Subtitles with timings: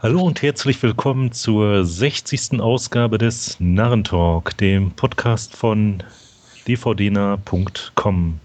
[0.00, 2.60] Hallo und herzlich willkommen zur 60.
[2.60, 6.02] Ausgabe des Narrentalk, dem Podcast von
[6.66, 8.40] dvdner.com.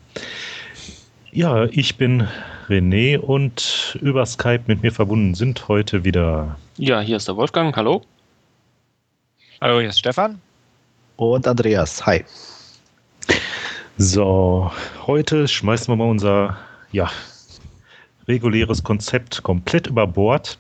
[1.31, 2.27] Ja, ich bin
[2.70, 6.55] René und über Skype mit mir verbunden sind heute wieder.
[6.77, 7.76] Ja, hier ist der Wolfgang.
[7.76, 8.04] Hallo.
[9.60, 10.40] Hallo, hier ist Stefan.
[11.18, 12.06] Und Andreas.
[12.06, 12.24] Hi.
[13.97, 14.72] So,
[15.08, 16.58] heute schmeißen wir mal unser
[16.94, 17.12] ja,
[18.30, 20.58] reguläres Konzept komplett über Bord.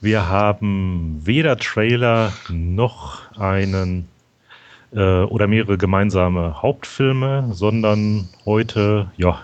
[0.00, 4.08] Wir haben weder Trailer noch einen
[4.92, 9.40] äh, oder mehrere gemeinsame Hauptfilme, sondern heute, ja,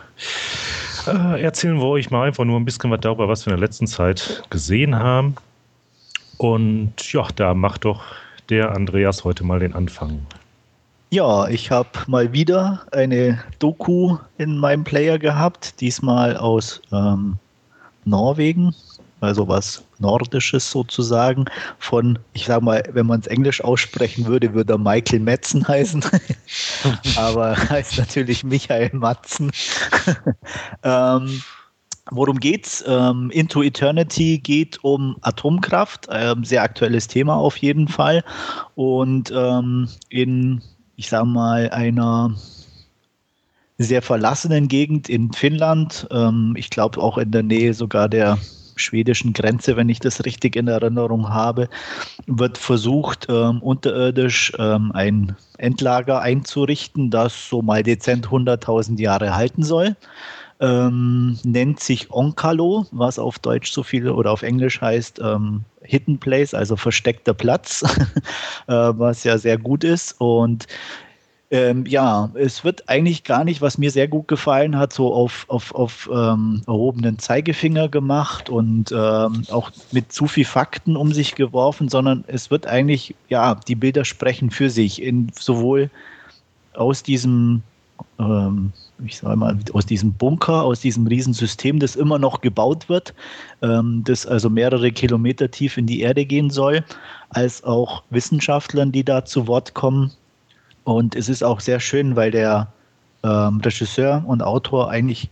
[1.09, 3.66] äh, erzählen wir euch mal einfach nur ein bisschen was darüber, was wir in der
[3.66, 5.34] letzten Zeit gesehen haben.
[6.38, 8.02] Und ja, da macht doch
[8.48, 10.24] der Andreas heute mal den Anfang.
[11.10, 17.38] Ja, ich habe mal wieder eine Doku in meinem Player gehabt, diesmal aus ähm,
[18.04, 18.74] Norwegen,
[19.20, 21.46] also was Nordisches sozusagen,
[21.78, 26.04] von, ich sag mal, wenn man es Englisch aussprechen würde, würde er Michael Metzen heißen,
[27.16, 29.51] aber heißt natürlich Michael Matzen.
[30.82, 31.42] ähm,
[32.10, 32.84] Worum geht's?
[32.86, 38.23] Ähm, Into Eternity geht um Atomkraft, ähm, sehr aktuelles Thema auf jeden Fall.
[38.74, 40.60] Und ähm, in
[40.96, 42.34] ich sage mal, einer
[43.79, 46.06] sehr verlassenen Gegend in Finnland.
[46.10, 48.38] Ähm, ich glaube auch in der Nähe sogar der
[48.76, 51.68] schwedischen Grenze, wenn ich das richtig in Erinnerung habe,
[52.26, 59.62] wird versucht, ähm, unterirdisch ähm, ein Endlager einzurichten, das so mal dezent 100.000 Jahre halten
[59.62, 59.96] soll.
[60.60, 66.19] Ähm, nennt sich Onkalo, was auf Deutsch so viel oder auf Englisch heißt ähm, Hidden
[66.19, 67.82] Place, also versteckter Platz,
[68.69, 70.14] äh, was ja sehr gut ist.
[70.20, 70.66] Und
[71.55, 75.44] ähm, ja, es wird eigentlich gar nicht, was mir sehr gut gefallen hat, so auf,
[75.47, 81.37] auf, auf ähm, erhobenen Zeigefinger gemacht und ähm, auch mit zu viel Fakten um sich
[81.37, 85.91] geworfen, sondern es wird eigentlich, ja, die Bilder sprechen für sich, in, sowohl
[86.72, 87.62] aus diesem
[88.19, 88.72] ähm,
[89.04, 93.14] ich sage mal, aus diesem Bunker, aus diesem Riesensystem, das immer noch gebaut wird,
[93.62, 96.84] ähm, das also mehrere Kilometer tief in die Erde gehen soll,
[97.28, 100.10] als auch Wissenschaftlern, die da zu Wort kommen.
[100.84, 102.68] Und es ist auch sehr schön, weil der
[103.22, 105.30] ähm, Regisseur und Autor eigentlich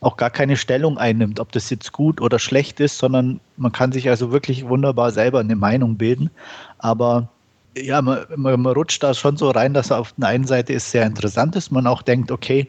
[0.00, 3.92] auch gar keine Stellung einnimmt, ob das jetzt gut oder schlecht ist, sondern man kann
[3.92, 6.30] sich also wirklich wunderbar selber eine Meinung bilden.
[6.78, 7.28] Aber
[7.76, 10.90] ja, man, man, man, rutscht da schon so rein, dass auf der einen Seite ist
[10.90, 12.68] sehr interessant ist, man auch denkt, okay,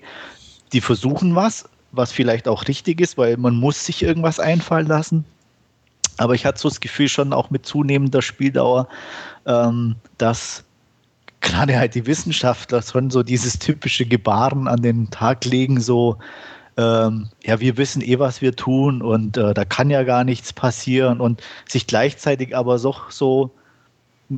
[0.73, 5.25] die versuchen was, was vielleicht auch richtig ist, weil man muss sich irgendwas einfallen lassen.
[6.17, 8.87] Aber ich hatte so das Gefühl schon auch mit zunehmender Spieldauer,
[9.45, 10.63] ähm, dass
[11.41, 16.17] gerade halt die Wissenschaftler schon so dieses typische Gebaren an den Tag legen, so
[16.77, 20.53] ähm, ja, wir wissen eh, was wir tun und äh, da kann ja gar nichts
[20.53, 23.51] passieren und sich gleichzeitig aber so, so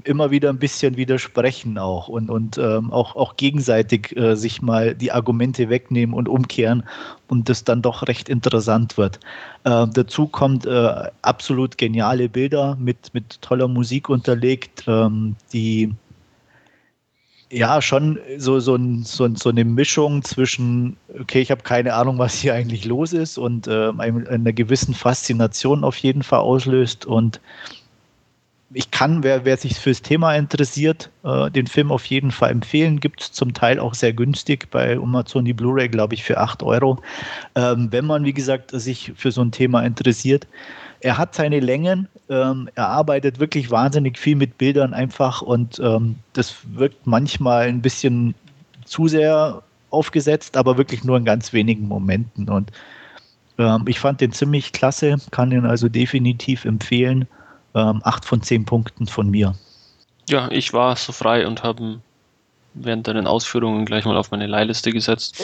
[0.03, 4.95] immer wieder ein bisschen widersprechen auch und, und ähm, auch, auch gegenseitig äh, sich mal
[4.95, 6.83] die Argumente wegnehmen und umkehren
[7.27, 9.19] und das dann doch recht interessant wird.
[9.63, 15.93] Äh, dazu kommt äh, absolut geniale Bilder mit, mit toller Musik unterlegt, ähm, die
[17.53, 22.17] ja schon so, so, ein, so, so eine Mischung zwischen, okay, ich habe keine Ahnung,
[22.17, 27.39] was hier eigentlich los ist und äh, einer gewissen Faszination auf jeden Fall auslöst und
[28.75, 32.99] ich kann, wer, wer sich fürs Thema interessiert, äh, den Film auf jeden Fall empfehlen.
[32.99, 36.63] Gibt es zum Teil auch sehr günstig bei Amazon die Blu-ray, glaube ich, für 8
[36.63, 36.99] Euro.
[37.53, 40.47] Ähm, wenn man, wie gesagt, sich für so ein Thema interessiert.
[41.03, 46.15] Er hat seine Längen, ähm, er arbeitet wirklich wahnsinnig viel mit Bildern einfach und ähm,
[46.31, 48.33] das wirkt manchmal ein bisschen
[48.85, 52.49] zu sehr aufgesetzt, aber wirklich nur in ganz wenigen Momenten.
[52.49, 52.71] Und
[53.57, 57.27] ähm, ich fand den ziemlich klasse, kann ihn also definitiv empfehlen
[57.75, 59.55] ähm, acht von zehn Punkten von mir.
[60.29, 61.99] Ja, ich war so frei und habe
[62.73, 65.43] während deinen Ausführungen gleich mal auf meine Leihliste gesetzt.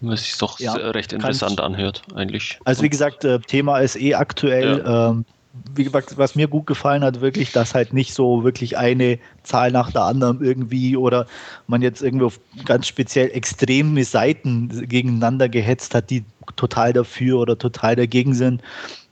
[0.00, 2.58] Was sich doch ja, recht interessant anhört, eigentlich.
[2.64, 4.78] Also, wie gesagt, äh, Thema ist eh aktuell.
[4.78, 5.10] Ja.
[5.10, 5.24] Ähm,
[5.74, 9.72] wie gesagt, was mir gut gefallen hat, wirklich, dass halt nicht so wirklich eine Zahl
[9.72, 11.26] nach der anderen irgendwie oder
[11.66, 16.24] man jetzt irgendwie auf ganz speziell extreme Seiten gegeneinander gehetzt hat, die
[16.56, 18.62] total dafür oder total dagegen sind,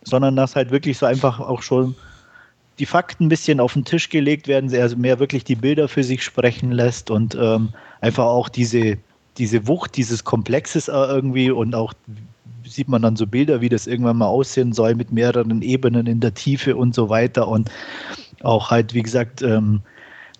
[0.04, 1.96] sondern dass halt wirklich so einfach auch schon
[2.78, 6.04] die Fakten ein bisschen auf den Tisch gelegt werden, also mehr wirklich die Bilder für
[6.04, 7.70] sich sprechen lässt und ähm,
[8.00, 8.98] einfach auch diese,
[9.38, 11.94] diese Wucht dieses Komplexes irgendwie und auch
[12.64, 16.20] sieht man dann so Bilder, wie das irgendwann mal aussehen soll mit mehreren Ebenen in
[16.20, 17.70] der Tiefe und so weiter und
[18.42, 19.80] auch halt, wie gesagt, ähm,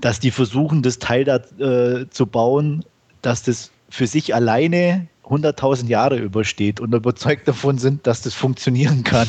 [0.00, 2.84] dass die versuchen, das Teil da äh, zu bauen,
[3.22, 9.04] dass das für sich alleine 100.000 Jahre übersteht und überzeugt davon sind, dass das funktionieren
[9.04, 9.28] kann.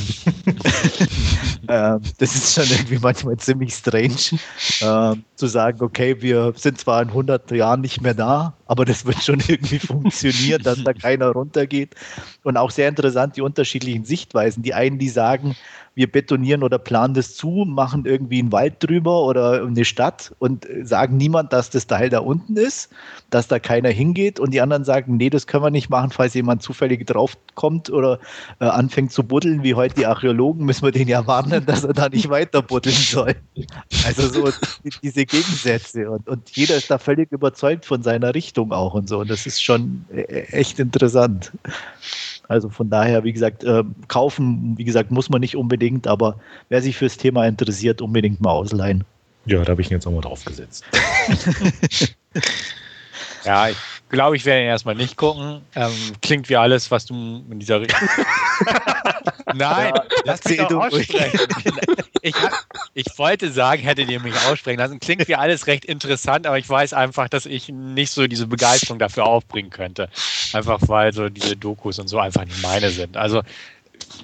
[1.67, 4.39] ähm, das ist schon irgendwie manchmal ziemlich strange,
[4.81, 9.05] ähm, zu sagen, okay, wir sind zwar in 100 Jahren nicht mehr da, aber das
[9.05, 11.95] wird schon irgendwie funktionieren, dass da keiner runtergeht.
[12.43, 14.61] Und auch sehr interessant die unterschiedlichen Sichtweisen.
[14.61, 15.55] Die einen, die sagen,
[15.99, 20.65] wir betonieren oder planen das zu, machen irgendwie einen Wald drüber oder eine Stadt und
[20.83, 22.89] sagen niemand, dass das Teil da unten ist,
[23.31, 26.33] dass da keiner hingeht und die anderen sagen, nee, das können wir nicht machen, falls
[26.35, 28.19] jemand zufällig draufkommt oder
[28.61, 31.91] äh, anfängt zu buddeln, wie heute die Archäologen, müssen wir den ja warnen, dass er
[31.91, 33.35] da nicht weiter buddeln soll.
[34.05, 34.49] Also so
[35.03, 39.19] diese Gegensätze und, und jeder ist da völlig überzeugt von seiner Richtung auch und so
[39.19, 41.51] und das ist schon äh, echt interessant.
[42.47, 46.39] Also von daher, wie gesagt, äh, kaufen, wie gesagt, muss man nicht unbedingt, aber
[46.69, 49.03] wer sich fürs Thema interessiert, unbedingt mal ausleihen.
[49.45, 50.83] Ja, da habe ich ihn jetzt auch mal drauf gesetzt.
[53.45, 53.77] ja, ich
[54.09, 55.61] glaube, ich werde ihn erstmal nicht gucken.
[55.75, 58.09] Ähm, klingt wie alles, was du in dieser Richtung.
[59.53, 61.39] Nein, ja, lass mich doch aussprechen.
[62.21, 62.53] ich, hab,
[62.93, 64.99] ich wollte sagen, hättet ihr mich aussprechen lassen.
[64.99, 68.99] Klingt wie alles recht interessant, aber ich weiß einfach, dass ich nicht so diese Begeisterung
[68.99, 70.09] dafür aufbringen könnte.
[70.53, 73.17] Einfach weil so diese Dokus und so einfach nicht meine sind.
[73.17, 73.41] Also,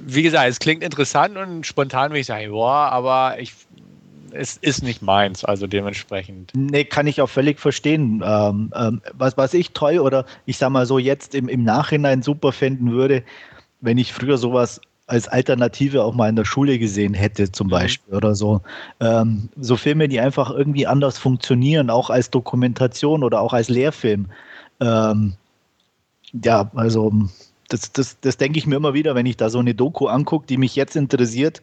[0.02, 3.54] wie gesagt, es klingt interessant und spontan würde ich sagen, boah, aber ich
[4.36, 6.52] es ist nicht meins, also dementsprechend.
[6.56, 8.24] Nee, kann ich auch völlig verstehen.
[8.26, 12.22] Ähm, ähm, was, was ich toll oder ich sag mal so jetzt im, im Nachhinein
[12.22, 13.24] super finden würde,
[13.82, 17.72] wenn ich früher sowas als Alternative auch mal in der Schule gesehen hätte, zum mhm.
[17.72, 18.18] Beispiel mhm.
[18.18, 18.62] oder so.
[19.00, 24.28] Ähm, so Filme, die einfach irgendwie anders funktionieren, auch als Dokumentation oder auch als Lehrfilm.
[24.80, 25.34] Ähm,
[26.44, 27.14] ja, also
[27.70, 30.48] das, das, das denke ich mir immer wieder, wenn ich da so eine Doku angucke,
[30.48, 31.62] die mich jetzt interessiert.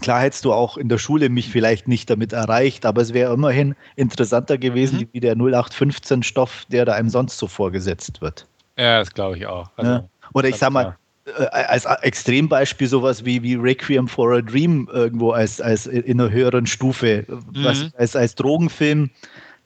[0.00, 3.34] Klar hättest du auch in der Schule mich vielleicht nicht damit erreicht, aber es wäre
[3.34, 5.08] immerhin interessanter gewesen, mhm.
[5.12, 8.46] wie der 0815-Stoff, der da einem sonst so vorgesetzt wird.
[8.78, 9.68] Ja, das glaube ich auch.
[9.76, 10.08] Also, ja.
[10.32, 10.96] Oder ich sag mal,
[11.26, 16.30] äh, als Extrembeispiel sowas wie, wie Requiem for a Dream irgendwo als, als in einer
[16.30, 17.64] höheren Stufe, mhm.
[17.64, 19.10] was als, als Drogenfilm,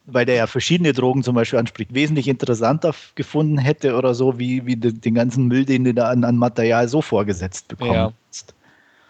[0.06, 4.66] weil der ja verschiedene Drogen zum Beispiel anspricht, wesentlich interessanter gefunden hätte oder so, wie,
[4.66, 8.12] wie den, ganzen Müll, den du da an, an Material so vorgesetzt bekommen ja.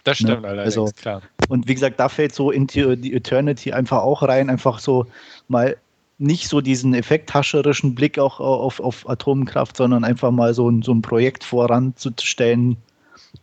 [0.06, 0.49] Das stimmt ne?
[0.49, 1.20] allerdings, also, klar.
[1.49, 5.06] Und wie gesagt, da fällt so Into the Eternity einfach auch rein, einfach so
[5.49, 5.76] mal
[6.19, 10.93] nicht so diesen effekthascherischen Blick auch auf, auf Atomkraft, sondern einfach mal so ein, so
[10.94, 12.76] ein Projekt voranzustellen.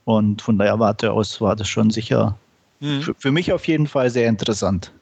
[0.06, 2.38] Und von der Warte aus war das schon sicher
[2.80, 3.02] mhm.
[3.02, 4.94] für, für mich auf jeden Fall sehr interessant.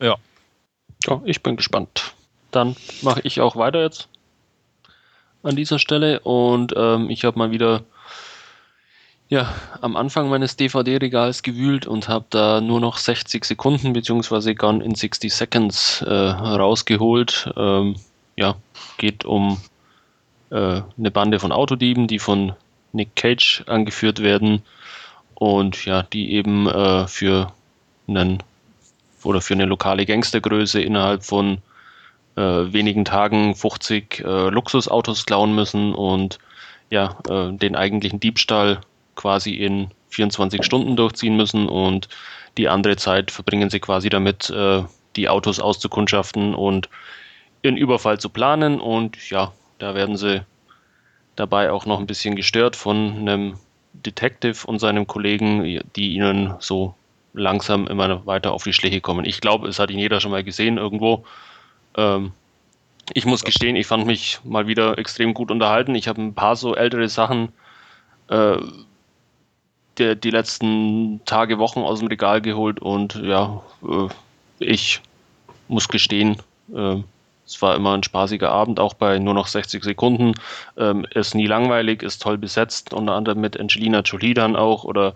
[0.00, 0.16] Ja.
[1.06, 2.12] Ja, ich bin gespannt.
[2.50, 4.08] Dann mache ich auch weiter jetzt
[5.44, 7.84] an dieser Stelle und ähm, ich habe mal wieder
[9.34, 14.54] ja, am Anfang meines DVD-Regals gewühlt und habe da nur noch 60 Sekunden bzw.
[14.54, 17.52] Gone in 60 Seconds äh, rausgeholt.
[17.56, 17.96] Ähm,
[18.36, 18.54] ja,
[18.96, 19.60] geht um
[20.50, 22.52] äh, eine Bande von Autodieben, die von
[22.92, 24.62] Nick Cage angeführt werden
[25.34, 27.52] und ja, die eben äh, für
[28.06, 28.40] einen
[29.24, 31.58] oder für eine lokale Gangstergröße innerhalb von
[32.36, 36.38] äh, wenigen Tagen 50 äh, Luxusautos klauen müssen und
[36.90, 38.78] ja, äh, den eigentlichen Diebstahl
[39.14, 42.08] quasi in 24 Stunden durchziehen müssen und
[42.56, 44.84] die andere Zeit verbringen sie quasi damit, äh,
[45.16, 46.88] die Autos auszukundschaften und
[47.62, 48.80] ihren Überfall zu planen.
[48.80, 50.42] Und ja, da werden sie
[51.36, 53.58] dabei auch noch ein bisschen gestört von einem
[53.92, 56.94] Detective und seinem Kollegen, die ihnen so
[57.32, 59.24] langsam immer weiter auf die Schliche kommen.
[59.24, 61.24] Ich glaube, es hat ihn jeder schon mal gesehen irgendwo.
[61.96, 62.32] Ähm,
[63.12, 65.94] ich muss gestehen, ich fand mich mal wieder extrem gut unterhalten.
[65.94, 67.52] Ich habe ein paar so ältere Sachen
[68.28, 68.56] äh,
[69.98, 74.08] die, die letzten Tage, Wochen aus dem Regal geholt und ja, äh,
[74.58, 75.00] ich
[75.68, 76.36] muss gestehen,
[76.74, 76.96] äh,
[77.46, 80.32] es war immer ein spaßiger Abend, auch bei nur noch 60 Sekunden.
[80.78, 85.14] Ähm, ist nie langweilig, ist toll besetzt, unter anderem mit Angelina Jolie dann auch oder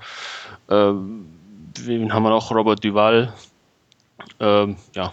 [0.69, 2.51] äh, wen haben wir noch?
[2.51, 3.33] Robert Duval.
[4.41, 5.13] Ähm, ja,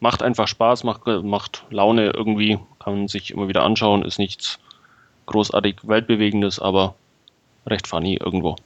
[0.00, 4.58] macht einfach Spaß, macht, macht Laune irgendwie, kann man sich immer wieder anschauen, ist nichts
[5.26, 6.94] großartig Weltbewegendes, aber
[7.66, 8.56] recht funny irgendwo.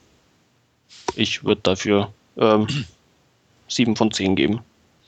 [1.15, 2.67] Ich würde dafür ähm,
[3.67, 4.61] 7 von 10 geben.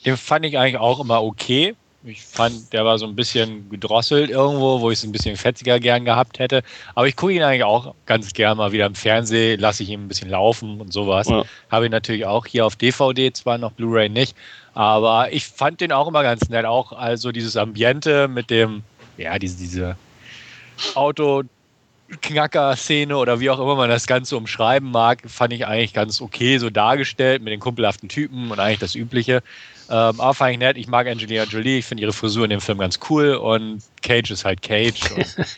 [0.06, 1.76] Den fand ich eigentlich auch immer okay.
[2.06, 5.80] Ich fand, der war so ein bisschen gedrosselt irgendwo, wo ich es ein bisschen fetziger
[5.80, 6.62] gern gehabt hätte.
[6.96, 10.02] Aber ich gucke ihn eigentlich auch ganz gern mal wieder im Fernsehen, lasse ich ihn
[10.02, 11.30] ein bisschen laufen und sowas.
[11.30, 11.46] Ja.
[11.72, 14.36] Habe ihn natürlich auch hier auf DVD, zwar noch Blu-ray nicht,
[14.74, 16.66] aber ich fand den auch immer ganz nett.
[16.66, 18.84] Auch also dieses Ambiente mit dem,
[19.18, 19.96] ja, diese, diese
[20.96, 21.44] Auto
[22.22, 26.58] Knacker-Szene oder wie auch immer man das Ganze umschreiben mag, fand ich eigentlich ganz okay
[26.58, 29.44] so dargestellt mit den kumpelhaften Typen und eigentlich das Übliche.
[29.90, 30.78] Ähm, aber fand ich nett.
[30.78, 31.80] Ich mag Angelina Jolie.
[31.80, 35.02] Ich finde ihre Frisur in dem Film ganz cool und Cage ist halt Cage.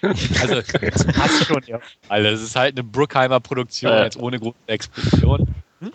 [0.41, 2.41] Also, es passt schon ja alles.
[2.41, 5.47] Es ist halt eine Bruckheimer Produktion, jetzt ohne große Explosion.
[5.79, 5.91] Hm?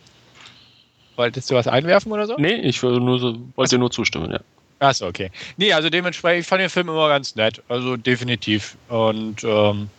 [1.17, 2.37] Wolltest du was einwerfen oder so?
[2.39, 4.41] Nee, ich wollte nur, so, wollte nur zustimmen, ja.
[4.81, 5.31] Achso, okay.
[5.59, 7.63] Nee, also dementsprechend, ich fand den Film immer ganz nett.
[7.69, 8.77] Also definitiv.
[8.89, 9.91] Und ähm,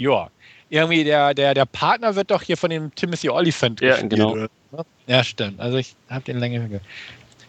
[0.00, 0.28] ja,
[0.70, 4.12] irgendwie der, der, der Partner wird doch hier von dem Timothy Oliphant ja, gespielt.
[4.12, 4.46] Genau.
[5.06, 5.60] Ja, stimmt.
[5.60, 6.84] Also ich habe den länger gehört.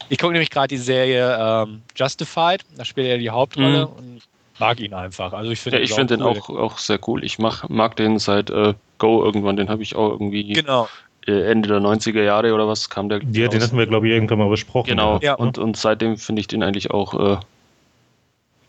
[0.10, 3.94] Ich gucke nämlich gerade die Serie ähm, Justified, da spielt er die Hauptrolle mhm.
[3.94, 4.22] und
[4.60, 5.32] mag ihn einfach.
[5.32, 6.34] Also ich finde ja, ich finde cool.
[6.34, 7.24] den auch, auch sehr cool.
[7.24, 10.90] Ich mach, mag den seit äh, Go irgendwann, den habe ich auch irgendwie genau.
[11.28, 13.22] Äh, Ende der 90er Jahre oder was kam der.
[13.32, 14.90] Ja, den hatten wir, glaube ich, irgendwann mal besprochen.
[14.90, 15.36] Genau, ja.
[15.36, 17.40] und, und seitdem finde ich den eigentlich auch, äh,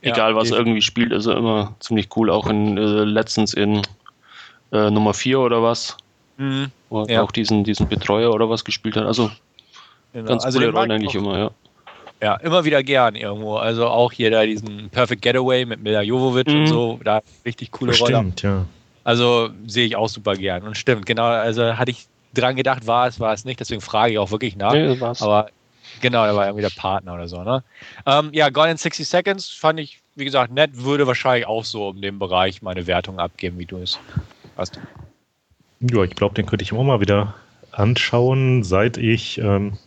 [0.02, 2.30] egal was irgendwie spielt, ist er immer ziemlich cool.
[2.30, 3.82] Auch in äh, letztens in
[4.72, 5.96] äh, Nummer 4 oder was.
[6.36, 6.70] Mhm.
[6.90, 7.22] Wo er ja.
[7.22, 9.06] auch diesen, diesen Betreuer oder was gespielt hat.
[9.06, 9.30] Also
[10.12, 10.28] Genau.
[10.28, 11.50] Ganz also coole Rollen eigentlich immer, ja.
[12.20, 13.56] Ja, immer wieder gern irgendwo.
[13.56, 16.60] Also auch hier da diesen Perfect Getaway mit Mila Jovovic mhm.
[16.60, 18.16] und so, da richtig coole Rolle.
[18.16, 18.64] Stimmt, ja.
[19.04, 20.62] Also sehe ich auch super gern.
[20.62, 24.12] Und stimmt, genau, also hatte ich dran gedacht, war es, war es nicht, deswegen frage
[24.12, 24.72] ich auch wirklich nach.
[24.72, 25.20] Nee, war's.
[25.22, 25.48] Aber
[26.00, 27.62] genau, da war irgendwie der Partner oder so, ne?
[28.06, 31.90] Ähm, ja, Gone in 60 Seconds fand ich, wie gesagt, nett, würde wahrscheinlich auch so
[31.90, 33.98] in dem Bereich meine Wertung abgeben, wie du es
[34.56, 34.80] hast.
[35.80, 37.34] Ja, ich glaube, den könnte ich auch mal wieder
[37.72, 39.78] anschauen, seit ich ähm,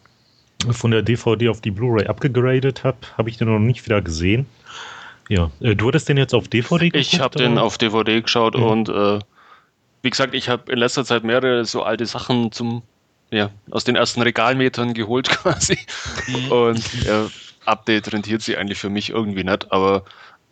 [0.69, 4.45] von der DVD auf die Blu-ray abgegradet habe, habe ich den noch nicht wieder gesehen.
[5.29, 7.13] Ja, äh, du hattest den jetzt auf DVD geguckt?
[7.13, 8.63] Ich habe den auf DVD geschaut mhm.
[8.63, 9.19] und äh,
[10.01, 12.83] wie gesagt, ich habe in letzter Zeit mehrere so alte Sachen zum
[13.35, 15.77] ja, aus den ersten Regalmetern geholt quasi.
[16.27, 16.51] Mhm.
[16.51, 17.27] Und ja,
[17.65, 20.03] Update rentiert sich eigentlich für mich irgendwie nicht, aber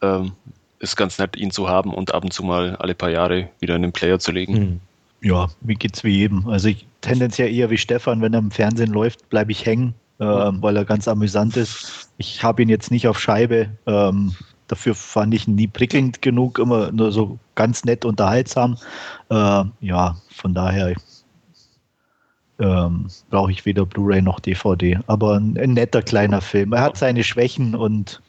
[0.02, 0.34] ähm,
[0.80, 3.76] ist ganz nett, ihn zu haben und ab und zu mal alle paar Jahre wieder
[3.76, 4.54] in den Player zu legen.
[4.54, 4.80] Mhm.
[5.22, 6.48] Ja, mir geht's wie jedem.
[6.50, 10.26] Also ich tendenziell eher wie Stefan, wenn er im Fernsehen läuft, bleibe ich hängen, äh,
[10.26, 12.10] weil er ganz amüsant ist.
[12.18, 13.70] Ich habe ihn jetzt nicht auf Scheibe.
[13.86, 14.36] Ähm,
[14.68, 18.78] dafür fand ich ihn nie prickelnd genug, immer nur so ganz nett unterhaltsam.
[19.30, 20.94] Äh, ja, von daher
[22.64, 25.00] ähm, brauche ich weder Blu-ray noch DVD.
[25.08, 26.74] Aber ein, ein, netter kleiner Film.
[26.74, 28.22] Er hat seine Schwächen und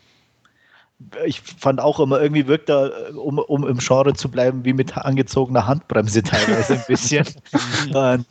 [1.25, 4.97] ich fand auch immer, irgendwie wirkt er, um, um im Genre zu bleiben, wie mit
[4.97, 7.27] angezogener Handbremse teilweise ein bisschen.
[7.95, 8.27] und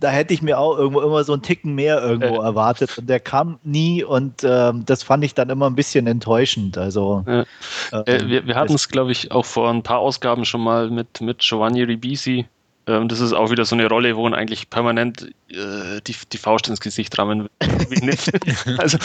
[0.00, 2.44] da hätte ich mir auch irgendwo immer so einen Ticken mehr irgendwo äh.
[2.44, 6.78] erwartet und der kam nie und ähm, das fand ich dann immer ein bisschen enttäuschend.
[6.78, 7.44] Also äh,
[7.92, 11.20] äh, wir, wir hatten es, glaube ich, auch vor ein paar Ausgaben schon mal mit,
[11.20, 12.46] mit Giovanni Ribisi.
[12.86, 16.38] Ähm, das ist auch wieder so eine Rolle, wo man eigentlich permanent äh, die, die
[16.38, 18.78] Faust ins Gesicht rammen will.
[18.78, 18.98] also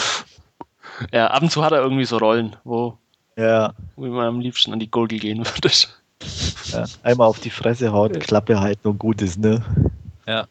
[1.12, 2.96] ja, ab und zu hat er irgendwie so Rollen, wo,
[3.36, 3.72] ja.
[3.96, 5.70] wo man am liebsten an die Gurgel gehen würde.
[6.72, 9.64] Ja, einmal auf die Fresse haut, Klappe halten und gut ist, ne?
[10.26, 10.46] Ja.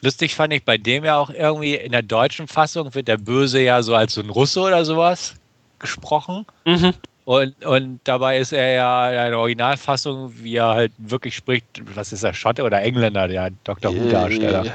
[0.00, 3.60] Lustig fand ich bei dem ja auch irgendwie in der deutschen Fassung wird der Böse
[3.60, 5.34] ja so als so ein Russe oder sowas
[5.78, 6.44] gesprochen.
[6.64, 6.94] Mhm.
[7.32, 12.12] Und, und dabei ist er ja in der Originalfassung, wie er halt wirklich spricht, was
[12.12, 13.90] ist er, Schotte oder Engländer, der Dr.
[13.96, 14.66] Who-Darsteller?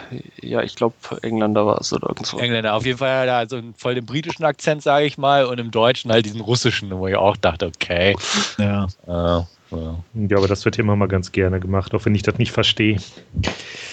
[0.41, 2.39] Ja, ich glaube, Engländer war es oder irgendwo.
[2.39, 5.45] Engländer, auf jeden Fall hat er also einen voll den britischen Akzent, sage ich mal,
[5.45, 8.15] und im Deutschen halt diesen russischen, wo ich auch dachte, okay.
[8.57, 8.87] Ja.
[9.05, 10.03] Äh, ja.
[10.15, 12.97] ja, aber das wird immer mal ganz gerne gemacht, auch wenn ich das nicht verstehe.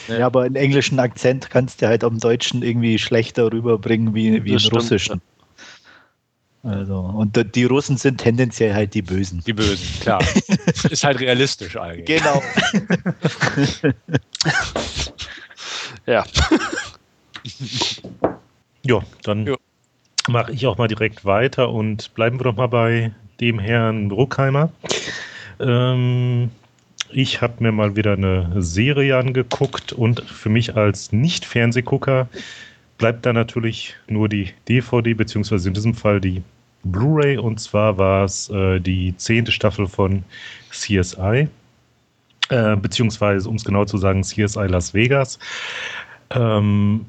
[0.09, 4.53] Ja, aber einen englischen Akzent kannst du halt am Deutschen irgendwie schlechter rüberbringen wie, wie
[4.53, 5.21] im stimmt, Russischen.
[6.65, 9.43] Also, und die Russen sind tendenziell halt die Bösen.
[9.47, 10.23] Die Bösen, klar.
[10.91, 12.07] Ist halt realistisch eigentlich.
[12.07, 12.43] Genau.
[16.07, 16.25] ja.
[18.83, 19.57] ja, dann
[20.27, 24.73] mache ich auch mal direkt weiter und bleiben wir doch mal bei dem Herrn Bruckheimer.
[25.61, 26.51] Ähm,
[27.11, 32.27] ich habe mir mal wieder eine Serie angeguckt und für mich als Nicht-Fernsehgucker
[32.97, 36.43] bleibt da natürlich nur die DVD, beziehungsweise in diesem Fall die
[36.85, 37.39] Blu-ray.
[37.39, 40.25] Und zwar war es äh, die zehnte Staffel von
[40.71, 41.49] CSI,
[42.51, 45.39] äh, beziehungsweise, um es genau zu sagen, CSI Las Vegas.
[46.31, 47.07] Ähm,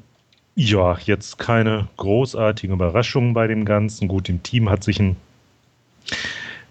[0.54, 4.08] ja, jetzt keine großartigen Überraschungen bei dem Ganzen.
[4.08, 5.16] Gut, im Team hat sich ein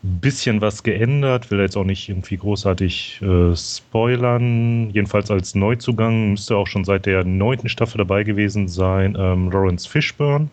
[0.02, 4.90] bisschen was geändert, will jetzt auch nicht irgendwie großartig äh, spoilern.
[4.92, 9.88] Jedenfalls als Neuzugang müsste auch schon seit der neunten Staffel dabei gewesen sein, ähm, Lawrence
[9.88, 10.50] Fishburne.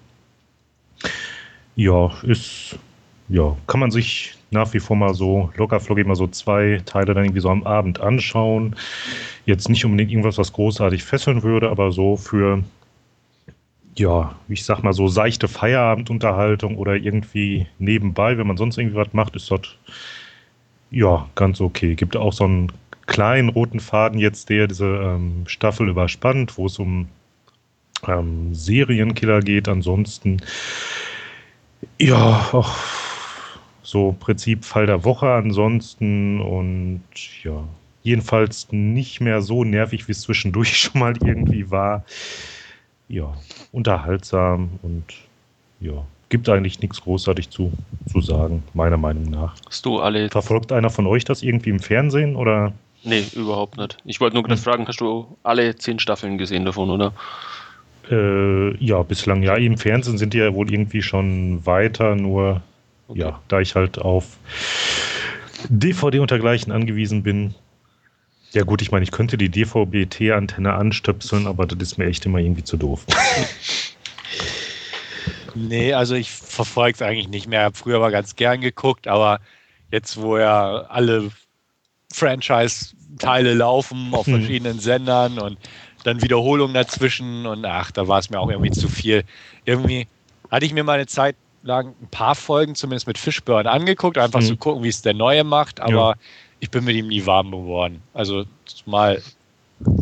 [1.76, 2.78] Ja, ist,
[3.28, 7.14] ja, kann man sich nach wie vor mal so locker flockig mal so zwei Teile
[7.14, 8.76] dann irgendwie so am Abend anschauen.
[9.46, 12.62] Jetzt nicht unbedingt irgendwas, was großartig fesseln würde, aber so für
[13.96, 19.12] ja, ich sag mal so seichte Feierabendunterhaltung oder irgendwie nebenbei, wenn man sonst irgendwie was
[19.12, 19.60] macht, ist das
[20.90, 21.94] ja ganz okay.
[21.94, 22.72] Gibt auch so einen
[23.06, 27.08] kleinen roten Faden jetzt, der diese ähm, Staffel überspannt, wo es um
[28.06, 29.68] ähm, Serienkiller geht.
[29.68, 30.40] Ansonsten,
[31.98, 32.76] ja, auch
[33.82, 37.02] so Prinzip Fall der Woche ansonsten und
[37.42, 37.64] ja,
[38.02, 42.04] jedenfalls nicht mehr so nervig, wie es zwischendurch schon mal irgendwie war.
[43.08, 43.34] Ja,
[43.72, 45.04] unterhaltsam und
[45.80, 47.72] ja, gibt eigentlich nichts großartig zu,
[48.10, 49.54] zu sagen, meiner Meinung nach.
[49.66, 50.30] Hast du alle.
[50.30, 52.72] Verfolgt einer von euch das irgendwie im Fernsehen oder?
[53.04, 53.98] Nee, überhaupt nicht.
[54.04, 54.62] Ich wollte nur gerade hm.
[54.62, 57.12] fragen, hast du alle zehn Staffeln gesehen davon, oder?
[58.12, 59.56] Äh, ja, bislang ja.
[59.56, 62.60] Im Fernsehen sind die ja wohl irgendwie schon weiter, nur
[63.08, 63.20] okay.
[63.20, 64.36] ja, da ich halt auf
[65.70, 67.54] DVD und dergleichen angewiesen bin.
[68.50, 72.38] Ja gut, ich meine, ich könnte die DVB-T-Antenne anstöpseln, aber das ist mir echt immer
[72.38, 73.06] irgendwie zu doof.
[75.54, 77.60] nee, also ich verfolge es eigentlich nicht mehr.
[77.60, 79.40] Ich habe früher mal ganz gern geguckt, aber
[79.90, 81.30] jetzt, wo ja alle
[82.12, 84.34] Franchise-Teile laufen auf hm.
[84.34, 85.56] verschiedenen Sendern und
[86.04, 89.24] dann Wiederholungen dazwischen und ach, da war es mir auch irgendwie zu viel.
[89.64, 90.06] Irgendwie
[90.50, 94.40] hatte ich mir mal eine Zeit lang ein paar Folgen zumindest mit Fishburne angeguckt, einfach
[94.40, 94.46] mhm.
[94.46, 96.14] zu gucken, wie es der Neue macht, aber ja.
[96.60, 98.02] ich bin mit ihm nie warm geworden.
[98.14, 98.44] Also
[98.86, 99.22] mal,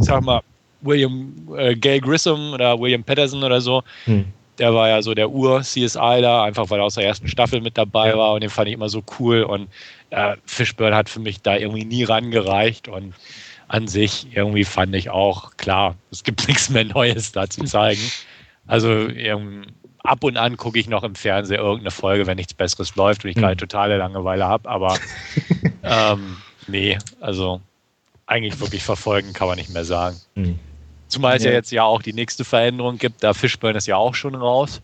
[0.01, 0.41] sag mal,
[0.81, 4.27] William äh, Gay Grissom oder William Patterson oder so, mhm.
[4.59, 7.77] der war ja so der Ur-CSI da, einfach weil er aus der ersten Staffel mit
[7.77, 8.19] dabei ja.
[8.19, 9.69] war und den fand ich immer so cool und
[10.11, 13.15] äh, Fishburne hat für mich da irgendwie nie rangereicht und
[13.71, 18.01] an sich irgendwie fand ich auch, klar, es gibt nichts mehr Neues da zu zeigen.
[18.67, 19.09] Also
[20.03, 23.31] ab und an gucke ich noch im Fernsehen irgendeine Folge, wenn nichts Besseres läuft und
[23.31, 23.59] ich gerade hm.
[23.59, 24.99] totale Langeweile habe, aber
[25.85, 26.37] ähm,
[26.67, 27.61] nee, also
[28.27, 30.17] eigentlich wirklich verfolgen kann man nicht mehr sagen.
[30.35, 30.59] Mhm.
[31.07, 31.51] Zumal es ja.
[31.51, 34.81] ja jetzt ja auch die nächste Veränderung gibt, da Fishburne ist ja auch schon raus.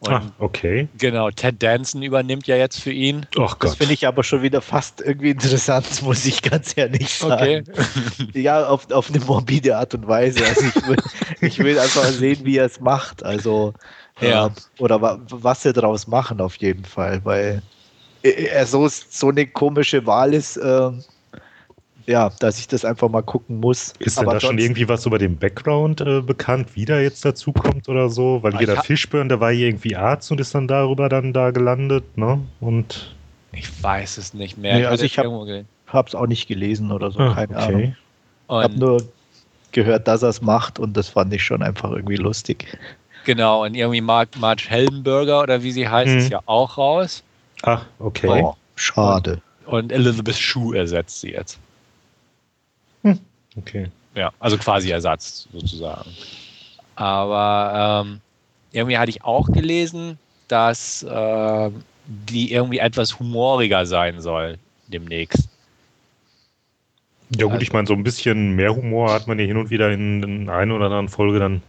[0.00, 0.88] Und ah, okay.
[0.98, 3.26] Genau, Ted Danson übernimmt ja jetzt für ihn.
[3.36, 7.64] Och das finde ich aber schon wieder fast irgendwie interessant, muss ich ganz ehrlich sagen.
[7.66, 8.26] Okay.
[8.42, 10.44] ja, auf, auf eine morbide Art und Weise.
[10.44, 10.96] Also ich will,
[11.40, 13.24] ich will einfach sehen, wie er es macht.
[13.24, 13.72] Also,
[14.20, 14.46] ja.
[14.46, 17.24] Äh, oder wa was sie daraus machen, auf jeden Fall.
[17.24, 17.62] Weil
[18.22, 20.58] er so, so eine komische Wahl ist.
[20.58, 20.90] Äh,
[22.06, 23.92] ja, dass ich das einfach mal gucken muss.
[23.98, 27.52] Ist denn da schon irgendwie was über den Background äh, bekannt, wie der jetzt dazu
[27.52, 28.42] kommt oder so?
[28.42, 32.16] Weil jeder Fischburn, der war hier irgendwie Arzt und ist dann darüber dann da gelandet,
[32.16, 32.40] ne?
[32.60, 33.14] Und
[33.52, 34.78] ich weiß es nicht mehr.
[34.78, 35.58] Nee, also ich habe
[36.06, 37.64] es auch nicht gelesen oder so, ah, keine okay.
[37.66, 37.96] Ahnung.
[38.48, 39.02] Ich habe nur
[39.72, 42.66] gehört, dass er es macht und das fand ich schon einfach irgendwie lustig.
[43.24, 46.18] Genau, und irgendwie Mark, Marge Hellenberger oder wie sie heißt, hm.
[46.18, 47.24] ist ja auch raus.
[47.62, 48.42] Ach, okay.
[48.44, 49.42] Oh, schade.
[49.64, 51.58] Und, und Elizabeth Shue ersetzt sie jetzt.
[53.56, 53.88] Okay.
[54.14, 56.10] Ja, also quasi Ersatz sozusagen.
[56.94, 58.20] Aber ähm,
[58.72, 61.70] irgendwie hatte ich auch gelesen, dass äh,
[62.06, 65.48] die irgendwie etwas humoriger sein soll demnächst.
[67.36, 69.70] Ja gut, also, ich meine, so ein bisschen mehr Humor hat man ja hin und
[69.70, 71.62] wieder in, in einer oder anderen Folge dann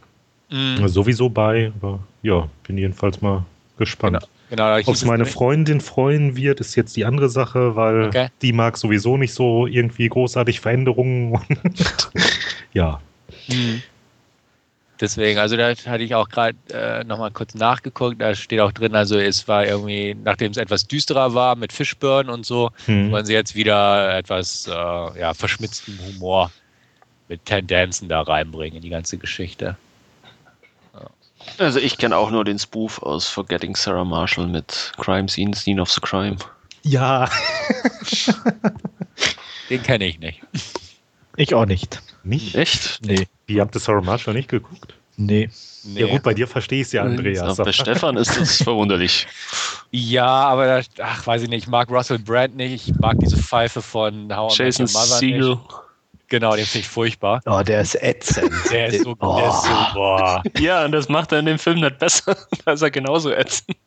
[0.49, 0.87] mm.
[0.87, 1.71] sowieso bei.
[1.81, 3.43] Aber ja, bin jedenfalls mal
[3.77, 4.19] gespannt.
[4.19, 4.27] Genau.
[4.49, 8.29] Genau, Ob es meine Freundin freuen wird, ist jetzt die andere Sache, weil okay.
[8.41, 11.37] die mag sowieso nicht so irgendwie großartig Veränderungen.
[12.73, 13.01] ja.
[13.47, 13.81] Mhm.
[14.99, 18.95] Deswegen, also da hatte ich auch gerade äh, nochmal kurz nachgeguckt, da steht auch drin,
[18.95, 23.11] also es war irgendwie, nachdem es etwas düsterer war mit Fishburn und so, hm.
[23.11, 26.51] wollen sie jetzt wieder etwas äh, ja, verschmitzten Humor
[27.27, 29.77] mit Tendenzen da reinbringen in die ganze Geschichte.
[31.57, 35.81] Also ich kenne auch nur den Spoof aus Forgetting Sarah Marshall mit Crime Scene, Scene
[35.81, 36.37] of the Crime.
[36.83, 37.29] Ja.
[39.69, 40.41] den kenne ich nicht.
[41.35, 42.01] Ich auch nicht.
[42.23, 42.55] Nicht?
[42.55, 42.99] Echt?
[43.05, 43.27] Nee.
[43.45, 44.93] Wie habt ihr Sarah Marshall nicht geguckt?
[45.17, 45.49] Nee.
[45.83, 46.01] nee.
[46.01, 47.57] Ja gut, bei dir verstehe ich es ja, Andreas.
[47.57, 49.25] Ja, bei Stefan ist das verwunderlich.
[49.89, 53.81] Ja, aber ach, weiß ich nicht, ich mag Russell Brand nicht, ich mag diese Pfeife
[53.81, 55.55] von How Jason Segel.
[55.55, 55.61] Nicht.
[56.29, 57.41] Genau, den finde ich furchtbar.
[57.45, 58.51] Oh, der ist ätzend.
[58.71, 59.37] Der ist so, oh.
[59.37, 60.43] der ist so boah.
[60.59, 62.35] Ja, und das macht er in dem Film nicht besser.
[62.65, 63.77] da ist er genauso ätzend.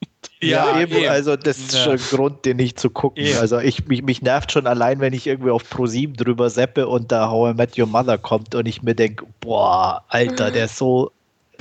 [0.40, 1.84] Ja, ja eben, eben, also das ist ja.
[1.84, 3.24] schon ein Grund, den nicht zu gucken.
[3.24, 3.38] Eben.
[3.38, 7.12] Also ich, mich, mich nervt schon allein, wenn ich irgendwie auf Pro7 drüber seppe und
[7.12, 10.78] da How I Met Your Mother kommt und ich mir denke, boah, Alter, der ist
[10.78, 11.12] so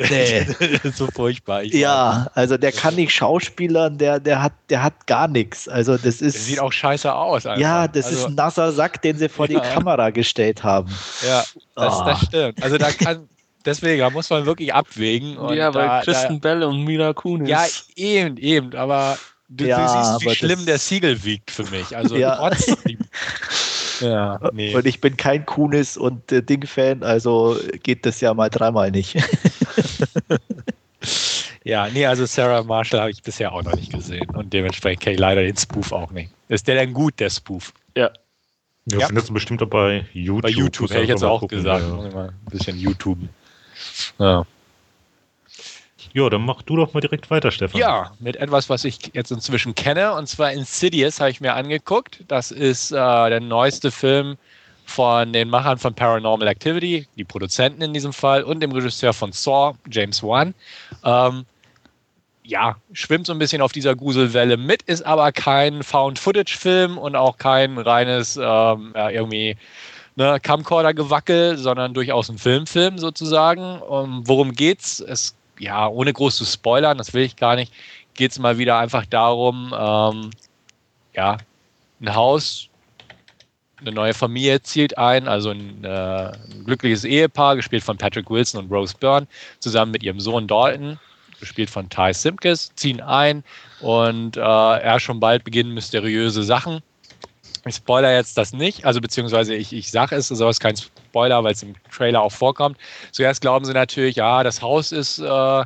[0.10, 0.46] Nee.
[0.94, 1.64] so furchtbar.
[1.64, 2.36] ja, weiß.
[2.36, 5.68] also der kann nicht schauspielern, der, der, hat, der hat gar nichts.
[5.68, 6.36] Also das ist.
[6.36, 7.46] Der sieht auch scheiße aus.
[7.46, 7.62] Einfach.
[7.62, 9.60] Ja, das also, ist ein nasser Sack, den sie vor ja.
[9.60, 10.90] die Kamera gestellt haben.
[11.28, 11.44] Ja,
[11.76, 12.06] das, oh.
[12.06, 12.64] das stimmt.
[12.64, 13.28] Also da kann.
[13.66, 15.34] Deswegen, da muss man wirklich abwägen.
[15.54, 17.50] ja, weil da, Kristen da, Bell und Mila Kunis.
[17.50, 19.18] Ja, eben, eben, aber
[19.50, 21.96] du, ja, du siehst, wie schlimm der Siegel wiegt für mich.
[21.96, 22.38] Also ja.
[22.38, 23.00] trotzdem.
[24.02, 24.74] Ja, nee.
[24.76, 29.18] Und ich bin kein Kunis und äh, Ding-Fan, also geht das ja mal dreimal nicht.
[31.64, 35.14] ja, nee, also Sarah Marshall habe ich bisher auch noch nicht gesehen und dementsprechend kenne
[35.16, 36.32] ich leider den Spoof auch nicht.
[36.48, 37.74] Ist der denn gut, der Spoof?
[37.96, 38.12] Ja.
[38.86, 39.06] Ja, ja.
[39.08, 40.42] findest du bestimmt auch bei YouTube.
[40.42, 41.86] Bei YouTube hätte ich jetzt auch gucken, gesagt.
[41.86, 42.22] Ja.
[42.24, 43.20] Ein bisschen YouTube.
[44.18, 44.46] Ja.
[46.14, 47.80] Ja, dann mach du doch mal direkt weiter, Stefan.
[47.80, 52.24] Ja, mit etwas, was ich jetzt inzwischen kenne, und zwar Insidious habe ich mir angeguckt.
[52.28, 54.38] Das ist äh, der neueste Film
[54.90, 59.32] von den Machern von Paranormal Activity, die Produzenten in diesem Fall, und dem Regisseur von
[59.32, 60.54] Saw, James Wan.
[61.04, 61.46] Ähm,
[62.44, 67.38] ja, schwimmt so ein bisschen auf dieser Gruselwelle mit, ist aber kein Found-Footage-Film und auch
[67.38, 69.56] kein reines ähm, ja, irgendwie
[70.16, 73.82] ne, Camcorder-Gewackel, sondern durchaus ein Filmfilm sozusagen.
[73.82, 75.00] Um, worum geht's?
[75.00, 77.72] Es, ja, ohne groß zu spoilern, das will ich gar nicht,
[78.16, 80.32] geht es mal wieder einfach darum, ähm,
[81.14, 81.38] ja,
[82.02, 82.69] ein Haus,
[83.82, 88.64] eine neue Familie zieht ein, also ein, äh, ein glückliches Ehepaar, gespielt von Patrick Wilson
[88.64, 89.28] und Rose Byrne,
[89.60, 91.00] zusammen mit ihrem Sohn Dalton
[91.40, 93.44] gespielt von Ty Simkes, ziehen ein
[93.80, 96.82] und äh, er schon bald beginnen mysteriöse Sachen.
[97.66, 101.44] Ich spoiler jetzt das nicht, also beziehungsweise ich, ich sage es, es ist kein Spoiler,
[101.44, 102.78] weil es im Trailer auch vorkommt.
[103.12, 105.64] Zuerst glauben sie natürlich, ja, das Haus ist äh,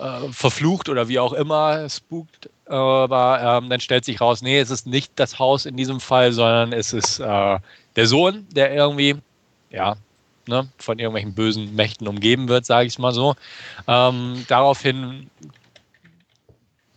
[0.00, 4.70] äh, verflucht oder wie auch immer, spukt, aber ähm, dann stellt sich raus, nee, es
[4.70, 7.58] ist nicht das Haus in diesem Fall, sondern es ist äh,
[7.96, 9.16] der Sohn, der irgendwie,
[9.70, 9.96] ja,
[10.46, 13.34] ne, von irgendwelchen bösen Mächten umgeben wird, sage ich mal so.
[13.86, 15.30] Ähm, daraufhin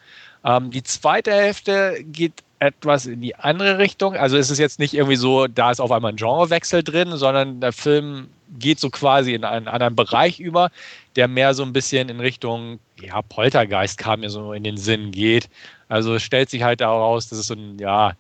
[0.45, 4.15] Ähm, die zweite Hälfte geht etwas in die andere Richtung.
[4.15, 7.61] Also ist es jetzt nicht irgendwie so, da ist auf einmal ein Genrewechsel drin, sondern
[7.61, 10.71] der Film geht so quasi in einen anderen Bereich über,
[11.17, 15.11] der mehr so ein bisschen in Richtung ja, Poltergeist kam mir so in den Sinn
[15.11, 15.49] geht.
[15.89, 18.13] Also stellt sich halt daraus, dass es so ein, ja,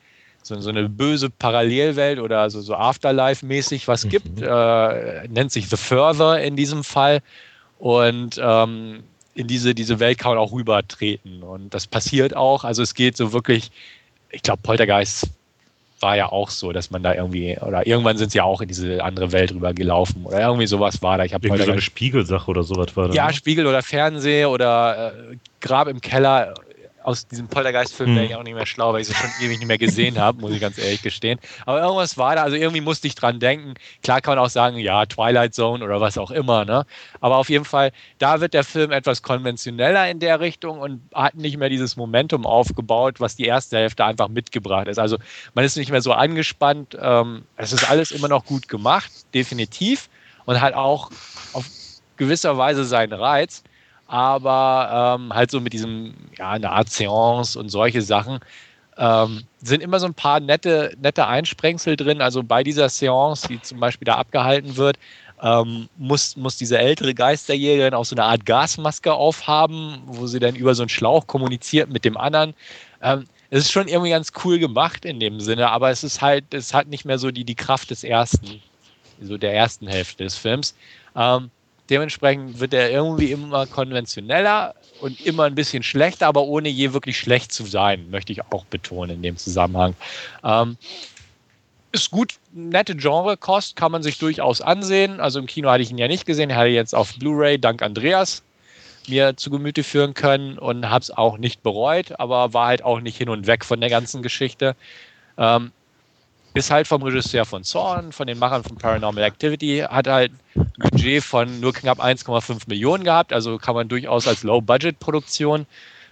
[0.42, 4.08] so, so eine böse Parallelwelt oder so, so Afterlife-mäßig was mhm.
[4.08, 4.40] gibt.
[4.40, 7.20] Äh, nennt sich The Further in diesem Fall.
[7.78, 9.02] Und ähm,
[9.34, 11.42] in diese, diese Welt kann man auch rübertreten.
[11.42, 12.64] Und das passiert auch.
[12.64, 13.70] Also es geht so wirklich,
[14.30, 15.28] ich glaube, Poltergeist
[16.00, 18.68] war ja auch so, dass man da irgendwie, oder irgendwann sind sie ja auch in
[18.68, 21.24] diese andere Welt rüber gelaufen oder irgendwie sowas war da.
[21.24, 23.14] Ich irgendwie so eine Spiegelsache oder sowas war da.
[23.14, 23.34] Ja, ne?
[23.34, 26.54] Spiegel oder Fernseh oder äh, Grab im Keller
[27.10, 28.38] aus diesem Poltergeist-Film wäre ich hm.
[28.38, 30.60] auch nicht mehr schlau, weil ich es schon ewig nicht mehr gesehen habe, muss ich
[30.60, 31.38] ganz ehrlich gestehen.
[31.66, 33.74] Aber irgendwas war da, also irgendwie musste ich dran denken.
[34.02, 36.86] Klar kann man auch sagen, ja, Twilight Zone oder was auch immer, ne?
[37.20, 41.34] Aber auf jeden Fall, da wird der Film etwas konventioneller in der Richtung und hat
[41.34, 44.98] nicht mehr dieses Momentum aufgebaut, was die erste Hälfte einfach mitgebracht ist.
[44.98, 45.18] Also
[45.54, 46.96] man ist nicht mehr so angespannt.
[47.00, 50.08] Ähm, es ist alles immer noch gut gemacht, definitiv.
[50.46, 51.10] Und hat auch
[51.52, 51.66] auf
[52.16, 53.62] gewisser Weise seinen Reiz
[54.10, 58.40] aber ähm, halt so mit diesem, ja, eine Art Seance und solche Sachen.
[58.98, 62.20] Ähm, sind immer so ein paar nette, nette Einsprengsel drin.
[62.20, 64.98] Also bei dieser Seance, die zum Beispiel da abgehalten wird,
[65.40, 70.56] ähm, muss, muss diese ältere Geisterjägerin auch so eine Art Gasmaske aufhaben, wo sie dann
[70.56, 72.52] über so einen Schlauch kommuniziert mit dem anderen.
[73.02, 76.52] Ähm, es ist schon irgendwie ganz cool gemacht in dem Sinne, aber es ist halt,
[76.52, 78.60] es hat nicht mehr so die, die Kraft des ersten,
[79.22, 80.74] so der ersten Hälfte des Films.
[81.14, 81.52] Ähm,
[81.90, 87.18] Dementsprechend wird er irgendwie immer konventioneller und immer ein bisschen schlechter, aber ohne je wirklich
[87.18, 89.94] schlecht zu sein, möchte ich auch betonen in dem Zusammenhang.
[90.44, 90.76] Ähm,
[91.92, 95.20] ist gut, nette Genre-Kost, kann man sich durchaus ansehen.
[95.20, 98.42] Also im Kino hatte ich ihn ja nicht gesehen, hatte jetzt auf Blu-ray, dank Andreas,
[99.08, 103.00] mir zu Gemüte führen können und habe es auch nicht bereut, aber war halt auch
[103.00, 104.76] nicht hin und weg von der ganzen Geschichte.
[105.36, 105.72] Ähm,
[106.54, 110.72] ist halt vom Regisseur von Zorn, von den Machern von Paranormal Activity, hat halt ein
[110.90, 115.66] Budget von nur knapp 1,5 Millionen gehabt, also kann man durchaus als Low-Budget-Produktion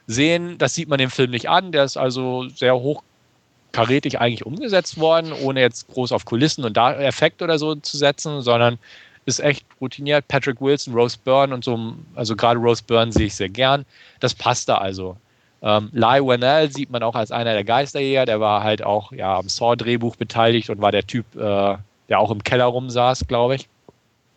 [0.06, 0.56] sehen.
[0.58, 5.32] Das sieht man dem Film nicht an, der ist also sehr hochkarätig eigentlich umgesetzt worden,
[5.32, 8.78] ohne jetzt groß auf Kulissen und da Effekt oder so zu setzen, sondern
[9.26, 10.26] ist echt routiniert.
[10.28, 13.84] Patrick Wilson, Rose Byrne und so, also gerade Rose Byrne sehe ich sehr gern.
[14.20, 15.16] Das passt da also.
[15.60, 19.38] Ähm, Lai Wennell sieht man auch als einer der Geisterjäger, der war halt auch ja,
[19.38, 21.76] am Saw-Drehbuch beteiligt und war der Typ, äh,
[22.08, 23.68] der auch im Keller rumsaß, glaube ich.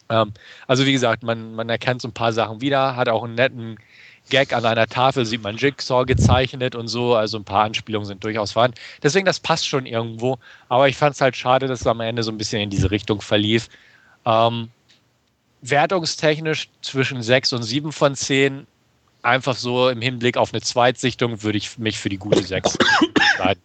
[0.09, 0.33] Ähm,
[0.67, 3.77] also wie gesagt, man, man erkennt so ein paar Sachen wieder, hat auch einen netten
[4.29, 8.23] Gag an einer Tafel, sieht man Jigsaw gezeichnet und so, also ein paar Anspielungen sind
[8.23, 8.77] durchaus vorhanden.
[9.03, 10.37] Deswegen, das passt schon irgendwo,
[10.69, 12.91] aber ich fand es halt schade, dass es am Ende so ein bisschen in diese
[12.91, 13.67] Richtung verlief.
[14.25, 14.69] Ähm,
[15.61, 18.67] wertungstechnisch zwischen 6 und 7 von 10,
[19.23, 22.77] einfach so im Hinblick auf eine Zweitsichtung, würde ich mich für die gute 6
[23.15, 23.61] entscheiden.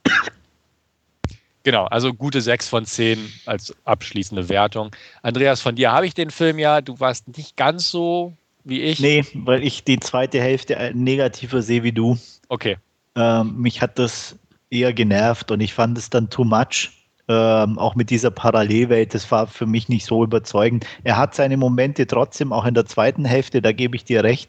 [1.67, 4.95] Genau, also gute 6 von 10 als abschließende Wertung.
[5.23, 6.81] Andreas, von dir habe ich den Film ja.
[6.81, 9.01] Du warst nicht ganz so wie ich.
[9.01, 12.19] Nee, weil ich die zweite Hälfte negativer sehe wie du.
[12.49, 12.77] Okay.
[13.17, 14.37] Ähm, mich hat das
[14.71, 16.91] eher genervt und ich fand es dann too much.
[17.29, 20.87] Ähm, auch mit dieser Parallelwelt, das war für mich nicht so überzeugend.
[21.03, 24.49] Er hat seine Momente trotzdem, auch in der zweiten Hälfte, da gebe ich dir recht.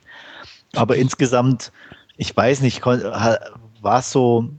[0.77, 1.71] Aber insgesamt,
[2.17, 4.49] ich weiß nicht, war es so,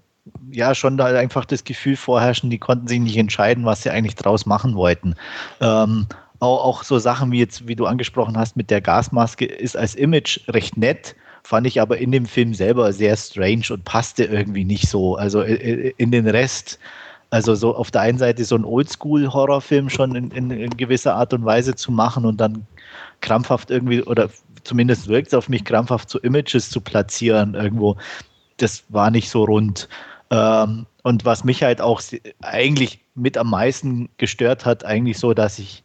[0.51, 4.15] ja schon da einfach das Gefühl vorherrschen, die konnten sich nicht entscheiden, was sie eigentlich
[4.15, 5.15] draus machen wollten.
[5.61, 6.07] Ähm,
[6.41, 9.95] auch, auch so Sachen wie jetzt, wie du angesprochen hast, mit der Gasmaske ist als
[9.95, 14.65] Image recht nett, fand ich aber in dem Film selber sehr strange und passte irgendwie
[14.65, 15.17] nicht so.
[15.17, 16.79] Also äh, äh, in den Rest,
[17.31, 21.33] also so auf der einen Seite so ein Oldschool-Horrorfilm schon in, in, in, gewisser Art
[21.35, 22.67] und Weise zu machen und dann
[23.21, 24.31] krampfhaft irgendwie, oder
[24.69, 27.97] zumindest wirkt es auf mich krampfhaft, so Images zu platzieren irgendwo,
[28.59, 29.89] das war nicht so rund.
[30.31, 32.03] Ähm, und was mich halt auch
[32.43, 35.85] eigentlich mit am meisten gestört hat, eigentlich so, dass ich,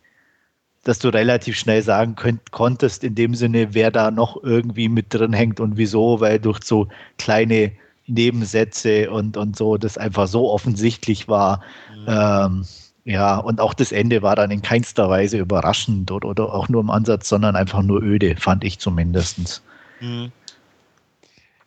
[0.83, 5.13] dass du relativ schnell sagen könnt, konntest, in dem Sinne, wer da noch irgendwie mit
[5.13, 7.71] drin hängt und wieso, weil durch so kleine
[8.07, 11.61] Nebensätze und, und so das einfach so offensichtlich war.
[11.95, 12.05] Mhm.
[12.07, 12.65] Ähm,
[13.05, 16.81] ja, und auch das Ende war dann in keinster Weise überraschend oder, oder auch nur
[16.81, 19.61] im Ansatz, sondern einfach nur öde, fand ich zumindest.
[19.99, 20.31] Mhm.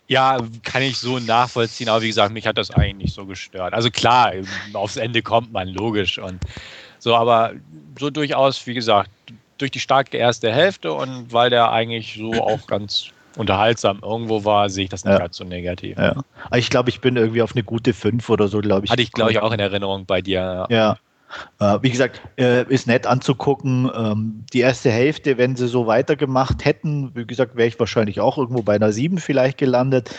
[0.08, 3.74] Ja, kann ich so nachvollziehen, aber wie gesagt, mich hat das eigentlich nicht so gestört.
[3.74, 4.32] Also klar,
[4.72, 6.18] aufs Ende kommt man, logisch.
[6.18, 6.40] Und
[7.00, 7.52] so, aber
[7.98, 9.10] so durchaus, wie gesagt,
[9.58, 14.70] durch die starke erste Hälfte und weil der eigentlich so auch ganz unterhaltsam irgendwo war,
[14.70, 15.18] sehe ich das nicht ja.
[15.18, 15.98] ganz so negativ.
[15.98, 16.14] Ja.
[16.54, 18.90] Ich glaube, ich bin irgendwie auf eine gute 5 oder so, glaube ich.
[18.90, 20.66] Hatte ich, glaube ich, auch in Erinnerung bei dir.
[20.70, 20.96] Ja.
[21.58, 23.90] Äh, wie gesagt, äh, ist nett anzugucken.
[23.94, 28.38] Ähm, die erste Hälfte, wenn sie so weitergemacht hätten, wie gesagt, wäre ich wahrscheinlich auch
[28.38, 30.10] irgendwo bei einer 7 vielleicht gelandet.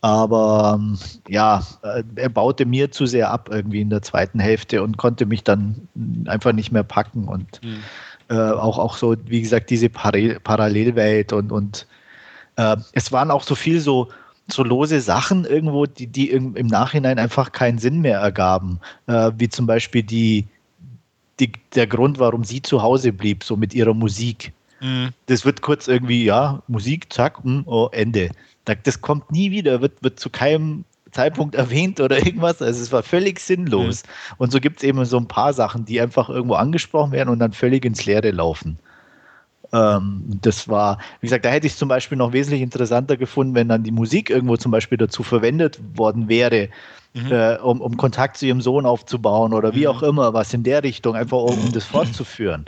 [0.00, 4.82] Aber ähm, ja, äh, er baute mir zu sehr ab irgendwie in der zweiten Hälfte
[4.82, 5.88] und konnte mich dann
[6.26, 7.28] einfach nicht mehr packen.
[7.28, 7.82] Und mhm.
[8.30, 11.86] auch, auch so, wie gesagt, diese Parallelwelt und, und
[12.56, 14.08] äh, es waren auch so viel so,
[14.52, 18.80] so lose Sachen irgendwo, die, die im, im Nachhinein einfach keinen Sinn mehr ergaben.
[19.06, 20.46] Äh, wie zum Beispiel die,
[21.40, 24.52] die, der Grund, warum sie zu Hause blieb, so mit ihrer Musik.
[24.80, 25.10] Mhm.
[25.26, 28.30] Das wird kurz irgendwie, ja, Musik, zack, mh, hm, oh, Ende.
[28.84, 32.60] Das kommt nie wieder, wird, wird zu keinem Zeitpunkt erwähnt oder irgendwas.
[32.60, 34.02] Also es war völlig sinnlos.
[34.02, 34.34] Mhm.
[34.38, 37.38] Und so gibt es eben so ein paar Sachen, die einfach irgendwo angesprochen werden und
[37.38, 38.78] dann völlig ins Leere laufen.
[39.72, 43.54] Ähm, das war, wie gesagt, da hätte ich es zum Beispiel noch wesentlich interessanter gefunden,
[43.54, 46.68] wenn dann die Musik irgendwo zum Beispiel dazu verwendet worden wäre,
[47.14, 47.32] mhm.
[47.32, 49.86] äh, um, um Kontakt zu ihrem Sohn aufzubauen oder wie mhm.
[49.86, 52.66] auch immer, was in der Richtung, einfach um, um das fortzuführen.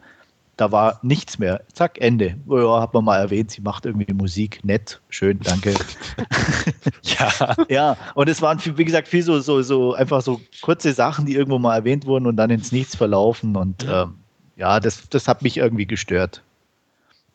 [0.56, 1.62] Da war nichts mehr.
[1.72, 2.36] Zack, Ende.
[2.46, 4.60] Ja, hat man mal erwähnt, sie macht irgendwie Musik.
[4.62, 5.74] Nett, schön, danke.
[7.02, 7.56] ja.
[7.68, 11.34] Ja, und es waren, wie gesagt, viel so, so, so einfach so kurze Sachen, die
[11.34, 13.56] irgendwo mal erwähnt wurden und dann ins Nichts verlaufen.
[13.56, 14.14] Und ähm,
[14.54, 16.44] ja, das, das hat mich irgendwie gestört.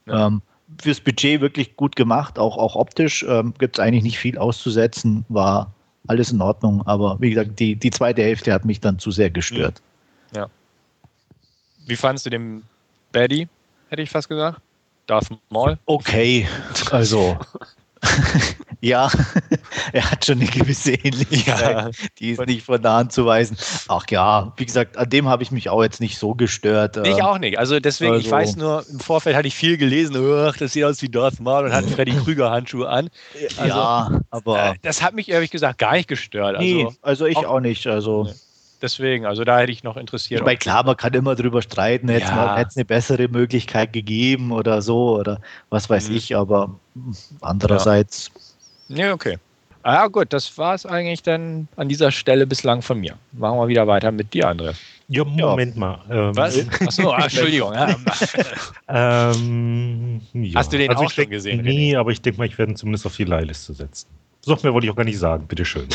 [0.10, 0.28] Ja.
[0.28, 0.42] Ähm,
[0.82, 5.26] fürs Budget wirklich gut gemacht, auch, auch optisch ähm, gibt es eigentlich nicht viel auszusetzen,
[5.30, 5.74] war
[6.08, 9.30] alles in Ordnung, aber wie gesagt, die, die zweite Hälfte hat mich dann zu sehr
[9.30, 9.82] gestört.
[10.36, 10.48] Ja.
[11.86, 12.64] Wie fandest du den
[13.12, 13.48] Baddy,
[13.90, 14.62] hätte ich fast gesagt?
[15.08, 15.78] Darth Maul?
[15.86, 16.48] Okay,
[16.92, 17.38] also
[18.82, 19.10] ja,
[19.94, 21.90] er hat schon eine gewisse Ähnlichkeit, ja.
[22.20, 23.58] die ist nicht von der Hand zu weisen.
[23.88, 26.98] Ach ja, wie gesagt, an dem habe ich mich auch jetzt nicht so gestört.
[26.98, 27.58] Ich ähm, auch nicht.
[27.58, 30.16] Also deswegen, also, ich weiß nur, im Vorfeld hatte ich viel gelesen,
[30.60, 33.10] das sieht aus wie Darth Maul und hat Freddy Krüger Handschuhe an.
[33.58, 34.72] Also, ja, aber...
[34.72, 36.58] Äh, das hat mich ehrlich gesagt gar nicht gestört.
[36.58, 37.88] Also, nee, also ich auch, auch nicht.
[37.88, 38.26] Also...
[38.26, 38.34] Nee.
[38.82, 40.40] Deswegen, also da hätte ich noch interessiert.
[40.40, 42.62] Ich meine, klar, man kann immer drüber streiten, hätte ja.
[42.62, 46.16] es eine bessere Möglichkeit gegeben oder so oder was weiß mhm.
[46.16, 46.80] ich, aber
[47.42, 48.32] andererseits.
[48.88, 49.38] Ja okay.
[49.90, 53.16] Ah, ja, gut, das war es eigentlich dann an dieser Stelle bislang von mir.
[53.32, 54.76] Machen wir wieder weiter mit dir, André.
[55.08, 55.80] Ja, Moment ja.
[55.80, 56.00] mal.
[56.12, 56.60] Ähm, Was?
[56.80, 57.74] Achso, ah, Entschuldigung.
[58.88, 60.60] ähm, ja.
[60.60, 61.64] Hast du den also auch schon gesehen?
[61.64, 64.08] Nee, aber ich denke mal, ich werde ihn zumindest auf die Leihliste setzen.
[64.42, 65.88] So mehr wollte ich auch gar nicht sagen, bitteschön.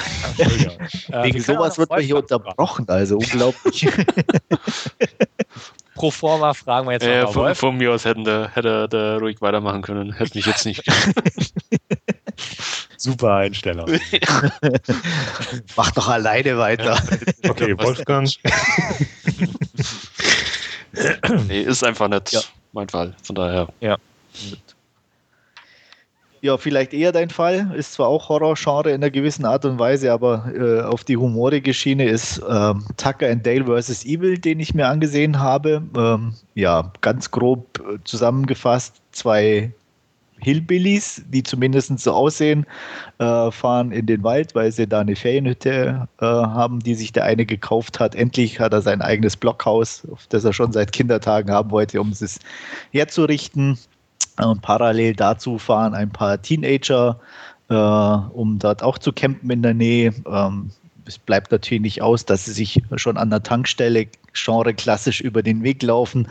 [1.22, 3.86] Wegen sowas wird man hier unterbrochen, also unglaublich.
[5.94, 9.40] pro forma fragen wir jetzt äh, von, von, mir aus hätten der, hätte der ruhig
[9.40, 10.12] weitermachen können.
[10.12, 10.82] Hätte mich jetzt nicht.
[12.96, 13.86] Super Einstellung.
[15.76, 16.98] Mach doch alleine weiter.
[17.46, 18.30] Okay, Wolfgang.
[21.48, 22.40] nee, ist einfach nicht ja.
[22.72, 23.14] mein Fall.
[23.22, 23.68] Von daher.
[23.80, 23.98] Ja.
[26.44, 27.72] Ja, vielleicht eher dein Fall.
[27.74, 31.72] Ist zwar auch Horror-Genre in einer gewissen Art und Weise, aber äh, auf die humorige
[31.72, 34.04] Schiene ist ähm, Tucker and Dale vs.
[34.04, 35.82] Evil, den ich mir angesehen habe.
[35.96, 39.72] Ähm, ja, ganz grob äh, zusammengefasst, zwei
[40.44, 42.66] Hillbillies, die zumindest so aussehen,
[43.18, 47.24] äh, fahren in den Wald, weil sie da eine Ferienhütte äh, haben, die sich der
[47.24, 48.14] eine gekauft hat.
[48.14, 52.38] Endlich hat er sein eigenes Blockhaus, das er schon seit Kindertagen haben wollte, um es
[52.92, 53.78] herzurichten.
[54.36, 57.18] Und parallel dazu fahren ein paar Teenager,
[57.68, 60.12] äh, um dort auch zu campen in der Nähe.
[60.26, 60.70] Ähm,
[61.06, 65.42] es bleibt natürlich nicht aus, dass sie sich schon an der Tankstelle Genre klassisch über
[65.42, 66.28] den Weg laufen,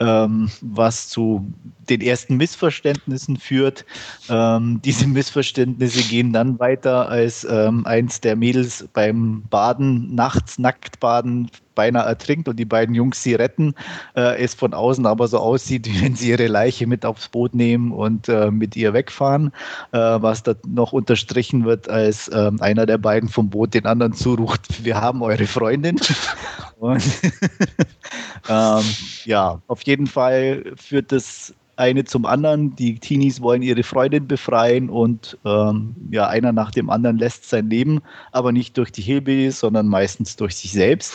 [0.00, 1.52] ähm, was zu
[1.88, 3.84] den ersten Missverständnissen führt.
[4.28, 11.00] Ähm, diese Missverständnisse gehen dann weiter, als ähm, eins der Mädels beim Baden, nachts nackt
[11.00, 13.74] baden, beinahe ertrinkt und die beiden Jungs sie retten,
[14.16, 17.54] äh, es von außen aber so aussieht, wie wenn sie ihre Leiche mit aufs Boot
[17.54, 19.52] nehmen und äh, mit ihr wegfahren,
[19.92, 24.12] äh, was dann noch unterstrichen wird, als äh, einer der beiden vom Boot den anderen
[24.12, 25.98] zuruft, wir haben eure Freundin.
[26.84, 27.02] und
[28.50, 28.84] ähm,
[29.24, 32.76] ja, auf jeden Fall führt das eine zum anderen.
[32.76, 37.70] Die Teenies wollen ihre Freundin befreien und ähm, ja, einer nach dem anderen lässt sein
[37.70, 41.14] Leben, aber nicht durch die Hillbillies, sondern meistens durch sich selbst.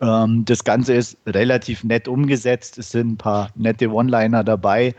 [0.00, 2.78] Ähm, das Ganze ist relativ nett umgesetzt.
[2.78, 4.94] Es sind ein paar nette One-Liner dabei,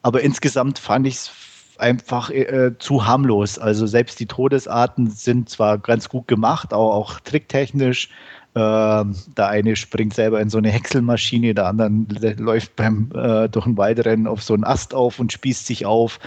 [0.00, 1.30] aber insgesamt fand ich es
[1.76, 3.58] einfach äh, zu harmlos.
[3.58, 8.08] Also selbst die Todesarten sind zwar ganz gut gemacht, auch, auch tricktechnisch.
[8.56, 13.66] Ähm, der eine springt selber in so eine Häckselmaschine, der andere läuft beim äh, durch
[13.66, 16.18] ein Waldrennen auf so einen Ast auf und spießt sich auf.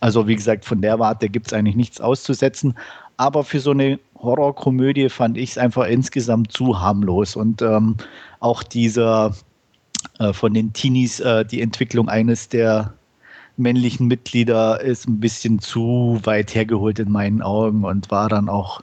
[0.00, 2.74] Also wie gesagt, von der Warte gibt es eigentlich nichts auszusetzen.
[3.16, 7.36] Aber für so eine Horrorkomödie fand ich es einfach insgesamt zu harmlos.
[7.36, 7.96] Und ähm,
[8.40, 9.34] auch dieser
[10.18, 12.92] äh, von den Teenies, äh, die Entwicklung eines der
[13.56, 18.82] männlichen Mitglieder ist ein bisschen zu weit hergeholt in meinen Augen und war dann auch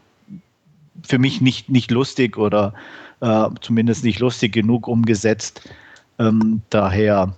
[1.07, 2.73] für mich nicht, nicht lustig oder
[3.21, 5.69] äh, zumindest nicht lustig genug umgesetzt.
[6.17, 7.33] Ähm, daher,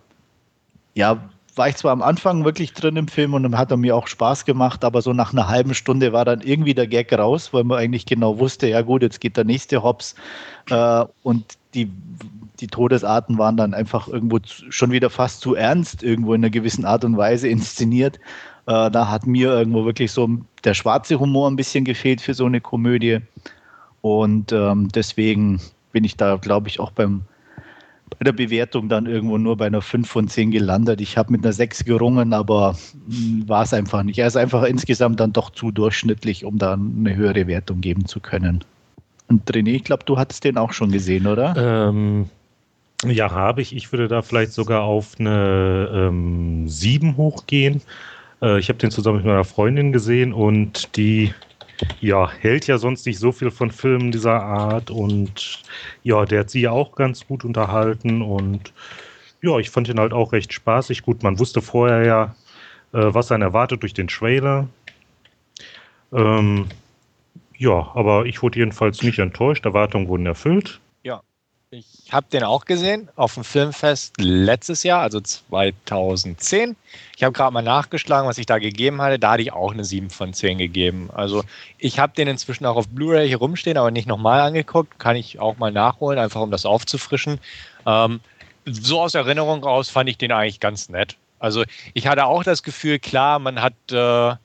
[0.95, 1.21] ja,
[1.55, 4.45] war ich zwar am Anfang wirklich drin im Film und hat er mir auch Spaß
[4.45, 7.77] gemacht, aber so nach einer halben Stunde war dann irgendwie der Gag raus, weil man
[7.77, 10.15] eigentlich genau wusste, ja gut, jetzt geht der nächste Hops
[10.69, 11.91] äh, und die,
[12.59, 16.49] die Todesarten waren dann einfach irgendwo zu, schon wieder fast zu ernst, irgendwo in einer
[16.49, 18.17] gewissen Art und Weise inszeniert.
[18.67, 20.29] Äh, da hat mir irgendwo wirklich so
[20.63, 23.19] der schwarze Humor ein bisschen gefehlt für so eine Komödie.
[24.01, 27.21] Und ähm, deswegen bin ich da, glaube ich, auch beim,
[28.09, 31.01] bei der Bewertung dann irgendwo nur bei einer 5 von 10 gelandet.
[31.01, 32.75] Ich habe mit einer 6 gerungen, aber
[33.09, 34.19] hm, war es einfach nicht.
[34.19, 38.19] Er ist einfach insgesamt dann doch zu durchschnittlich, um da eine höhere Wertung geben zu
[38.19, 38.63] können.
[39.27, 41.89] Und René, ich glaube, du hattest den auch schon gesehen, oder?
[41.89, 42.29] Ähm,
[43.05, 43.75] ja, habe ich.
[43.75, 47.81] Ich würde da vielleicht sogar auf eine ähm, 7 hochgehen.
[48.41, 51.33] Äh, ich habe den zusammen mit meiner Freundin gesehen und die
[51.99, 55.63] ja, hält ja sonst nicht so viel von Filmen dieser Art und
[56.03, 58.73] ja, der hat sie ja auch ganz gut unterhalten und
[59.41, 61.01] ja, ich fand ihn halt auch recht spaßig.
[61.01, 62.35] Gut, man wusste vorher ja,
[62.93, 64.67] äh, was einen erwartet durch den Trailer.
[66.13, 66.67] Ähm,
[67.57, 69.65] ja, aber ich wurde jedenfalls nicht enttäuscht.
[69.65, 70.79] Erwartungen wurden erfüllt.
[71.73, 76.75] Ich habe den auch gesehen auf dem Filmfest letztes Jahr, also 2010.
[77.15, 79.19] Ich habe gerade mal nachgeschlagen, was ich da gegeben hatte.
[79.19, 81.09] Da hatte ich auch eine 7 von 10 gegeben.
[81.13, 81.45] Also
[81.77, 84.99] ich habe den inzwischen auch auf Blu-ray hier rumstehen, aber nicht nochmal angeguckt.
[84.99, 87.39] Kann ich auch mal nachholen, einfach um das aufzufrischen.
[87.85, 88.19] Ähm,
[88.65, 91.15] so aus Erinnerung raus fand ich den eigentlich ganz nett.
[91.39, 93.75] Also ich hatte auch das Gefühl, klar, man hat...
[93.91, 94.35] Äh,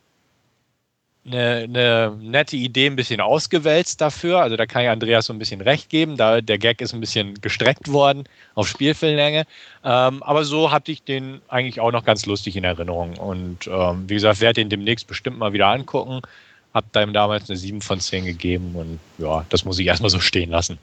[1.27, 4.41] eine, eine, nette Idee ein bisschen ausgewälzt dafür.
[4.41, 6.17] Also da kann ich Andreas so ein bisschen recht geben.
[6.17, 9.47] Da der Gag ist ein bisschen gestreckt worden auf Spielfilmlänge.
[9.85, 13.17] Ähm, aber so hatte ich den eigentlich auch noch ganz lustig in Erinnerung.
[13.17, 16.23] Und ähm, wie gesagt, werde den demnächst bestimmt mal wieder angucken.
[16.73, 20.21] Hab da damals eine 7 von 10 gegeben und ja, das muss ich erstmal so
[20.21, 20.79] stehen lassen.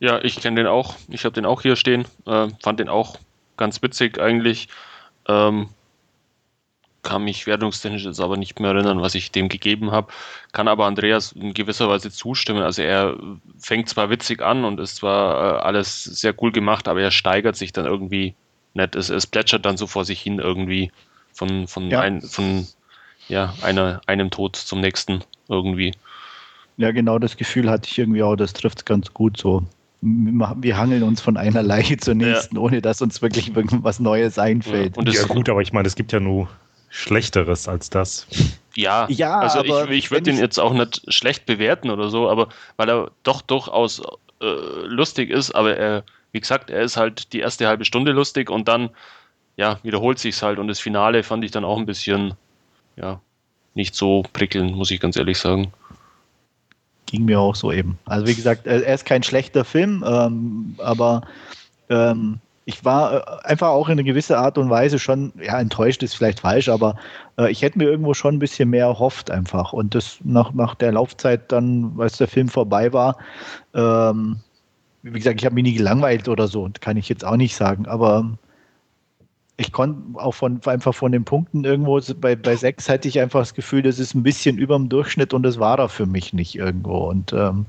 [0.00, 0.96] Ja, ich kenne den auch.
[1.08, 2.06] Ich habe den auch hier stehen.
[2.26, 3.18] Äh, fand den auch
[3.56, 4.68] ganz witzig eigentlich.
[5.28, 5.68] Ähm,
[7.02, 10.12] kann mich wertungstechnisch jetzt aber nicht mehr erinnern, was ich dem gegeben habe.
[10.52, 12.62] Kann aber Andreas in gewisser Weise zustimmen.
[12.62, 13.16] Also er
[13.58, 17.56] fängt zwar witzig an und ist zwar äh, alles sehr cool gemacht, aber er steigert
[17.56, 18.34] sich dann irgendwie
[18.74, 18.94] nicht.
[18.94, 20.92] Es, es plätschert dann so vor sich hin irgendwie
[21.32, 22.00] von, von, ja.
[22.00, 22.66] Ein, von
[23.28, 25.94] ja, einer, einem Tod zum nächsten irgendwie.
[26.76, 29.62] Ja, genau das Gefühl hatte ich irgendwie auch, das trifft es ganz gut so.
[30.02, 32.62] wir hangeln uns von einer Leiche zur nächsten, ja.
[32.62, 34.96] ohne dass uns wirklich irgendwas Neues einfällt.
[34.96, 36.48] Ja, und ja gut, aber ich meine, es gibt ja nur
[36.90, 38.26] Schlechteres als das.
[38.76, 42.48] Ja, ja also ich, ich würde ihn jetzt auch nicht schlecht bewerten oder so, aber
[42.76, 44.02] weil er doch durchaus
[44.42, 44.44] äh,
[44.84, 48.68] lustig ist, aber er, wie gesagt, er ist halt die erste halbe Stunde lustig und
[48.68, 48.90] dann
[49.56, 52.34] ja, wiederholt sich's halt und das Finale fand ich dann auch ein bisschen
[52.96, 53.20] ja,
[53.74, 55.72] nicht so prickelnd, muss ich ganz ehrlich sagen.
[57.06, 57.98] Ging mir auch so eben.
[58.04, 61.22] Also wie gesagt, er ist kein schlechter Film, ähm, aber
[61.88, 62.38] ähm,
[62.70, 66.14] ich war äh, einfach auch in einer gewissen Art und Weise schon, ja, enttäuscht ist
[66.14, 66.96] vielleicht falsch, aber
[67.36, 69.72] äh, ich hätte mir irgendwo schon ein bisschen mehr erhofft einfach.
[69.72, 73.18] Und das nach, nach der Laufzeit dann, als der Film vorbei war,
[73.74, 74.36] ähm,
[75.02, 77.86] wie gesagt, ich habe mich nie gelangweilt oder so, kann ich jetzt auch nicht sagen,
[77.86, 78.38] aber
[79.56, 83.40] ich konnte auch von, einfach von den Punkten irgendwo, bei, bei sechs hatte ich einfach
[83.40, 86.32] das Gefühl, das ist ein bisschen über dem Durchschnitt und das war da für mich
[86.32, 87.08] nicht irgendwo.
[87.08, 87.66] Und ähm,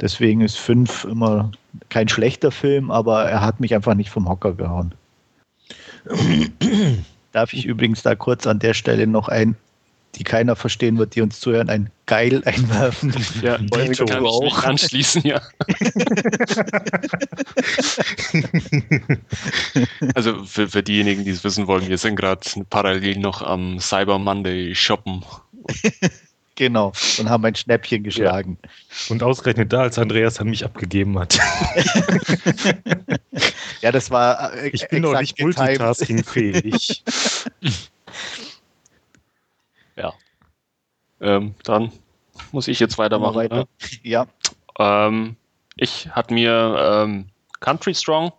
[0.00, 1.52] deswegen ist fünf immer
[1.88, 4.94] kein schlechter Film, aber er hat mich einfach nicht vom Hocker gehauen.
[7.32, 9.56] Darf ich übrigens da kurz an der Stelle noch ein
[10.16, 13.14] die keiner verstehen wird, die uns zuhören, ein Geil einwerfen.
[13.42, 14.64] Ja, die kann auch.
[14.64, 15.40] anschließen, ja.
[20.14, 24.18] also für, für diejenigen, die es wissen wollen, wir sind gerade parallel noch am Cyber
[24.18, 25.24] Monday shoppen.
[26.54, 28.58] Genau, und haben ein Schnäppchen geschlagen.
[28.62, 28.68] Ja.
[29.08, 31.38] Und ausgerechnet da, als Andreas an mich abgegeben hat.
[33.80, 34.52] ja, das war.
[34.54, 37.02] Äh, ich bin noch nicht multitaskingfähig.
[39.94, 40.14] Ja.
[41.20, 41.92] Ähm, dann
[42.50, 43.36] muss ich jetzt weitermachen.
[43.36, 43.56] Weiter.
[43.56, 43.66] Ne?
[44.02, 44.26] Ja.
[44.78, 45.36] Ähm,
[45.76, 47.26] ich hatte mir ähm,
[47.60, 48.32] Country Strong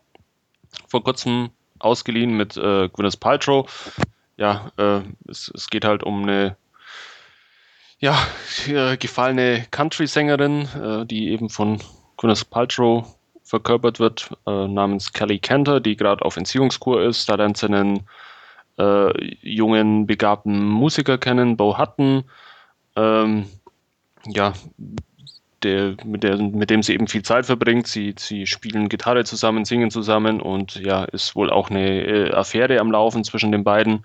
[0.88, 3.96] vor kurzem ausgeliehen mit äh, Gwyneth Paltrow.
[4.38, 6.58] Ja, äh, es, es, geht halt um eine
[8.04, 8.18] ja,
[9.00, 11.80] gefallene Country-Sängerin, äh, die eben von
[12.18, 13.06] Gwyneth Paltrow
[13.46, 17.30] verkörpert wird, äh, namens Kelly Cantor, die gerade auf Entziehungskur ist.
[17.30, 18.02] Da lernt sie einen
[18.78, 22.26] äh, jungen, begabten Musiker kennen, Bo Hutton,
[22.98, 23.46] ähm,
[24.28, 24.52] ja,
[25.64, 27.88] der, mit, der, mit dem sie eben viel Zeit verbringt.
[27.88, 32.82] Sie, sie spielen Gitarre zusammen, singen zusammen und ja, ist wohl auch eine äh, Affäre
[32.82, 34.04] am Laufen zwischen den beiden.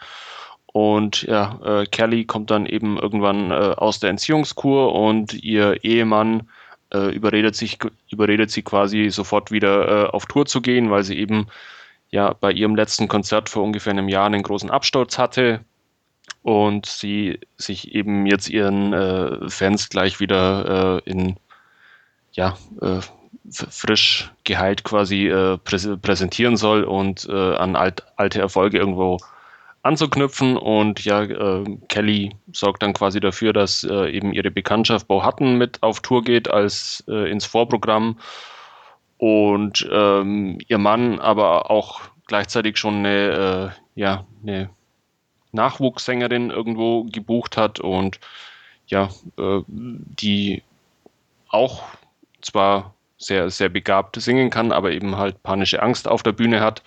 [0.78, 6.48] Und ja, äh, Kelly kommt dann eben irgendwann äh, aus der Entziehungskur und ihr Ehemann
[6.94, 7.78] äh, überredet, sich,
[8.12, 11.48] überredet sie quasi sofort wieder äh, auf Tour zu gehen, weil sie eben
[12.12, 15.62] ja bei ihrem letzten Konzert vor ungefähr einem Jahr einen großen Absturz hatte
[16.42, 21.38] und sie sich eben jetzt ihren äh, Fans gleich wieder äh, in
[22.30, 22.56] ja
[23.50, 25.28] frisch geheilt quasi
[25.64, 29.18] prä präsentieren soll und an alt, alte Erfolge irgendwo
[29.82, 30.56] anzuknüpfen.
[30.56, 35.82] Und ja äh, Kelly sorgt dann quasi dafür, dass eben ihre Bekanntschaft Bo Hutton mit
[35.82, 38.18] auf Tour geht als ins Vorprogramm.
[39.18, 44.70] Und ähm, ihr Mann aber auch gleichzeitig schon eine, äh, ja, eine
[45.50, 47.80] Nachwuchssängerin irgendwo gebucht hat.
[47.80, 48.20] Und
[48.86, 50.62] ja, äh, die
[51.48, 51.82] auch
[52.40, 56.84] zwar sehr, sehr begabt singen kann, aber eben halt panische Angst auf der Bühne hat.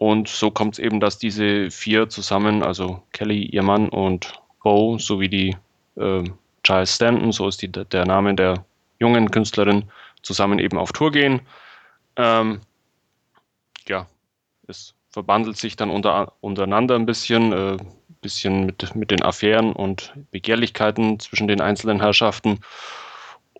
[0.00, 4.32] Und so kommt es eben, dass diese vier zusammen, also Kelly, ihr Mann und
[4.62, 5.56] Bo sowie die
[5.96, 6.24] äh,
[6.62, 8.64] Giles Stanton, so ist die, der Name der
[8.98, 9.90] jungen Künstlerin,
[10.22, 11.42] zusammen eben auf Tour gehen.
[12.16, 12.62] Ähm,
[13.88, 14.06] ja,
[14.68, 17.76] es verbandelt sich dann unter, untereinander ein bisschen, äh,
[18.22, 22.60] bisschen mit, mit den Affären und Begehrlichkeiten zwischen den einzelnen Herrschaften.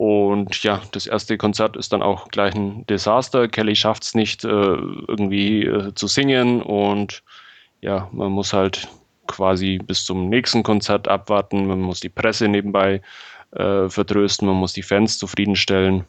[0.01, 3.49] Und ja, das erste Konzert ist dann auch gleich ein Desaster.
[3.49, 7.23] Kelly schafft es nicht, äh, irgendwie äh, zu singen und
[7.83, 8.89] ja, man muss halt
[9.27, 11.67] quasi bis zum nächsten Konzert abwarten.
[11.67, 13.03] Man muss die Presse nebenbei
[13.51, 16.07] äh, vertrösten, man muss die Fans zufriedenstellen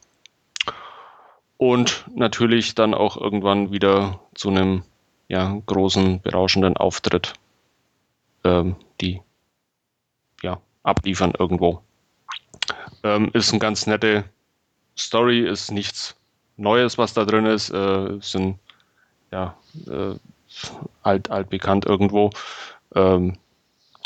[1.58, 4.84] und natürlich dann auch irgendwann wieder zu einem
[5.28, 7.34] ja, großen, berauschenden Auftritt,
[8.46, 9.20] ähm, die
[10.42, 11.82] ja, abliefern irgendwo.
[13.04, 14.24] Ähm, ist eine ganz nette
[14.98, 16.16] Story, ist nichts
[16.58, 18.60] Neues, was da drin ist, äh, sind
[19.32, 19.56] ja
[19.88, 20.16] äh,
[21.04, 22.30] alt, altbekannt irgendwo.
[22.96, 23.38] Ähm,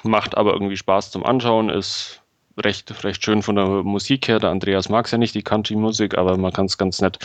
[0.04, 2.22] macht aber irgendwie Spaß zum Anschauen, ist
[2.58, 4.39] recht, recht schön von der Musik her.
[4.39, 7.20] Der Andreas mag es ja nicht, die Country-Musik, aber man kann es ganz nett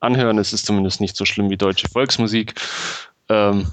[0.00, 0.38] anhören.
[0.38, 2.54] Es ist zumindest nicht so schlimm wie deutsche Volksmusik.
[3.28, 3.66] Ähm,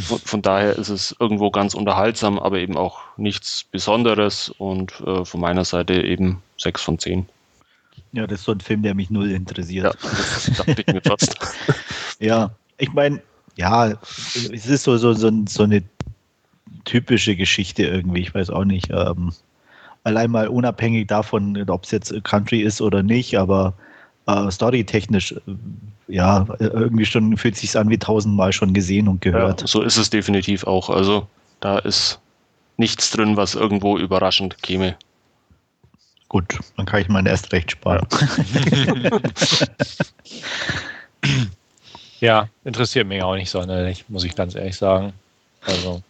[0.00, 5.24] von, von, daher ist es irgendwo ganz unterhaltsam, aber eben auch nichts Besonderes und äh,
[5.24, 7.26] von meiner Seite eben 6 von 10.
[8.12, 9.84] Ja, das ist so ein Film, der mich null interessiert.
[9.84, 11.36] Ja, das dachte ich mir fast.
[12.20, 13.20] ja, ich meine,
[13.56, 15.82] ja, es ist so, so, so, so eine
[16.84, 18.90] typische Geschichte irgendwie, ich weiß auch nicht.
[18.90, 19.32] Ähm,
[20.04, 23.74] allein mal unabhängig davon, ob es jetzt Country ist oder nicht, aber
[24.26, 25.40] äh, storytechnisch, äh,
[26.12, 29.62] ja, irgendwie schon fühlt sich an wie tausendmal schon gesehen und gehört.
[29.62, 30.90] Ja, so ist es definitiv auch.
[30.90, 31.26] Also
[31.60, 32.20] da ist
[32.76, 34.96] nichts drin, was irgendwo überraschend käme.
[36.28, 38.06] Gut, dann kann ich meinen erst recht sparen.
[38.60, 39.20] Ja.
[42.20, 45.14] ja, interessiert mich auch nicht sonderlich, muss ich ganz ehrlich sagen.
[45.64, 46.02] Also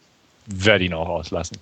[0.47, 1.59] werde ihn auch auslassen.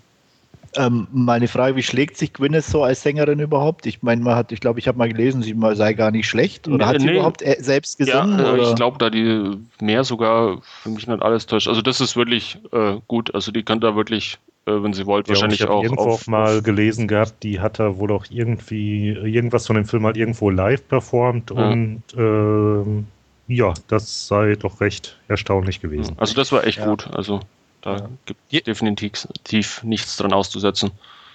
[0.77, 3.87] Ähm, meine Frage, wie schlägt sich Gwyneth so als Sängerin überhaupt?
[3.87, 6.69] Ich meine, man hat, ich glaube, ich habe mal gelesen, sie sei gar nicht schlecht.
[6.69, 7.15] Oder nee, hat sie nee.
[7.15, 8.39] überhaupt äh, selbst gesungen?
[8.39, 11.67] Ja, äh, ich glaube, da die mehr sogar, für mich nicht alles täuscht.
[11.67, 13.35] Also das ist wirklich äh, gut.
[13.35, 15.83] Also die kann da wirklich, äh, wenn sie wollt, ja, wahrscheinlich ich auch.
[15.83, 19.75] Ich habe irgendwo auch mal gelesen gehabt, die hat da wohl auch irgendwie irgendwas von
[19.75, 21.69] dem Film halt irgendwo live performt ja.
[21.69, 23.07] und ähm,
[23.49, 26.15] ja, das sei doch recht erstaunlich gewesen.
[26.19, 26.87] Also das war echt ja.
[26.87, 27.09] gut.
[27.13, 27.41] Also
[27.83, 28.09] da ja.
[28.27, 30.91] gibt es definitiv nichts dran auszusetzen.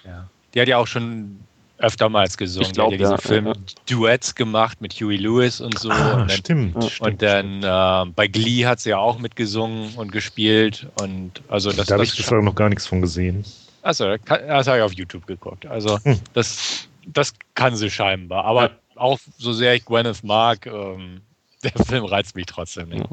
[0.05, 0.27] Ja.
[0.53, 1.39] Die hat ja auch schon
[1.77, 2.67] öftermals gesungen.
[2.67, 3.53] Ich glaube, ja, diese Film
[3.89, 5.89] Duets gemacht mit Huey Lewis und so.
[5.89, 6.75] Ah, und dann, stimmt.
[6.75, 10.87] Und stimmt, dann äh, bei Glee hat sie ja auch mitgesungen und gespielt.
[11.01, 13.43] Und also das, da habe ich bisher noch gar nichts von gesehen.
[13.81, 15.65] Achso, das habe ich auf YouTube geguckt.
[15.65, 16.19] Also hm.
[16.33, 18.45] das, das kann sie scheinbar.
[18.45, 21.21] Aber auch so sehr ich Gwyneth mag, ähm,
[21.63, 23.05] der Film reizt mich trotzdem nicht.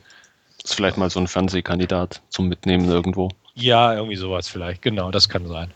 [0.65, 3.31] Ist vielleicht mal so ein Fernsehkandidat zum Mitnehmen irgendwo.
[3.55, 4.83] Ja, irgendwie sowas vielleicht.
[4.83, 5.71] Genau, das kann sein.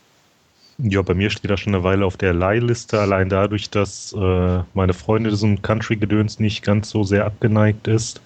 [0.78, 4.61] Ja, bei mir steht er schon eine Weile auf der Leihliste, allein dadurch, dass äh,
[4.74, 8.20] meine Freundin diesem Country-Gedöns nicht ganz so sehr abgeneigt ist.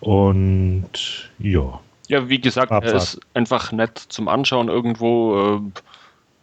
[0.00, 1.80] Und ja.
[2.08, 2.94] Ja, wie gesagt, Abfahrt.
[2.94, 5.80] er ist einfach nett zum Anschauen irgendwo äh,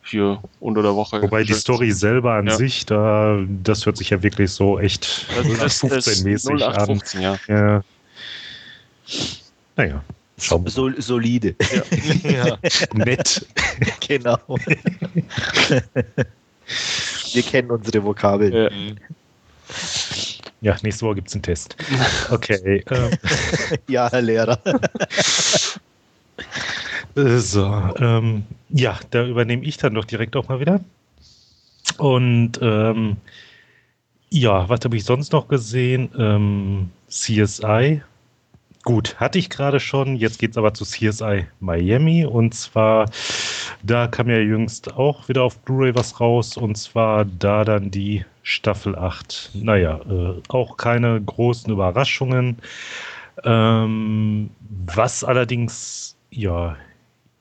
[0.04, 1.22] hier unter der Woche.
[1.22, 2.56] Wobei die Story selber an ja.
[2.56, 5.06] sich, da, das hört sich ja wirklich so echt
[5.42, 7.02] 0815-mäßig an.
[7.20, 7.38] Ja.
[7.48, 7.84] ja.
[9.76, 10.04] Naja.
[10.38, 11.56] So, solide.
[12.24, 12.30] Ja.
[12.30, 12.58] ja.
[12.94, 13.46] Nett.
[14.06, 14.38] genau.
[17.32, 18.54] Wir kennen unsere Vokabeln.
[18.54, 18.70] Ja,
[20.62, 21.76] ja nächste Woche gibt es einen Test.
[22.30, 22.84] Okay.
[22.92, 23.12] Ähm.
[23.88, 24.60] ja, Herr Lehrer.
[27.16, 27.66] so,
[27.98, 30.82] ähm, ja, da übernehme ich dann doch direkt auch mal wieder.
[31.98, 33.16] Und ähm,
[34.30, 36.10] ja, was habe ich sonst noch gesehen?
[36.18, 38.02] Ähm, CSI
[38.86, 40.16] Gut, hatte ich gerade schon.
[40.16, 42.24] Jetzt geht es aber zu CSI Miami.
[42.24, 43.10] Und zwar,
[43.82, 46.56] da kam ja jüngst auch wieder auf Blu-ray was raus.
[46.56, 49.50] Und zwar da dann die Staffel 8.
[49.56, 52.60] Naja, äh, auch keine großen Überraschungen.
[53.44, 54.52] Ähm,
[54.86, 56.78] was allerdings, ja,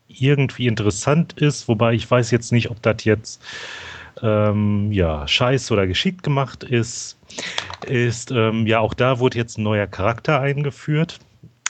[0.08, 3.42] irgendwie interessant ist, wobei ich weiß jetzt nicht, ob das jetzt
[4.22, 7.18] ähm, ja, scheiße oder geschickt gemacht ist,
[7.86, 11.20] ist, ähm, ja, auch da wurde jetzt ein neuer Charakter eingeführt.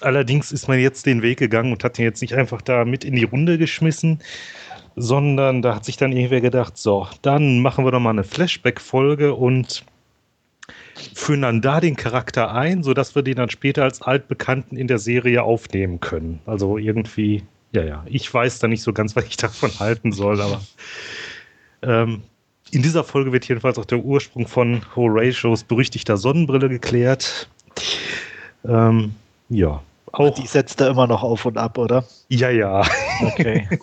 [0.04, 3.04] Allerdings ist man jetzt den Weg gegangen und hat ihn jetzt nicht einfach da mit
[3.04, 4.20] in die Runde geschmissen,
[4.96, 9.34] sondern da hat sich dann irgendwer gedacht, so, dann machen wir doch mal eine Flashback-Folge
[9.34, 9.84] und
[11.14, 14.98] führen dann da den Charakter ein, sodass wir den dann später als Altbekannten in der
[14.98, 16.40] Serie aufnehmen können.
[16.46, 17.42] Also irgendwie,
[17.72, 20.62] ja, ja, ich weiß da nicht so ganz, was ich davon halten soll, aber
[21.82, 22.22] ähm,
[22.70, 27.48] in dieser Folge wird jedenfalls auch der Ursprung von Horatios berüchtigter Sonnenbrille geklärt.
[28.64, 29.14] Ähm,
[29.48, 29.82] ja,
[30.18, 30.34] auch.
[30.34, 32.04] Die setzt er immer noch auf und ab, oder?
[32.28, 32.82] Ja, ja.
[33.20, 33.68] Okay.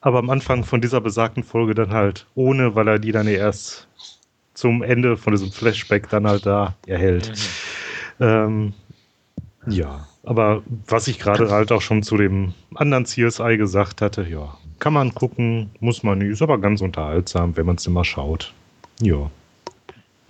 [0.00, 3.88] Aber am Anfang von dieser besagten Folge dann halt ohne, weil er die dann erst
[4.54, 7.32] zum Ende von diesem Flashback dann halt da erhält.
[8.18, 8.24] Mhm.
[8.26, 8.72] Ähm,
[9.66, 14.56] ja, aber was ich gerade halt auch schon zu dem anderen CSI gesagt hatte, ja,
[14.78, 18.52] kann man gucken, muss man nicht, ist aber ganz unterhaltsam, wenn man es immer schaut.
[19.00, 19.30] Ja.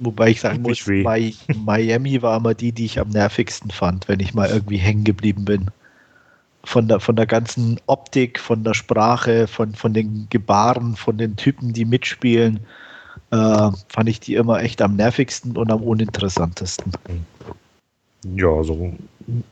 [0.05, 4.35] Wobei ich sagen muss, Miami war immer die, die ich am nervigsten fand, wenn ich
[4.35, 5.71] mal irgendwie hängen geblieben bin.
[6.65, 11.37] Von der, von der ganzen Optik, von der Sprache, von, von den Gebaren, von den
[11.37, 12.61] Typen, die mitspielen,
[13.31, 16.93] äh, fand ich die immer echt am nervigsten und am uninteressantesten.
[18.37, 18.93] Ja, also,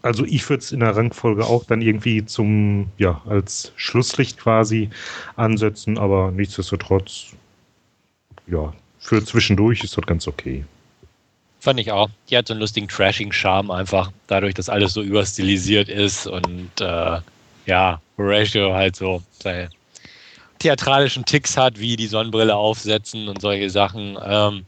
[0.02, 4.90] also ich würde es in der Rangfolge auch dann irgendwie zum, ja, als Schlusslicht quasi
[5.36, 7.32] ansetzen, aber nichtsdestotrotz,
[8.46, 10.64] ja, für zwischendurch ist das ganz okay.
[11.58, 12.08] Fand ich auch.
[12.28, 17.18] Die hat so einen lustigen Trashing-Charme einfach, dadurch, dass alles so überstilisiert ist und äh,
[17.66, 19.68] ja, Horatio halt so seine
[20.58, 24.18] theatralischen Ticks hat, wie die Sonnenbrille aufsetzen und solche Sachen.
[24.24, 24.64] Ähm,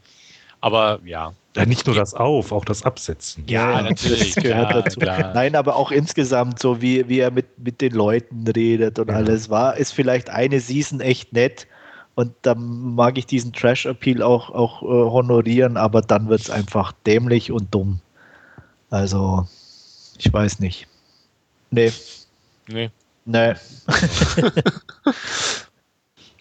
[0.61, 1.33] aber ja.
[1.55, 3.43] Ja, nicht nur das Auf, auch das Absetzen.
[3.47, 4.33] Ja, natürlich.
[4.33, 4.99] Das gehört klar, dazu.
[4.99, 5.33] Klar.
[5.35, 9.15] Nein, aber auch insgesamt, so wie, wie er mit, mit den Leuten redet und ja.
[9.15, 11.67] alles war, ist vielleicht eine Season echt nett,
[12.15, 16.93] und da mag ich diesen Trash-Appeal auch, auch äh, honorieren, aber dann wird es einfach
[17.05, 17.99] dämlich und dumm.
[18.89, 19.47] Also,
[20.17, 20.87] ich weiß nicht.
[21.71, 21.91] Nee.
[22.67, 22.91] Nee.
[23.25, 23.53] Nee.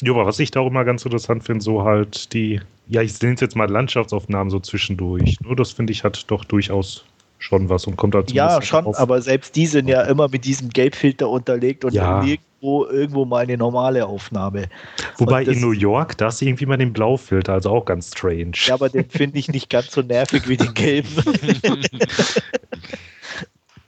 [0.02, 3.20] Ja, aber was ich da auch immer ganz interessant finde, so halt die, ja, ich
[3.22, 5.40] nenne es jetzt mal Landschaftsaufnahmen so zwischendurch.
[5.40, 7.04] Nur das finde ich hat doch durchaus
[7.42, 8.34] schon was und kommt dazu.
[8.34, 8.98] Ja, schon, auf.
[8.98, 12.22] aber selbst die sind ja immer mit diesem Gelbfilter unterlegt und ja.
[12.22, 14.68] nirgendwo irgendwo mal eine normale Aufnahme.
[15.18, 18.52] Wobei in New York, da ist irgendwie mal den Blaufilter, also auch ganz strange.
[18.66, 21.10] Ja, aber den finde ich nicht ganz so nervig wie den gelben.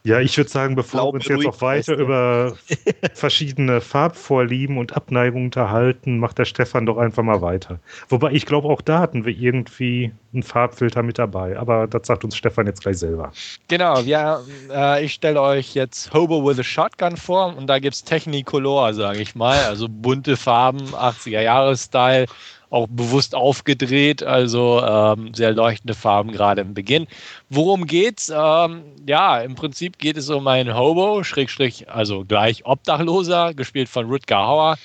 [0.06, 2.54] Ja, ich würde sagen, bevor wir uns jetzt auch weiter über
[3.14, 7.78] verschiedene Farbvorlieben und Abneigungen unterhalten, macht der Stefan doch einfach mal weiter.
[8.10, 11.58] Wobei ich glaube, auch da hatten wir irgendwie einen Farbfilter mit dabei.
[11.58, 13.32] Aber das sagt uns Stefan jetzt gleich selber.
[13.68, 17.94] Genau, ja, äh, ich stelle euch jetzt Hobo with a Shotgun vor und da gibt
[17.94, 19.58] es Technicolor, sage ich mal.
[19.64, 22.26] Also bunte Farben, 80er-Jahres-Style
[22.74, 27.06] auch bewusst aufgedreht, also ähm, sehr leuchtende Farben gerade im Beginn.
[27.48, 28.32] Worum geht's?
[28.34, 34.06] Ähm, ja, im Prinzip geht es um einen Hobo, Schrägstrich, also gleich Obdachloser, gespielt von
[34.06, 34.76] Rutger Hauer.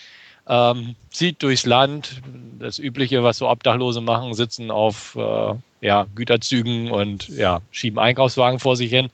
[0.47, 2.21] Ähm, zieht durchs Land,
[2.59, 8.59] das Übliche, was so Obdachlose machen, sitzen auf äh, ja, Güterzügen und ja, schieben Einkaufswagen
[8.59, 9.09] vor sich hin.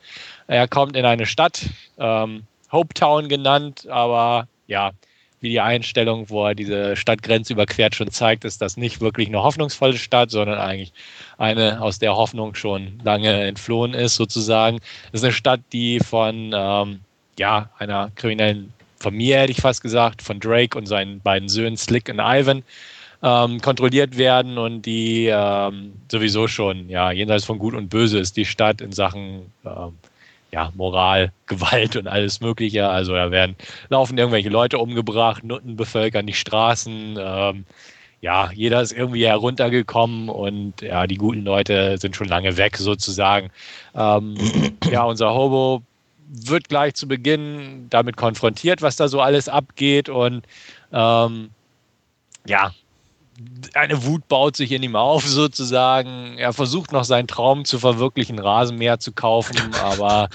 [0.48, 1.62] Er kommt in eine Stadt,
[1.98, 4.92] ähm, Hopetown genannt, aber ja,
[5.42, 9.44] wie die Einstellung, wo er diese Stadtgrenze überquert, schon zeigt, ist das nicht wirklich eine
[9.44, 10.94] hoffnungsvolle Stadt, sondern eigentlich
[11.38, 14.80] eine, aus der Hoffnung schon lange entflohen ist, sozusagen.
[15.12, 17.02] Das ist eine Stadt, die von ähm,
[17.38, 22.10] ja, einer kriminellen Familie, hätte ich fast gesagt, von Drake und seinen beiden Söhnen Slick
[22.10, 22.64] und Ivan
[23.22, 28.38] ähm, kontrolliert werden und die ähm, sowieso schon, ja, jenseits von Gut und Böse ist
[28.38, 29.94] die Stadt in Sachen ähm,
[30.56, 32.88] ja, Moral, Gewalt und alles Mögliche.
[32.88, 33.56] Also da werden
[33.90, 37.18] laufen irgendwelche Leute umgebracht, Nutten bevölkern die Straßen.
[37.20, 37.66] Ähm,
[38.22, 43.52] ja, jeder ist irgendwie heruntergekommen und ja, die guten Leute sind schon lange weg sozusagen.
[43.94, 44.36] Ähm,
[44.90, 45.84] ja, unser Hobo
[46.28, 50.46] wird gleich zu Beginn damit konfrontiert, was da so alles abgeht und
[50.92, 51.50] ähm,
[52.48, 52.72] ja,
[53.74, 56.38] eine Wut baut sich in ihm auf, sozusagen.
[56.38, 60.30] Er versucht noch seinen Traum zu verwirklichen, Rasenmäher zu kaufen, aber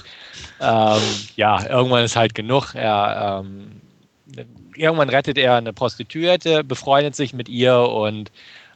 [0.60, 1.02] ähm,
[1.36, 2.74] ja, irgendwann ist halt genug.
[2.74, 3.80] Er, ähm,
[4.74, 8.30] irgendwann rettet er eine Prostituierte, befreundet sich mit ihr und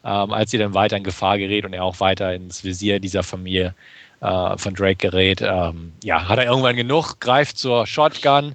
[0.05, 3.23] ähm, als sie dann weiter in Gefahr gerät und er auch weiter ins Visier dieser
[3.23, 3.75] Familie
[4.21, 8.55] äh, von Drake gerät, ähm, ja, hat er irgendwann genug, greift zur Shotgun,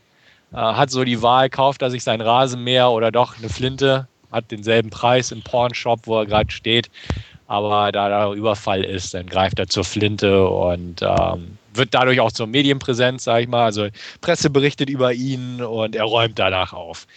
[0.52, 4.52] äh, hat so die Wahl, kauft er sich sein Rasenmäher oder doch eine Flinte hat
[4.52, 6.90] denselben Preis im Pornshop, wo er gerade steht.
[7.48, 12.32] Aber da da Überfall ist, dann greift er zur Flinte und ähm, wird dadurch auch
[12.32, 13.66] zur Medienpräsenz, sag ich mal.
[13.66, 13.88] Also
[14.22, 17.08] Presse berichtet über ihn und er räumt danach auf.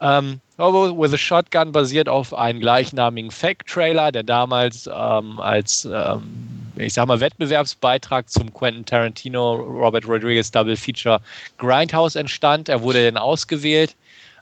[0.00, 6.22] Ähm, Hobo with a Shotgun basiert auf einem gleichnamigen Fake-Trailer, der damals ähm, als, ähm,
[6.76, 11.20] ich sag mal, Wettbewerbsbeitrag zum Quentin Tarantino Robert Rodriguez Double Feature
[11.58, 12.68] Grindhouse entstand.
[12.68, 13.94] Er wurde dann ausgewählt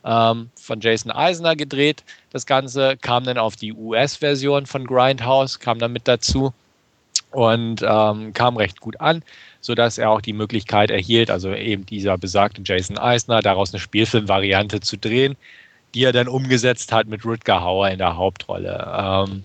[0.07, 2.05] ähm, von Jason Eisner gedreht.
[2.31, 6.53] Das Ganze kam dann auf die US-Version von Grindhouse, kam dann mit dazu
[7.33, 9.23] und ähm, kam recht gut an,
[9.61, 14.81] sodass er auch die Möglichkeit erhielt, also eben dieser besagte Jason Eisner, daraus eine Spielfilmvariante
[14.81, 15.37] zu drehen,
[15.95, 18.93] die er dann umgesetzt hat mit Rutger Hauer in der Hauptrolle.
[18.97, 19.45] Ähm,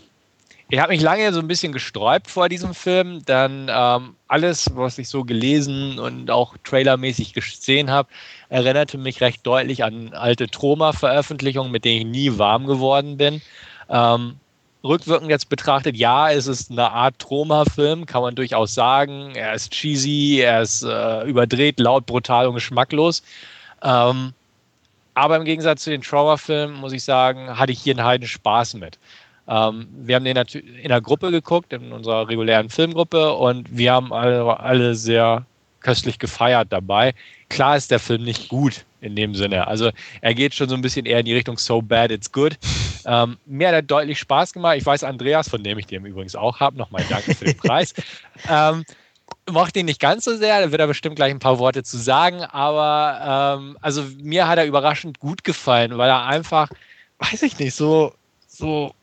[0.72, 4.98] ich habe mich lange so ein bisschen gesträubt vor diesem Film, dann ähm, alles, was
[4.98, 8.08] ich so gelesen und auch trailermäßig gesehen habe,
[8.48, 13.42] erinnerte mich recht deutlich an alte Troma-Veröffentlichungen, mit denen ich nie warm geworden bin.
[13.90, 14.38] Ähm,
[14.82, 19.36] rückwirkend jetzt betrachtet, ja, es ist eine Art Troma-Film, kann man durchaus sagen.
[19.36, 23.24] Er ist cheesy, er ist äh, überdreht, laut, brutal und geschmacklos.
[23.84, 24.32] Ähm,
[25.16, 28.76] aber im Gegensatz zu den Troma-Filmen, muss ich sagen, hatte ich hier einen heiden Spaß
[28.76, 28.98] mit.
[29.52, 34.14] Ähm, wir haben den in der Gruppe geguckt, in unserer regulären Filmgruppe, und wir haben
[34.14, 35.46] alle, alle sehr
[35.82, 37.14] köstlich gefeiert dabei.
[37.50, 39.68] Klar ist der Film nicht gut in dem Sinne.
[39.68, 39.90] Also
[40.22, 42.58] er geht schon so ein bisschen eher in die Richtung So Bad It's Good.
[43.06, 44.78] Ähm, mir hat er deutlich Spaß gemacht.
[44.78, 47.94] Ich weiß, Andreas, von dem ich den übrigens auch habe, nochmal danke für den Preis.
[48.50, 48.86] Ähm,
[49.50, 51.98] mochte ihn nicht ganz so sehr, da wird er bestimmt gleich ein paar Worte zu
[51.98, 56.70] sagen, aber ähm, also mir hat er überraschend gut gefallen, weil er einfach,
[57.20, 58.14] weiß ich nicht, so,
[58.48, 58.94] so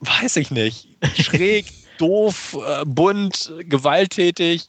[0.00, 1.66] weiß ich nicht, schräg,
[1.98, 4.68] doof, äh, bunt, gewalttätig,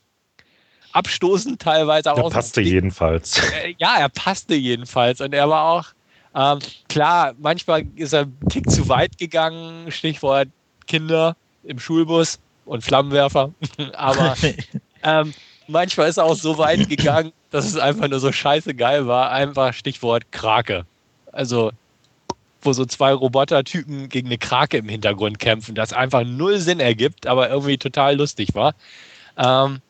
[0.91, 2.09] abstoßend teilweise.
[2.09, 3.39] Er passte jedenfalls.
[3.39, 5.21] Äh, ja, er passte jedenfalls.
[5.21, 5.85] Und er war auch,
[6.35, 6.59] ähm,
[6.89, 10.49] klar, manchmal ist er ein Tick zu weit gegangen, Stichwort
[10.87, 13.53] Kinder im Schulbus und Flammenwerfer.
[13.93, 14.35] Aber
[15.03, 15.33] ähm,
[15.67, 19.31] manchmal ist er auch so weit gegangen, dass es einfach nur so scheiße geil war.
[19.31, 20.85] Einfach Stichwort Krake.
[21.31, 21.71] Also
[22.65, 27.27] wo so zwei Robotertypen gegen eine Krake im Hintergrund kämpfen, das einfach null Sinn ergibt,
[27.27, 28.73] aber irgendwie total lustig war.
[29.37, 29.81] Ähm,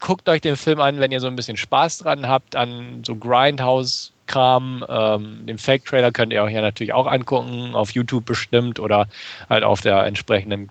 [0.00, 3.16] guckt euch den Film an, wenn ihr so ein bisschen Spaß dran habt, an so
[3.16, 4.84] Grindhouse CGI-Kram.
[4.88, 9.08] Ähm, den Fake-Trailer könnt ihr euch ja natürlich auch angucken, auf YouTube bestimmt oder
[9.48, 10.70] halt auf der entsprechenden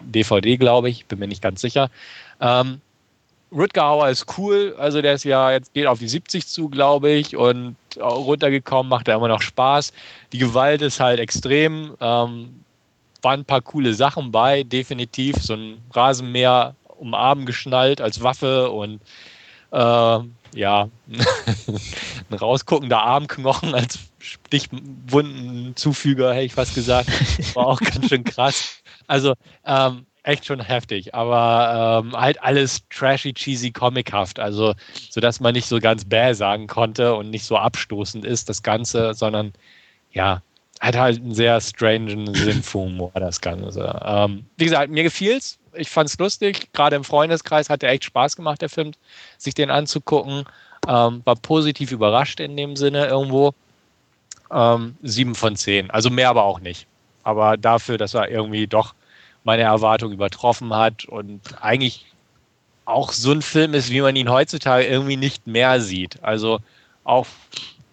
[0.00, 1.06] DVD, glaube ich.
[1.06, 1.90] Bin mir nicht ganz sicher.
[2.40, 2.80] Ähm,
[3.52, 7.10] Rutger Hauer ist cool, also der ist ja jetzt geht auf die 70 zu, glaube
[7.10, 9.92] ich, und runtergekommen, macht er immer noch Spaß.
[10.32, 11.96] Die Gewalt ist halt extrem.
[12.00, 12.64] Ähm,
[13.22, 15.36] waren ein paar coole Sachen bei, definitiv.
[15.36, 19.00] So ein Rasenmäher um Arm geschnallt als Waffe und
[19.72, 20.18] äh,
[20.54, 27.08] ja, ein rausguckender Armknochen als Stichwundenzufüger, hätte ich fast gesagt.
[27.54, 28.82] War auch ganz schön krass.
[29.06, 29.34] Also
[29.64, 34.38] ähm, echt schon heftig, aber ähm, halt alles trashy, cheesy, comichaft.
[34.38, 34.74] Also,
[35.10, 39.14] sodass man nicht so ganz bäh sagen konnte und nicht so abstoßend ist, das Ganze,
[39.14, 39.52] sondern
[40.12, 40.42] ja,
[40.80, 44.00] hat halt einen sehr strangen Sinn für Humor, das Ganze.
[44.04, 45.58] Ähm, wie gesagt, mir gefiel's.
[45.74, 46.72] Ich fand's lustig.
[46.72, 48.92] Gerade im Freundeskreis hat er echt Spaß gemacht, der Film,
[49.38, 50.44] sich den anzugucken.
[50.88, 53.54] Ähm, war positiv überrascht in dem Sinne irgendwo.
[54.50, 55.90] Ähm, sieben von zehn.
[55.90, 56.86] Also mehr aber auch nicht.
[57.22, 58.94] Aber dafür, dass er irgendwie doch
[59.50, 62.06] meine Erwartung übertroffen hat und eigentlich
[62.84, 66.22] auch so ein Film ist, wie man ihn heutzutage irgendwie nicht mehr sieht.
[66.22, 66.60] Also
[67.02, 67.26] auch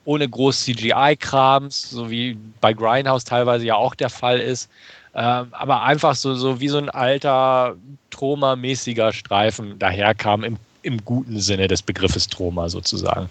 [0.05, 4.69] ohne groß CGI-Krams, so wie bei Grindhouse teilweise ja auch der Fall ist.
[5.15, 7.75] Ähm, aber einfach so, so wie so ein alter
[8.11, 13.29] Troma-mäßiger Streifen daherkam, im, im guten Sinne des Begriffes Troma sozusagen.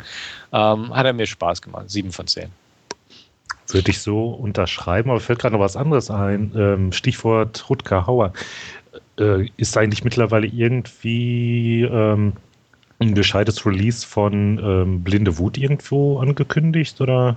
[0.52, 1.90] Ähm, hat er mir Spaß gemacht.
[1.90, 2.50] Sieben von zehn.
[3.76, 6.50] Würde ich so unterschreiben, aber fällt gerade noch was anderes ein.
[6.56, 8.32] Ähm, Stichwort Rutger Hauer.
[9.18, 12.32] Äh, ist eigentlich mittlerweile irgendwie ähm,
[13.00, 17.02] ein gescheites Release von ähm, Blinde Wut irgendwo angekündigt?
[17.02, 17.36] Oder?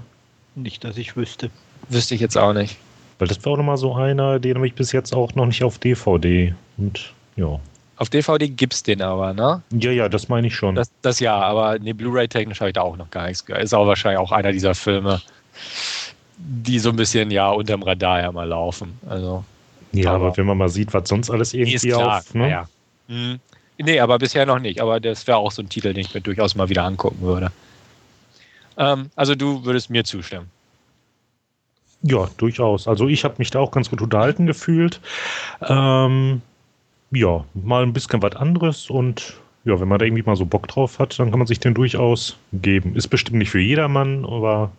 [0.55, 1.51] Nicht, dass ich wüsste.
[1.89, 2.77] Wüsste ich jetzt auch nicht.
[3.17, 5.61] Weil das war auch nochmal so einer, den habe ich bis jetzt auch noch nicht
[5.63, 6.55] auf DVD.
[6.77, 7.59] Und ja.
[7.97, 9.61] Auf DVD gibt es den aber, ne?
[9.77, 10.75] Ja, ja, das meine ich schon.
[10.75, 13.61] Das, das ja, aber ne, Blu-ray-technisch habe ich da auch noch gar nichts gehört.
[13.61, 15.21] Ist auch wahrscheinlich auch einer dieser Filme,
[16.39, 18.97] die so ein bisschen ja unterm Radar ja mal laufen.
[19.07, 19.43] Also,
[19.91, 22.33] ja, aber, aber wenn man mal sieht, was sonst alles irgendwie auf.
[22.33, 22.49] Ne?
[22.49, 22.69] Ja.
[23.07, 23.39] Mhm.
[23.77, 24.81] Nee, aber bisher noch nicht.
[24.81, 27.51] Aber das wäre auch so ein Titel, den ich mir durchaus mal wieder angucken würde.
[28.77, 30.49] Ähm, also du würdest mir zustimmen.
[32.01, 32.87] Ja, durchaus.
[32.87, 35.01] Also ich habe mich da auch ganz gut unterhalten gefühlt.
[35.61, 36.41] Ähm,
[37.11, 39.35] ja, mal ein bisschen was anderes und
[39.65, 41.73] ja, wenn man da irgendwie mal so Bock drauf hat, dann kann man sich den
[41.73, 42.95] durchaus geben.
[42.95, 44.71] Ist bestimmt nicht für jedermann, aber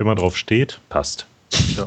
[0.00, 1.26] wenn man drauf steht, passt.
[1.76, 1.86] Ja.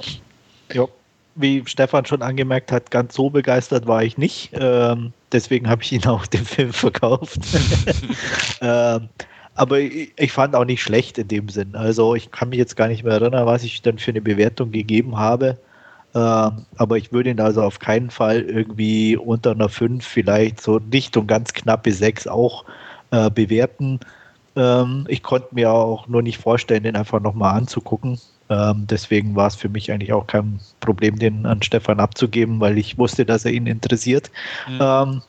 [0.72, 0.88] ja.
[1.34, 4.51] Wie Stefan schon angemerkt hat, ganz so begeistert war ich nicht.
[4.53, 7.39] Ähm, deswegen habe ich ihn auch den Film verkauft.
[8.61, 9.09] ähm,
[9.55, 11.76] aber ich, ich, fand auch nicht schlecht in dem Sinn.
[11.76, 14.72] Also ich kann mich jetzt gar nicht mehr erinnern, was ich dann für eine Bewertung
[14.72, 15.57] gegeben habe.
[16.14, 20.78] Ähm, aber ich würde ihn also auf keinen Fall irgendwie unter einer 5, vielleicht so
[20.78, 22.64] nicht und ganz knappe 6 auch
[23.09, 23.99] äh, bewerten.
[24.56, 28.20] Ähm, ich konnte mir auch nur nicht vorstellen, den einfach nochmal anzugucken.
[28.49, 32.78] Ähm, deswegen war es für mich eigentlich auch kein Problem, den an Stefan abzugeben, weil
[32.78, 34.32] ich wusste, dass er ihn interessiert.
[34.68, 34.80] Mhm.
[34.80, 35.22] Ähm,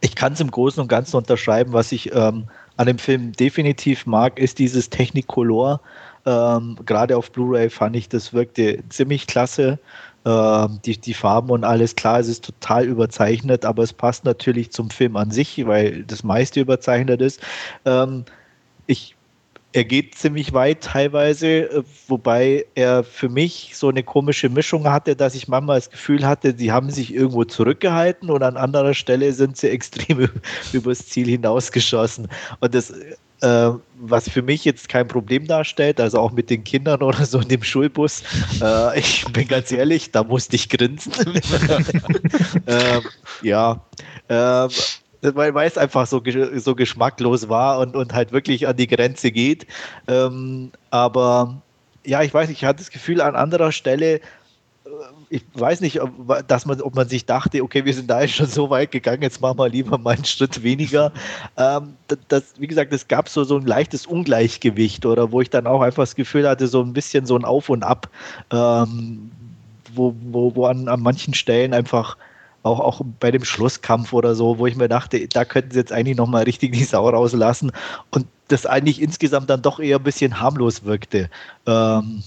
[0.00, 2.44] ich kann es im Großen und Ganzen unterschreiben, was ich ähm,
[2.76, 5.80] an dem Film definitiv mag, ist dieses Technicolor.
[6.26, 9.78] Ähm, Gerade auf Blu-ray fand ich, das wirkte ziemlich klasse.
[10.26, 14.70] Ähm, die, die Farben und alles klar, es ist total überzeichnet, aber es passt natürlich
[14.72, 17.40] zum Film an sich, weil das meiste überzeichnet ist.
[17.84, 18.24] Ähm,
[18.86, 19.14] ich
[19.74, 25.16] er geht ziemlich weit teilweise, äh, wobei er für mich so eine komische Mischung hatte,
[25.16, 29.32] dass ich manchmal das Gefühl hatte, sie haben sich irgendwo zurückgehalten und an anderer Stelle
[29.32, 30.28] sind sie extrem
[30.72, 32.28] übers Ziel hinausgeschossen.
[32.60, 32.94] Und das,
[33.44, 37.40] äh, was für mich jetzt kein Problem darstellt, also auch mit den Kindern oder so
[37.40, 38.22] in dem Schulbus,
[38.62, 41.12] äh, ich bin ganz ehrlich, da musste ich grinsen.
[42.66, 43.00] äh,
[43.42, 43.80] ja,
[44.28, 44.68] ähm,
[45.20, 46.22] weil, weil es einfach so,
[46.56, 49.66] so geschmacklos war und, und halt wirklich an die Grenze geht.
[50.08, 51.62] Ähm, aber
[52.04, 54.20] ja, ich weiß, ich hatte das Gefühl an anderer Stelle,
[55.34, 58.34] ich weiß nicht, ob, dass man, ob man sich dachte, okay, wir sind da jetzt
[58.34, 61.12] schon so weit gegangen, jetzt machen wir lieber mal einen Schritt weniger.
[61.56, 61.96] Ähm,
[62.28, 65.80] das, wie gesagt, es gab so, so ein leichtes Ungleichgewicht oder wo ich dann auch
[65.80, 68.08] einfach das Gefühl hatte, so ein bisschen so ein Auf und Ab,
[68.52, 69.32] ähm,
[69.92, 72.16] wo, wo, wo an, an manchen Stellen einfach
[72.62, 75.92] auch, auch bei dem Schlusskampf oder so, wo ich mir dachte, da könnten sie jetzt
[75.92, 77.72] eigentlich nochmal richtig die Sau rauslassen
[78.12, 81.28] und das eigentlich insgesamt dann doch eher ein bisschen harmlos wirkte.
[81.66, 82.22] Ähm,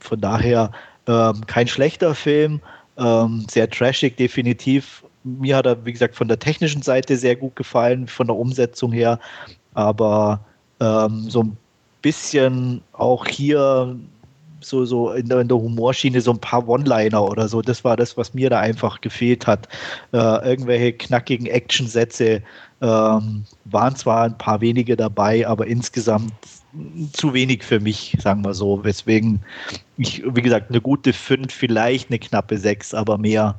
[0.00, 0.72] von daher
[1.10, 2.60] ähm, kein schlechter Film,
[2.96, 5.04] ähm, sehr trashig definitiv.
[5.24, 8.92] Mir hat er, wie gesagt, von der technischen Seite sehr gut gefallen, von der Umsetzung
[8.92, 9.18] her,
[9.74, 10.40] aber
[10.80, 11.56] ähm, so ein
[12.00, 13.96] bisschen auch hier
[14.60, 17.62] so, so in der, in der Humorschiene so ein paar One-Liner oder so.
[17.62, 19.68] Das war das, was mir da einfach gefehlt hat.
[20.12, 22.42] Äh, irgendwelche knackigen Actionsätze
[22.82, 26.32] ähm, waren zwar ein paar wenige dabei, aber insgesamt
[27.12, 28.84] zu wenig für mich, sagen wir so.
[28.84, 29.40] Weswegen
[29.96, 33.56] ich, wie gesagt, eine gute 5, vielleicht eine knappe 6, aber mehr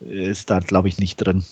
[0.00, 1.44] ist da, glaube ich, nicht drin.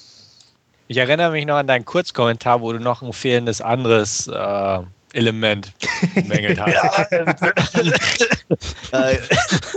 [0.87, 4.79] Ich erinnere mich noch an deinen Kurzkommentar, wo du noch ein fehlendes anderes äh,
[5.15, 5.73] Element
[6.15, 7.13] bemängelt hast.
[8.93, 9.17] äh,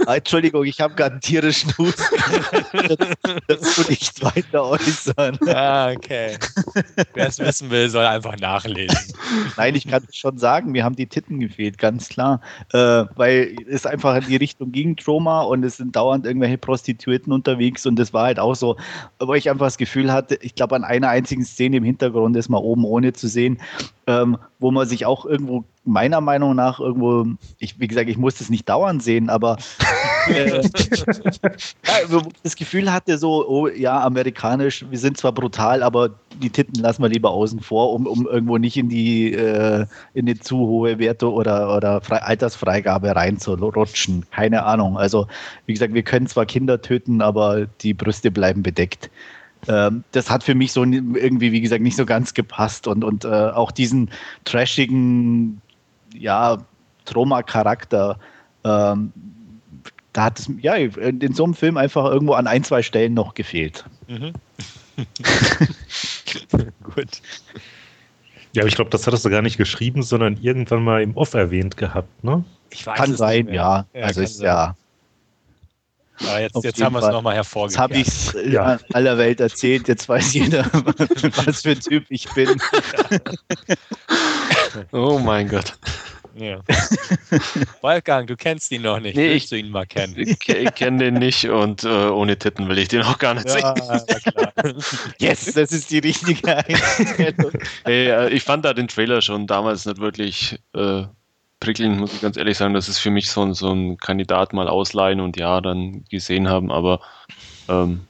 [0.08, 2.04] Entschuldigung, ich habe gerade einen tierischen Husten.
[3.48, 5.38] das tue ich weiter äußern.
[5.48, 6.38] Ah, okay.
[7.14, 8.98] Wer es wissen will, soll einfach nachlesen.
[9.56, 12.42] Nein, ich kann schon sagen, mir haben die Titten gefehlt, ganz klar.
[12.74, 17.32] Äh, weil es einfach in die Richtung ging, Trauma, und es sind dauernd irgendwelche Prostituierten
[17.32, 18.78] unterwegs und es war halt auch so,
[19.20, 22.50] wo ich einfach das Gefühl hatte, ich glaube, an einer einzigen Szene im Hintergrund ist
[22.50, 23.60] mal oben ohne zu sehen,
[24.08, 27.26] ähm, wo man sich auch irgendwo, meiner Meinung nach, irgendwo,
[27.60, 29.58] ich, wie gesagt, ich muss das nicht dauernd sehen, aber
[30.30, 36.10] äh, ja, das Gefühl hatte so, oh ja, amerikanisch, wir sind zwar brutal, aber
[36.42, 40.26] die Titten lassen wir lieber außen vor, um, um irgendwo nicht in die äh, in
[40.26, 44.26] die zu hohe Werte oder, oder Fre Altersfreigabe reinzurutschen.
[44.32, 44.98] Keine Ahnung.
[44.98, 45.28] Also,
[45.66, 49.10] wie gesagt, wir können zwar Kinder töten, aber die Brüste bleiben bedeckt
[49.68, 53.26] ähm, das hat für mich so irgendwie, wie gesagt, nicht so ganz gepasst und, und
[53.26, 54.10] äh, auch diesen
[54.46, 55.62] trashigen,
[56.14, 56.58] ja,
[57.06, 58.20] Trauma-Charakter,
[58.64, 59.14] ähm,
[60.14, 63.34] da hat es, ja, in so einem Film einfach irgendwo an ein, zwei Stellen noch
[63.34, 63.86] gefehlt.
[64.08, 64.34] Mhm.
[66.84, 67.22] Gut.
[68.54, 71.34] Ja, aber ich glaube, das hattest du gar nicht geschrieben, sondern irgendwann mal im Off
[71.34, 72.44] erwähnt gehabt, ne?
[72.84, 73.86] kann sein, ja.
[73.94, 74.02] ja.
[74.02, 74.46] Also ist sein.
[74.46, 74.76] ja
[76.20, 77.72] ja, jetzt, jetzt haben wir es nochmal hervorgehoben.
[77.72, 78.80] Jetzt habe ich es ja.
[78.94, 80.66] aller Welt erzählt, jetzt weiß jeder,
[81.46, 82.60] was für ein Typ ich bin.
[84.92, 85.74] oh mein Gott.
[86.36, 86.60] Ja.
[87.82, 89.16] Wolfgang, du kennst ihn noch nicht.
[89.16, 90.14] Nee, Willst ich, du ihn mal kennen?
[90.18, 93.48] Ich, ich kenne den nicht und äh, ohne Titten will ich den auch gar nicht
[93.48, 94.76] ja, sehen.
[95.20, 97.52] yes, das ist die richtige Einstellung.
[97.86, 101.04] hey, äh, ich fand da den Trailer schon damals nicht wirklich äh,
[101.60, 102.74] prickelnd, muss ich ganz ehrlich sagen.
[102.74, 106.50] Das ist für mich so ein, so ein Kandidat mal ausleihen und ja, dann gesehen
[106.50, 107.02] haben, aber
[107.68, 108.02] ähm,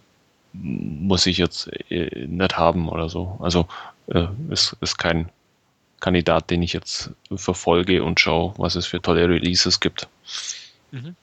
[0.54, 3.38] muss ich jetzt äh, nicht haben oder so.
[3.42, 3.68] Also
[4.08, 5.30] äh, ist, ist kein
[6.00, 10.08] Kandidat, den ich jetzt verfolge und schaue, was es für tolle Releases gibt.
[10.92, 11.16] Mhm.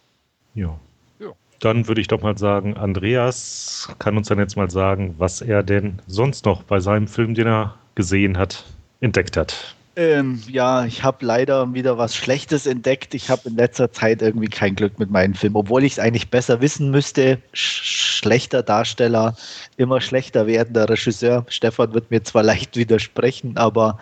[0.54, 0.78] Ja.
[1.20, 1.28] ja.
[1.60, 5.62] Dann würde ich doch mal sagen, Andreas kann uns dann jetzt mal sagen, was er
[5.62, 8.64] denn sonst noch bei seinem Film, den er gesehen hat,
[9.00, 9.74] entdeckt hat.
[9.96, 13.14] Ähm, ja, ich habe leider wieder was Schlechtes entdeckt.
[13.14, 16.30] Ich habe in letzter Zeit irgendwie kein Glück mit meinen Filmen, obwohl ich es eigentlich
[16.30, 17.38] besser wissen müsste.
[17.52, 19.36] Sch schlechter Darsteller,
[19.76, 21.44] immer schlechter werdender Regisseur.
[21.48, 23.98] Stefan wird mir zwar leicht widersprechen, aber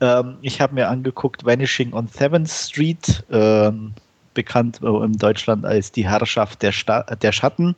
[0.00, 3.94] ähm, ich habe mir angeguckt Vanishing on 7th Street, ähm,
[4.34, 7.74] bekannt äh, in Deutschland als Die Herrschaft der, Sta der Schatten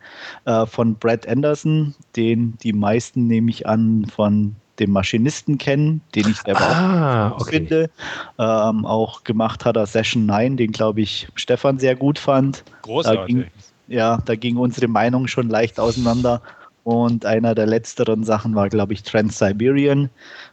[0.47, 6.29] äh, von Brad Anderson, den die meisten nehme ich an von den Maschinisten kennen, den
[6.29, 7.57] ich selber ah, auch okay.
[7.59, 7.91] finde.
[8.39, 12.65] Ähm, auch gemacht hat er Session 9, den glaube ich Stefan sehr gut fand.
[12.83, 13.21] Großartig.
[13.21, 13.45] Da ging,
[13.89, 16.41] ja, da ging unsere Meinung schon leicht auseinander.
[16.85, 20.11] Und einer der letzteren Sachen war, glaube ich, Trans-Siberian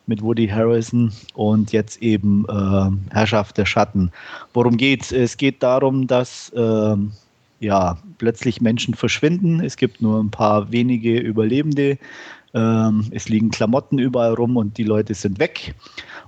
[0.07, 4.11] mit Woody Harrison und jetzt eben äh, Herrschaft der Schatten.
[4.53, 5.11] Worum geht's?
[5.11, 6.95] Es geht darum, dass äh,
[7.59, 9.59] ja, plötzlich Menschen verschwinden.
[9.59, 11.97] Es gibt nur ein paar wenige Überlebende.
[12.53, 15.75] Ähm, es liegen Klamotten überall rum und die Leute sind weg.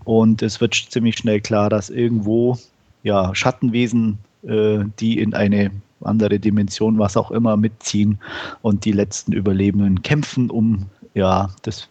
[0.03, 2.57] Und es wird ziemlich schnell klar, dass irgendwo
[3.03, 5.71] ja, Schattenwesen, äh, die in eine
[6.01, 8.19] andere Dimension, was auch immer, mitziehen
[8.61, 11.87] und die letzten Überlebenden kämpfen um ja, das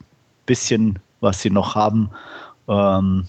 [0.47, 2.11] bisschen, was sie noch haben.
[2.69, 3.27] Ähm,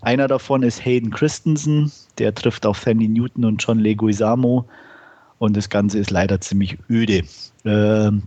[0.00, 4.64] einer davon ist Hayden Christensen, der trifft auf Sandy Newton und John Leguizamo
[5.38, 7.22] und das Ganze ist leider ziemlich öde.
[7.64, 8.22] Ähm,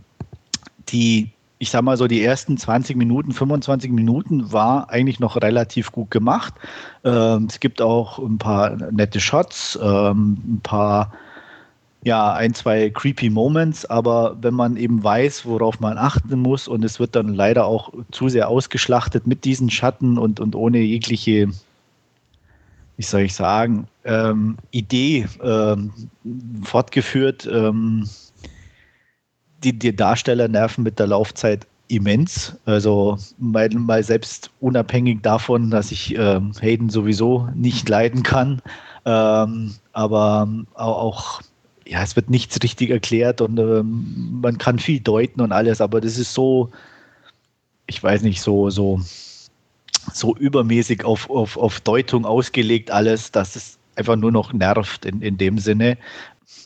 [0.88, 1.30] die
[1.62, 6.10] ich sag mal so, die ersten 20 Minuten, 25 Minuten war eigentlich noch relativ gut
[6.10, 6.54] gemacht.
[7.04, 11.12] Ähm, es gibt auch ein paar nette Shots, ähm, ein paar,
[12.02, 16.82] ja, ein, zwei creepy Moments, aber wenn man eben weiß, worauf man achten muss und
[16.82, 21.48] es wird dann leider auch zu sehr ausgeschlachtet mit diesen Schatten und, und ohne jegliche,
[22.96, 25.92] wie soll ich sagen, ähm, Idee ähm,
[26.62, 28.08] fortgeführt, ähm,
[29.62, 32.56] die, die Darsteller nerven mit der Laufzeit immens.
[32.64, 38.62] Also mal, mal selbst unabhängig davon, dass ich ähm, Hayden sowieso nicht leiden kann.
[39.04, 41.42] Ähm, aber auch,
[41.86, 46.00] ja, es wird nichts richtig erklärt und ähm, man kann viel deuten und alles, aber
[46.00, 46.70] das ist so,
[47.86, 49.00] ich weiß nicht, so, so,
[50.12, 55.22] so übermäßig auf, auf, auf Deutung ausgelegt alles, dass es einfach nur noch nervt in,
[55.22, 55.98] in dem Sinne.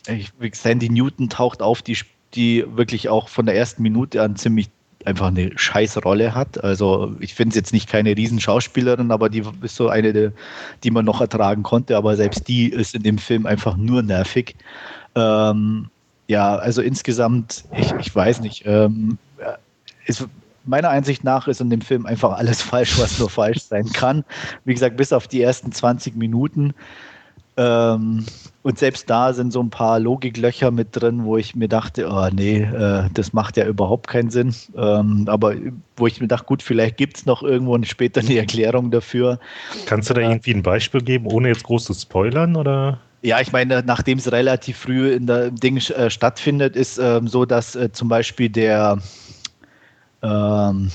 [0.07, 1.97] Ich, Sandy Newton taucht auf, die
[2.35, 4.69] die wirklich auch von der ersten Minute an ziemlich
[5.05, 6.63] einfach eine scheiß Rolle hat.
[6.63, 10.29] Also ich finde es jetzt nicht keine Riesenschauspielerin, aber die ist so eine, die,
[10.83, 11.95] die man noch ertragen konnte.
[11.95, 14.55] Aber selbst die ist in dem Film einfach nur nervig.
[15.15, 15.89] Ähm,
[16.27, 18.63] ja, also insgesamt, ich, ich weiß nicht.
[18.65, 19.17] Ähm,
[20.05, 20.27] ist,
[20.65, 24.23] meiner Einsicht nach ist in dem Film einfach alles falsch, was nur falsch sein kann.
[24.65, 26.73] Wie gesagt, bis auf die ersten 20 Minuten.
[27.57, 28.25] Ähm,
[28.63, 32.27] und selbst da sind so ein paar Logiklöcher mit drin, wo ich mir dachte, oh
[32.33, 34.55] nee, äh, das macht ja überhaupt keinen Sinn.
[34.75, 35.53] Ähm, aber
[35.95, 39.39] wo ich mir dachte, gut, vielleicht gibt es noch irgendwo später eine Erklärung dafür.
[39.85, 42.55] Kannst du da äh, irgendwie ein Beispiel geben, ohne jetzt groß zu spoilern?
[42.55, 42.99] Oder?
[43.21, 47.45] Ja, ich meine, nachdem es relativ früh in der Ding äh, stattfindet, ist ähm, so,
[47.45, 48.97] dass äh, zum Beispiel der
[50.21, 50.91] ähm,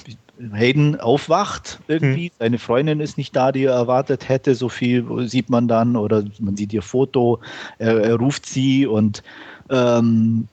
[0.53, 2.27] Hayden aufwacht irgendwie.
[2.27, 2.35] Hm.
[2.39, 4.55] Seine Freundin ist nicht da, die er erwartet hätte.
[4.55, 7.41] So viel sieht man dann oder man sieht ihr Foto.
[7.79, 9.23] Er, er ruft sie und
[9.71, 10.49] ähm,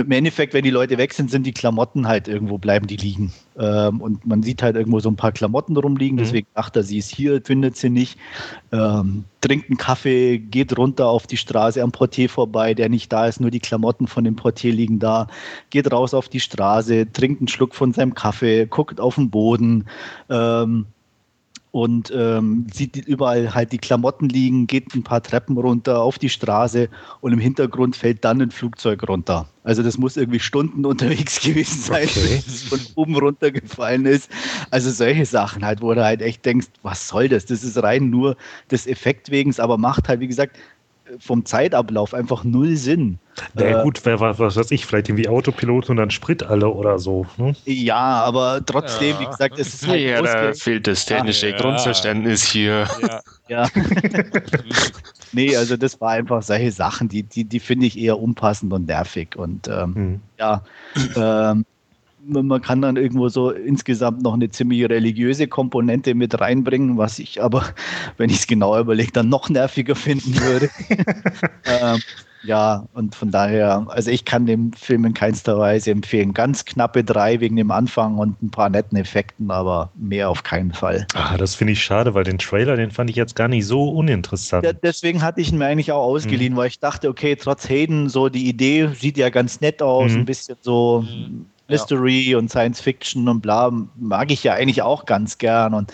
[0.00, 3.32] im Endeffekt, wenn die Leute weg sind, sind die Klamotten halt irgendwo, bleiben die liegen.
[3.58, 6.20] Ähm, und man sieht halt irgendwo so ein paar Klamotten rumliegen, mhm.
[6.20, 8.18] deswegen dachte er, sie ist hier, findet sie nicht.
[8.72, 13.26] Ähm, trinkt einen Kaffee, geht runter auf die Straße am Portier vorbei, der nicht da
[13.26, 15.28] ist, nur die Klamotten von dem Portier liegen da.
[15.70, 19.86] Geht raus auf die Straße, trinkt einen Schluck von seinem Kaffee, guckt auf den Boden.
[20.30, 20.86] Ähm,
[21.70, 26.28] und ähm, sieht überall halt die Klamotten liegen, geht ein paar Treppen runter auf die
[26.28, 26.88] Straße
[27.20, 29.48] und im Hintergrund fällt dann ein Flugzeug runter.
[29.64, 32.42] Also das muss irgendwie Stunden unterwegs gewesen sein, okay.
[32.44, 34.30] bis es von oben runtergefallen ist.
[34.70, 37.44] Also solche Sachen halt, wo du halt echt denkst, was soll das?
[37.46, 38.36] Das ist rein nur
[38.70, 40.56] des Effekt wegen, aber macht halt, wie gesagt,
[41.18, 43.18] vom Zeitablauf einfach null Sinn.
[43.54, 46.42] Na ja, äh, gut, wer, was, was weiß ich, vielleicht irgendwie Autopilot und dann Sprit
[46.42, 47.26] alle oder so.
[47.36, 47.54] Ne?
[47.64, 49.20] Ja, aber trotzdem, ja.
[49.20, 51.56] wie gesagt, es ist halt Ja, da fehlt das technische ja.
[51.56, 52.88] Grundverständnis hier.
[53.00, 53.20] Ja.
[53.48, 53.68] ja.
[55.32, 58.86] nee, also das war einfach solche Sachen, die, die, die finde ich eher unpassend und
[58.86, 59.36] nervig.
[59.36, 60.20] Und ähm, hm.
[60.38, 60.62] ja,
[61.16, 61.64] ähm,
[62.28, 67.42] man kann dann irgendwo so insgesamt noch eine ziemlich religiöse Komponente mit reinbringen, was ich
[67.42, 67.64] aber,
[68.16, 70.70] wenn ich es genau überlege, dann noch nerviger finden würde.
[71.64, 72.00] ähm,
[72.44, 76.34] ja, und von daher, also ich kann dem Film in keinster Weise empfehlen.
[76.34, 80.72] Ganz knappe drei wegen dem Anfang und ein paar netten Effekten, aber mehr auf keinen
[80.72, 81.06] Fall.
[81.14, 83.88] Ah, das finde ich schade, weil den Trailer, den fand ich jetzt gar nicht so
[83.88, 84.64] uninteressant.
[84.64, 86.58] Ja, deswegen hatte ich ihn mir eigentlich auch ausgeliehen, mhm.
[86.58, 90.18] weil ich dachte, okay, trotz Hayden, so die Idee sieht ja ganz nett aus, mhm.
[90.18, 91.04] ein bisschen so.
[91.06, 92.38] Mhm Mystery ja.
[92.38, 95.74] und Science Fiction und bla, mag ich ja eigentlich auch ganz gern.
[95.74, 95.92] Und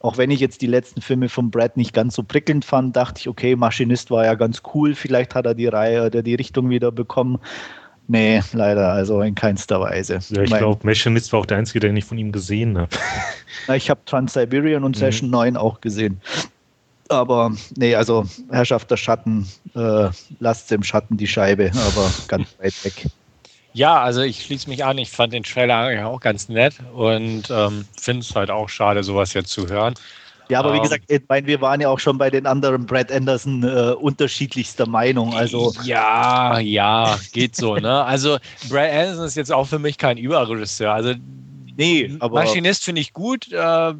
[0.00, 3.20] auch wenn ich jetzt die letzten Filme von Brad nicht ganz so prickelnd fand, dachte
[3.20, 6.70] ich, okay, Maschinist war ja ganz cool, vielleicht hat er die Reihe oder die Richtung
[6.70, 7.38] wieder bekommen.
[8.08, 10.18] Nee, leider, also in keinster Weise.
[10.30, 12.90] Ja, ich glaube, Machinist war auch der einzige, den ich von ihm gesehen habe.
[13.74, 14.98] Ich habe Trans-Siberian und mhm.
[14.98, 16.20] Session 9 auch gesehen.
[17.08, 19.46] Aber nee, also Herrschaft der Schatten,
[19.76, 20.08] äh,
[20.40, 23.06] lasst im Schatten die Scheibe, aber ganz weit weg.
[23.72, 24.98] Ja, also ich schließe mich an.
[24.98, 29.02] Ich fand den Trailer eigentlich auch ganz nett und ähm, finde es halt auch schade,
[29.04, 29.94] sowas jetzt zu hören.
[30.48, 32.84] Ja, aber wie ähm, gesagt, ich meine, wir waren ja auch schon bei den anderen
[32.84, 35.32] Brad Anderson äh, unterschiedlichster Meinung.
[35.32, 37.76] Also ja, ja, geht so.
[37.76, 38.04] ne?
[38.10, 40.92] Also Brad Anderson ist jetzt auch für mich kein Überregisseur.
[40.92, 41.14] Also
[41.76, 43.52] nee, aber Maschinist finde ich gut.
[43.52, 43.94] Äh,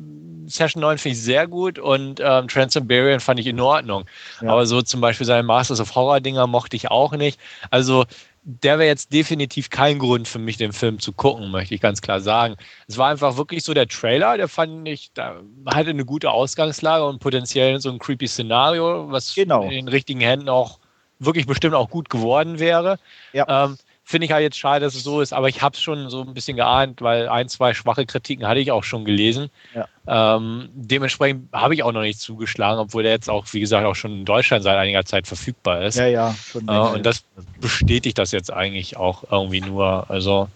[0.50, 4.04] Session 9 finde ich sehr gut und ähm, Trans-Siberian fand ich in Ordnung.
[4.42, 4.50] Ja.
[4.50, 7.38] Aber so zum Beispiel seine Masters of Horror-Dinger mochte ich auch nicht.
[7.70, 8.06] Also
[8.42, 12.00] der wäre jetzt definitiv kein Grund für mich, den Film zu gucken, möchte ich ganz
[12.00, 12.56] klar sagen.
[12.88, 17.04] Es war einfach wirklich so der Trailer, der fand ich, da hatte eine gute Ausgangslage
[17.04, 19.64] und potenziell so ein creepy Szenario, was genau.
[19.64, 20.78] in den richtigen Händen auch
[21.18, 22.98] wirklich bestimmt auch gut geworden wäre.
[23.32, 23.64] Ja.
[23.64, 23.76] Ähm,
[24.10, 26.22] Finde ich halt jetzt schade, dass es so ist, aber ich habe es schon so
[26.22, 29.50] ein bisschen geahnt, weil ein, zwei schwache Kritiken hatte ich auch schon gelesen.
[29.72, 30.36] Ja.
[30.36, 33.94] Ähm, dementsprechend habe ich auch noch nicht zugeschlagen, obwohl der jetzt auch, wie gesagt, auch
[33.94, 35.94] schon in Deutschland seit einiger Zeit verfügbar ist.
[35.96, 36.34] Ja, ja.
[36.54, 37.22] Äh, und das
[37.60, 40.10] bestätigt das jetzt eigentlich auch irgendwie nur.
[40.10, 40.48] Also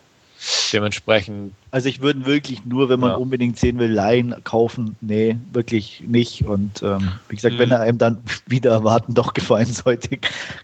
[0.72, 1.54] dementsprechend.
[1.70, 3.16] Also ich würde wirklich nur, wenn man ja.
[3.16, 4.96] unbedingt sehen will, leihen, kaufen.
[5.00, 6.44] Nee, wirklich nicht.
[6.44, 7.58] Und ähm, wie gesagt, mhm.
[7.60, 10.18] wenn er einem dann wieder erwarten doch gefallen sollte,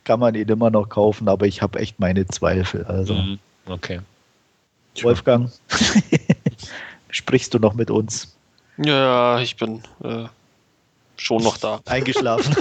[0.05, 1.29] kann man ihn immer noch kaufen.
[1.29, 2.85] Aber ich habe echt meine Zweifel.
[2.85, 3.15] Also.
[3.15, 3.39] Mhm.
[3.67, 4.01] Okay.
[5.03, 5.51] Wolfgang,
[7.11, 8.37] sprichst du noch mit uns?
[8.77, 10.25] Ja, ich bin äh,
[11.17, 11.81] schon noch da.
[11.87, 12.55] Eingeschlafen.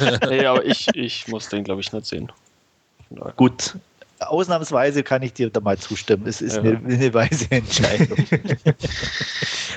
[0.28, 2.30] nee, aber ich, ich muss den, glaube ich, nicht sehen.
[3.36, 3.76] Gut,
[4.20, 6.26] ausnahmsweise kann ich dir da mal zustimmen.
[6.26, 6.62] Es ist ja.
[6.62, 8.18] eine, eine weise Entscheidung.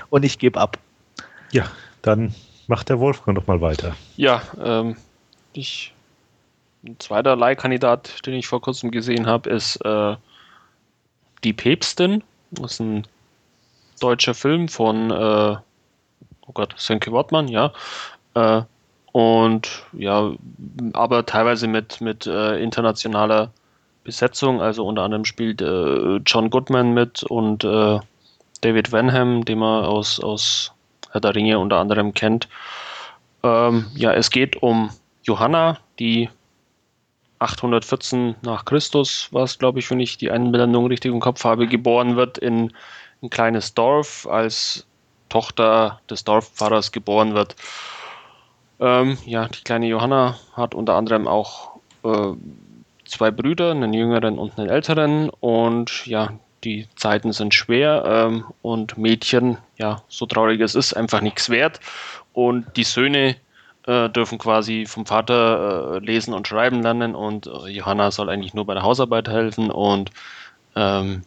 [0.10, 0.78] Und ich gebe ab.
[1.52, 1.72] Ja,
[2.02, 2.34] dann
[2.68, 3.96] macht der Wolfgang doch mal weiter.
[4.18, 4.98] Ja, ähm,
[5.54, 5.94] ich,
[6.86, 10.16] ein zweiter Leihkandidat, den ich vor kurzem gesehen habe, ist äh,
[11.44, 12.24] Die Päpstin.
[12.52, 13.08] Das ist ein
[14.00, 15.56] deutscher Film von, äh,
[16.46, 17.74] oh Gott, Senke Wortmann, ja.
[18.34, 18.64] Äh,
[19.12, 20.32] und ja,
[20.94, 23.52] aber teilweise mit, mit äh, internationaler
[24.04, 24.62] Besetzung.
[24.62, 28.00] Also unter anderem spielt äh, John Goodman mit und äh,
[28.62, 30.74] David Vanham, den man aus, aus
[31.12, 32.48] Herr der Ringe unter anderem kennt.
[33.44, 34.90] Ähm, ja, es geht um
[35.24, 36.30] Johanna, die
[37.40, 41.68] 814 nach Christus war es, glaube ich, wenn ich die Einblendung richtig im Kopf habe,
[41.68, 42.72] geboren wird in
[43.22, 44.88] ein kleines Dorf, als
[45.30, 47.56] Tochter des Dorfpfarrers geboren wird.
[48.80, 52.34] Ähm, ja, die kleine Johanna hat unter anderem auch äh,
[53.14, 55.30] zwei Brüder, einen jüngeren und einen älteren.
[55.30, 56.32] Und ja,
[56.64, 61.80] die Zeiten sind schwer ähm, und Mädchen, ja, so traurig es ist, einfach nichts wert.
[62.34, 63.36] Und die Söhne
[63.86, 68.54] äh, dürfen quasi vom Vater äh, lesen und schreiben lernen und äh, Johanna soll eigentlich
[68.54, 70.10] nur bei der Hausarbeit helfen und
[70.76, 71.24] ähm,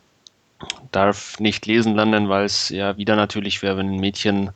[0.91, 4.51] darf nicht lesen lernen, weil es ja wieder natürlich wäre, wenn ein Mädchen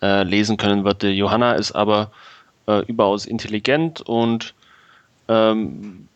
[0.00, 1.10] äh, lesen können würde.
[1.10, 2.12] Johanna ist aber
[2.68, 4.54] äh, überaus intelligent und
[5.28, 6.08] ähm,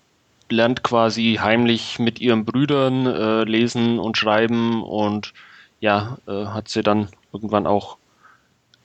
[0.50, 5.32] lernt quasi heimlich mit ihren Brüdern äh, lesen und schreiben und
[5.80, 7.96] ja, äh, hat sie dann irgendwann auch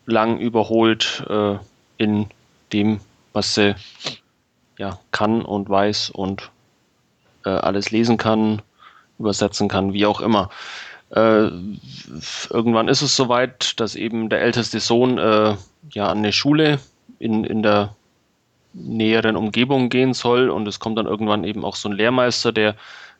[0.05, 1.57] lang überholt äh,
[1.97, 2.27] in
[2.73, 2.99] dem,
[3.33, 3.75] was sie
[4.77, 6.51] ja, kann und weiß und
[7.45, 8.61] äh, alles lesen kann,
[9.19, 10.49] übersetzen kann, wie auch immer.
[11.11, 11.49] Äh,
[12.49, 15.55] irgendwann ist es soweit, dass eben der älteste Sohn äh,
[15.91, 16.79] ja an eine Schule
[17.19, 17.95] in, in der
[18.79, 20.49] näheren Umgebung gehen soll.
[20.49, 22.75] Und es kommt dann irgendwann eben auch so ein Lehrmeister, der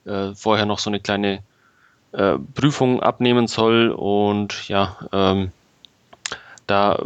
[0.06, 1.40] äh, vorher noch so eine kleine
[2.12, 3.90] äh, Prüfung abnehmen soll.
[3.90, 5.52] Und ja, ähm,
[6.68, 7.00] da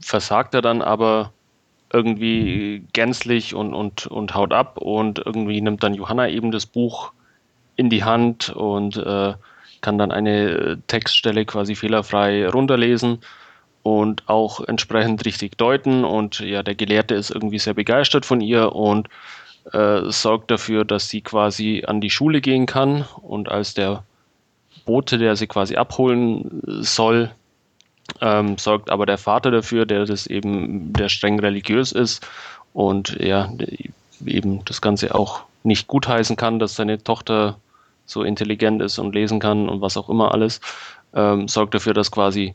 [0.00, 1.32] versagt er dann aber
[1.92, 4.78] irgendwie gänzlich und, und, und haut ab.
[4.78, 7.12] Und irgendwie nimmt dann Johanna eben das Buch
[7.76, 9.34] in die Hand und äh,
[9.80, 13.20] kann dann eine Textstelle quasi fehlerfrei runterlesen
[13.82, 16.04] und auch entsprechend richtig deuten.
[16.04, 19.08] Und ja, der Gelehrte ist irgendwie sehr begeistert von ihr und
[19.72, 23.04] äh, sorgt dafür, dass sie quasi an die Schule gehen kann.
[23.22, 24.04] Und als der
[24.84, 27.30] Bote, der sie quasi abholen soll,
[28.20, 32.26] ähm, sorgt aber der Vater dafür, der das eben, der streng religiös ist
[32.72, 33.50] und ja,
[34.24, 37.56] eben das Ganze auch nicht gutheißen kann, dass seine Tochter
[38.06, 40.60] so intelligent ist und lesen kann und was auch immer alles,
[41.14, 42.54] ähm, sorgt dafür, dass quasi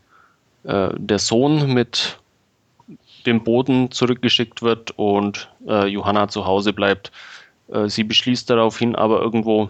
[0.66, 2.18] äh, der Sohn mit
[3.26, 7.12] dem Boden zurückgeschickt wird und äh, Johanna zu Hause bleibt.
[7.72, 9.70] Äh, sie beschließt daraufhin aber irgendwo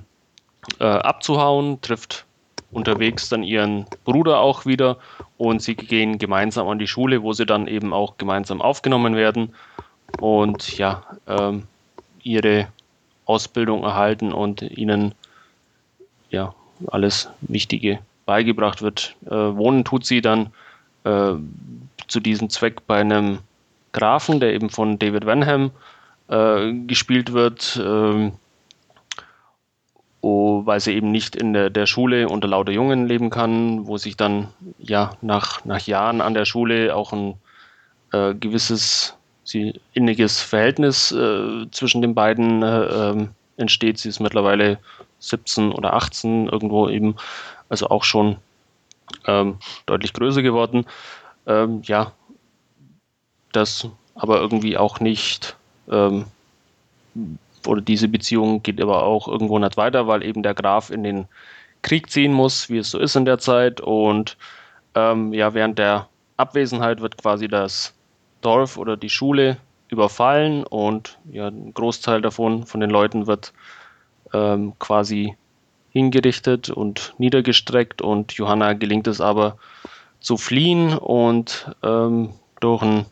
[0.79, 2.25] äh, abzuhauen, trifft
[2.71, 4.97] unterwegs dann ihren Bruder auch wieder
[5.37, 9.53] und sie gehen gemeinsam an die Schule, wo sie dann eben auch gemeinsam aufgenommen werden
[10.19, 11.63] und ja, ähm,
[12.23, 12.67] ihre
[13.25, 15.13] Ausbildung erhalten und ihnen
[16.29, 16.53] ja
[16.87, 19.15] alles Wichtige beigebracht wird.
[19.25, 20.51] Äh, wohnen tut sie dann
[21.05, 21.35] äh,
[22.07, 23.39] zu diesem Zweck bei einem
[23.93, 25.71] Grafen, der eben von David Vanham
[26.27, 27.81] äh, gespielt wird.
[27.83, 28.33] Ähm,
[30.21, 33.97] oh, weil sie eben nicht in der, der, Schule unter lauter Jungen leben kann, wo
[33.97, 34.49] sich dann
[34.79, 37.35] ja nach, nach Jahren an der Schule auch ein
[38.11, 43.99] äh, gewisses sie, inniges Verhältnis äh, zwischen den beiden äh, ähm, entsteht.
[43.99, 44.79] Sie ist mittlerweile
[45.19, 47.15] 17 oder 18 irgendwo eben,
[47.69, 48.37] also auch schon
[49.25, 50.85] ähm, deutlich größer geworden.
[51.47, 52.11] Ähm, ja,
[53.51, 55.55] das aber irgendwie auch nicht
[55.89, 56.25] ähm,
[57.67, 61.27] oder diese Beziehung geht aber auch irgendwo nicht weiter, weil eben der Graf in den
[61.81, 63.81] Krieg ziehen muss, wie es so ist in der Zeit.
[63.81, 64.37] Und
[64.95, 67.93] ähm, ja, während der Abwesenheit wird quasi das
[68.41, 69.57] Dorf oder die Schule
[69.89, 73.53] überfallen und ja, ein Großteil davon von den Leuten wird
[74.33, 75.35] ähm, quasi
[75.95, 79.55] hingerichtet und niedergestreckt und Johanna gelingt es aber
[80.19, 83.05] zu fliehen und ähm, durch ein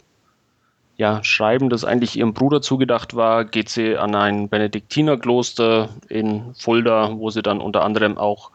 [0.98, 7.18] ja, Schreiben, das eigentlich ihrem Bruder zugedacht war, geht sie an ein Benediktinerkloster in Fulda,
[7.18, 8.52] wo sie dann unter anderem auch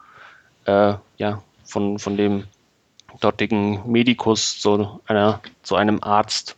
[0.65, 2.43] äh, ja, von, von dem
[3.21, 6.55] dortigen Medikus zu, einer, zu einem Arzt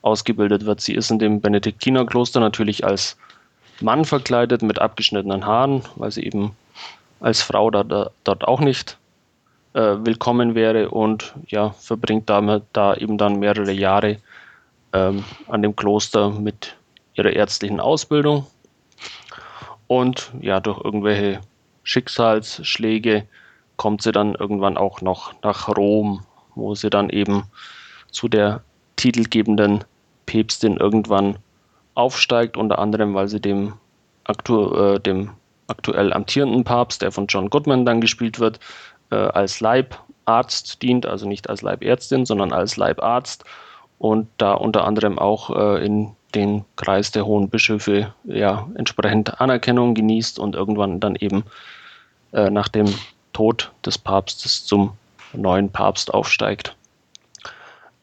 [0.00, 0.80] ausgebildet wird.
[0.80, 3.18] Sie ist in dem Benediktinerkloster natürlich als
[3.82, 6.56] Mann verkleidet mit abgeschnittenen Haaren, weil sie eben
[7.20, 8.98] als Frau da, da, dort auch nicht
[9.74, 14.16] äh, willkommen wäre und ja, verbringt damit da eben dann mehrere Jahre
[14.92, 16.76] ähm, an dem Kloster mit
[17.14, 18.46] ihrer ärztlichen Ausbildung.
[19.86, 21.40] Und ja, durch irgendwelche
[21.82, 23.26] Schicksalsschläge
[23.76, 26.24] kommt sie dann irgendwann auch noch nach Rom,
[26.54, 27.44] wo sie dann eben
[28.10, 28.62] zu der
[28.96, 29.84] titelgebenden
[30.26, 31.38] Päpstin irgendwann
[31.94, 33.74] aufsteigt, unter anderem, weil sie dem,
[34.24, 35.30] aktu äh, dem
[35.70, 38.60] aktuell amtierenden Papst, der von John Goodman dann gespielt wird,
[39.10, 43.44] äh, als Leibarzt dient, also nicht als Leibärztin, sondern als Leibarzt
[43.98, 49.94] und da unter anderem auch äh, in den Kreis der hohen Bischöfe ja entsprechend Anerkennung
[49.94, 51.44] genießt und irgendwann dann eben
[52.32, 52.86] äh, nach dem
[53.32, 54.92] Tod des Papstes zum
[55.32, 56.76] neuen Papst aufsteigt.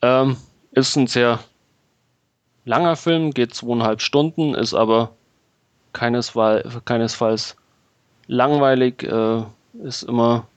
[0.02, 0.38] Ähm,
[0.72, 1.40] ist ein sehr
[2.66, 5.12] langer Film, geht zweieinhalb Stunden, ist aber
[5.94, 7.57] keinesfalls, keinesfalls
[8.28, 9.44] langweilig, äh,
[9.84, 10.48] ist immer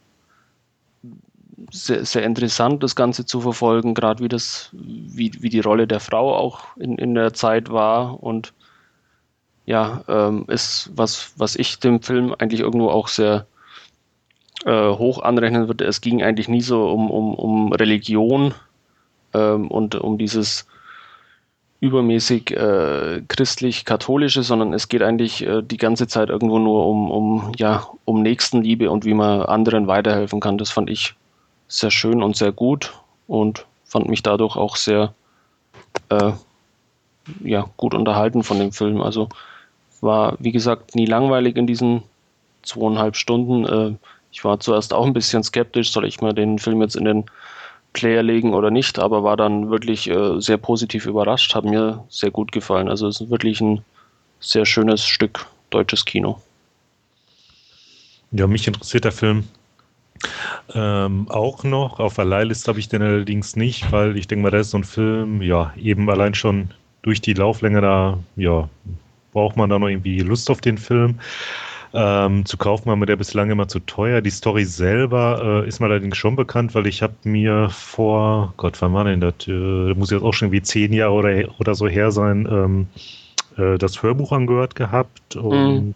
[1.70, 4.28] sehr, sehr interessant, das Ganze zu verfolgen, gerade wie
[4.72, 8.52] wie, wie die Rolle der Frau auch in, in der Zeit war und
[9.66, 13.47] ja, ähm, ist was, was ich dem Film eigentlich irgendwo auch sehr
[14.64, 15.84] äh, hoch anrechnen würde.
[15.84, 18.55] Es ging eigentlich nie so um, um, um Religion
[19.32, 20.66] ähm, und um dieses
[21.81, 27.52] übermäßig äh, christlich-katholische, sondern es geht eigentlich äh, die ganze Zeit irgendwo nur um, um,
[27.57, 30.59] ja, um Nächstenliebe und wie man anderen weiterhelfen kann.
[30.59, 31.15] Das fand ich
[31.69, 32.93] sehr schön und sehr gut
[33.27, 35.15] und fand mich dadurch auch sehr
[36.11, 36.32] äh,
[37.43, 39.01] ja, gut unterhalten von dem Film.
[39.01, 39.28] Also
[40.02, 42.02] war, wie gesagt, nie langweilig in diesen
[42.62, 43.65] zweieinhalb Stunden.
[43.65, 43.97] Äh,
[44.32, 47.24] ich war zuerst auch ein bisschen skeptisch, soll ich mir den Film jetzt in den
[47.92, 52.30] Player legen oder nicht, aber war dann wirklich äh, sehr positiv überrascht, hat mir sehr
[52.30, 52.88] gut gefallen.
[52.88, 53.84] Also es ist wirklich ein
[54.38, 56.40] sehr schönes Stück deutsches Kino.
[58.32, 59.44] Ja, mich interessiert der Film
[60.74, 61.98] ähm, auch noch.
[61.98, 64.78] Auf der Leihliste habe ich den allerdings nicht, weil ich denke mal, das ist so
[64.78, 66.70] ein Film, ja, eben allein schon
[67.02, 68.68] durch die Lauflänge da, ja,
[69.32, 71.18] braucht man da noch irgendwie Lust auf den Film.
[71.92, 74.20] Ähm, zu kaufen war mir der bislang immer zu teuer.
[74.20, 78.80] Die Story selber äh, ist mir allerdings schon bekannt, weil ich habe mir vor, Gott,
[78.80, 79.48] wann war denn das?
[79.48, 82.86] Äh, muss jetzt auch schon wie zehn Jahre oder, oder so her sein, ähm,
[83.56, 85.34] äh, das Hörbuch angehört gehabt.
[85.34, 85.42] Mhm.
[85.42, 85.94] Und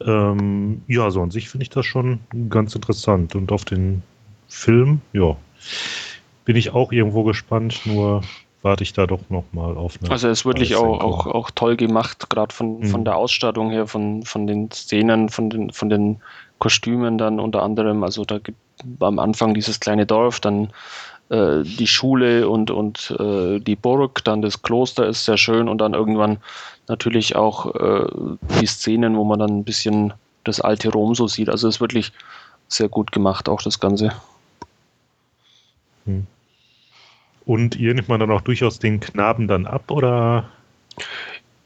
[0.00, 0.06] mhm.
[0.06, 3.34] ähm, ja, so an sich finde ich das schon ganz interessant.
[3.34, 4.02] Und auf den
[4.48, 5.36] Film, ja,
[6.44, 8.22] bin ich auch irgendwo gespannt, nur
[8.64, 10.10] warte ich da doch nochmal auf eine.
[10.10, 12.86] Also es ist wirklich auch, auch, auch toll gemacht, gerade von, mhm.
[12.86, 16.20] von der Ausstattung her, von, von den Szenen, von den, von den
[16.58, 18.02] Kostümen dann unter anderem.
[18.02, 18.58] Also da gibt
[19.00, 20.70] am Anfang dieses kleine Dorf, dann
[21.28, 25.78] äh, die Schule und, und äh, die Burg, dann das Kloster ist sehr schön und
[25.78, 26.38] dann irgendwann
[26.88, 28.06] natürlich auch äh,
[28.60, 31.50] die Szenen, wo man dann ein bisschen das alte Rom so sieht.
[31.50, 32.12] Also es ist wirklich
[32.68, 34.12] sehr gut gemacht, auch das Ganze.
[36.06, 36.26] Hm.
[37.46, 40.48] Und ihr nimmt man dann auch durchaus den Knaben dann ab, oder?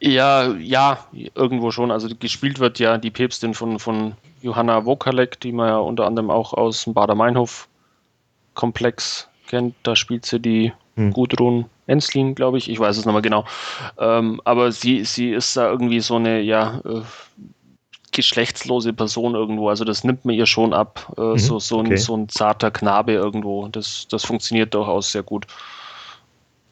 [0.01, 0.99] Ja, ja,
[1.35, 1.91] irgendwo schon.
[1.91, 6.31] Also gespielt wird ja die Päpstin von, von Johanna Wokalek, die man ja unter anderem
[6.31, 9.75] auch aus dem Bader-Meinhof-Komplex kennt.
[9.83, 11.13] Da spielt sie die hm.
[11.13, 12.71] Gudrun Enslin, glaube ich.
[12.71, 13.45] Ich weiß es nochmal genau.
[13.99, 17.03] Ähm, aber sie, sie ist da irgendwie so eine, ja, äh,
[18.12, 19.68] geschlechtslose Person irgendwo.
[19.68, 21.12] Also das nimmt man ihr schon ab.
[21.16, 21.93] Äh, mhm, so, so, okay.
[21.93, 23.68] ein, so ein zarter Knabe irgendwo.
[23.68, 25.47] Das, das funktioniert durchaus sehr gut.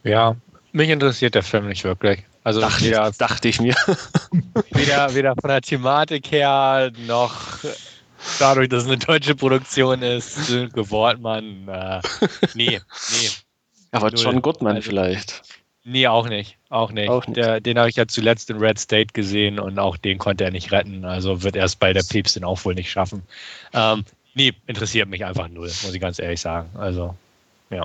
[0.05, 0.37] Ja,
[0.73, 2.23] mich interessiert der Film nicht wirklich.
[2.45, 3.75] Also dachte, weder, dachte ich mir.
[4.71, 7.35] weder, weder von der Thematik her noch
[8.39, 11.67] dadurch, dass es eine deutsche Produktion ist, Wortmann.
[11.69, 12.01] Äh,
[12.55, 12.81] nee,
[13.11, 13.31] nee.
[13.91, 14.21] Aber Null.
[14.23, 15.43] John Goodman also, vielleicht.
[15.89, 16.59] Nee, auch nicht.
[16.69, 17.09] Auch nicht.
[17.09, 17.37] Auch nicht.
[17.37, 20.51] Der, den habe ich ja zuletzt in Red State gesehen und auch den konnte er
[20.51, 21.05] nicht retten.
[21.05, 23.23] Also wird er es bei der Päpstin auch wohl nicht schaffen.
[23.73, 24.05] Ähm,
[24.35, 26.69] nee, interessiert mich einfach null, muss ich ganz ehrlich sagen.
[26.75, 27.15] Also,
[27.71, 27.85] ja.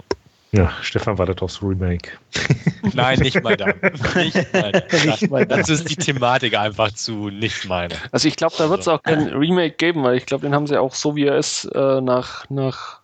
[0.52, 2.10] Ja, Stefan wartet aufs Remake.
[2.94, 3.76] Nein, nicht mal dann.
[4.16, 4.84] Nicht mal dann.
[5.06, 5.60] nicht mal dann.
[5.60, 7.94] Das ist die Thematik einfach zu nicht meine.
[8.12, 8.98] Also ich glaube, da wird es also.
[8.98, 11.66] auch kein Remake geben, weil ich glaube, den haben sie auch so wie er ist
[11.66, 13.02] äh, nach, nach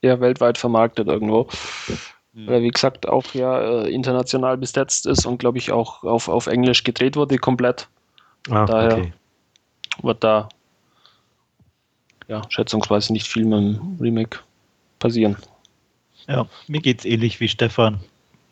[0.00, 1.48] ja, weltweit vermarktet irgendwo.
[2.38, 2.46] Mhm.
[2.46, 6.46] Weil wie gesagt auch ja äh, international besetzt ist und glaube ich auch auf, auf
[6.46, 7.88] Englisch gedreht wurde komplett.
[8.48, 9.12] Ah, Daher okay.
[10.02, 10.48] wird da
[12.28, 14.38] ja, schätzungsweise nicht viel mit dem Remake
[15.00, 15.36] passieren.
[16.28, 17.98] Ja, mir geht es ähnlich wie Stefan.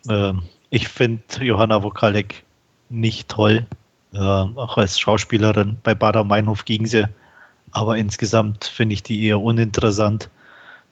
[0.08, 2.42] Ähm, ich finde Johanna Wokalek
[2.88, 3.66] nicht toll.
[4.14, 7.06] Ähm, auch als Schauspielerin bei Bader Meinhof ging sie.
[7.70, 10.30] Aber insgesamt finde ich die eher uninteressant.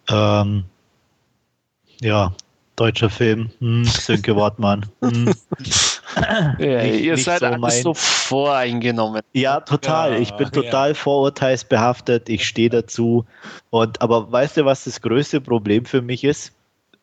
[0.09, 0.65] Ähm,
[2.01, 2.33] ja,
[2.77, 4.87] deutscher Film, hm, Sönke Wortmann.
[5.01, 5.33] Hm.
[6.59, 9.23] ja, nicht, ihr nicht seid so alles so voreingenommen.
[9.33, 10.15] Ja, total.
[10.15, 10.95] Ja, ich bin total ja.
[10.95, 12.29] vorurteilsbehaftet.
[12.29, 13.25] Ich stehe dazu.
[13.71, 16.53] Und aber weißt du, was das größte Problem für mich ist?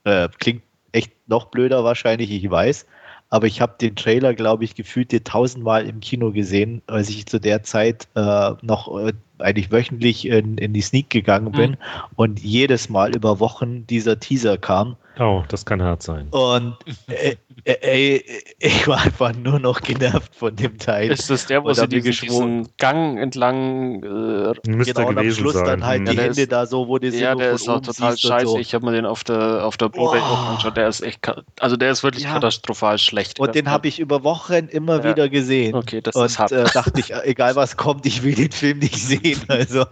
[0.04, 2.86] Äh, klingt echt noch blöder wahrscheinlich, ich weiß.
[3.30, 7.40] Aber ich habe den Trailer, glaube ich, gefühlt tausendmal im Kino gesehen, als ich zu
[7.40, 11.78] der Zeit äh, noch äh, eigentlich wöchentlich in, in die Sneak gegangen bin mhm.
[12.16, 14.96] und jedes Mal über Wochen dieser Teaser kam.
[15.20, 16.30] Oh, das kann hart sein.
[16.30, 16.78] Und
[17.08, 18.26] äh, äh, ey,
[18.60, 21.12] ich war einfach nur noch genervt von dem Teil.
[21.12, 25.54] Ist das der, wo sie diesen, diesen Gang entlang äh, Müsste genau, und am Schluss
[25.54, 25.66] sein.
[25.66, 28.18] dann halt ja, die Hände ist, da so, wo die Ja, der ist auch total
[28.18, 28.48] scheiße.
[28.48, 28.58] So.
[28.58, 30.36] Ich habe mir den auf der auf der Blu-ray oh.
[30.50, 30.76] angeschaut.
[30.76, 31.20] Der ist echt,
[31.60, 32.34] also der ist wirklich ja.
[32.34, 33.40] katastrophal schlecht.
[33.40, 35.12] Und den habe ich über Wochen immer ja.
[35.12, 35.76] wieder gesehen.
[35.76, 36.52] Okay, das und, ist hart.
[36.52, 39.31] Äh, dachte ich, egal was kommt, ich will den Film nicht sehen.
[39.48, 39.86] Also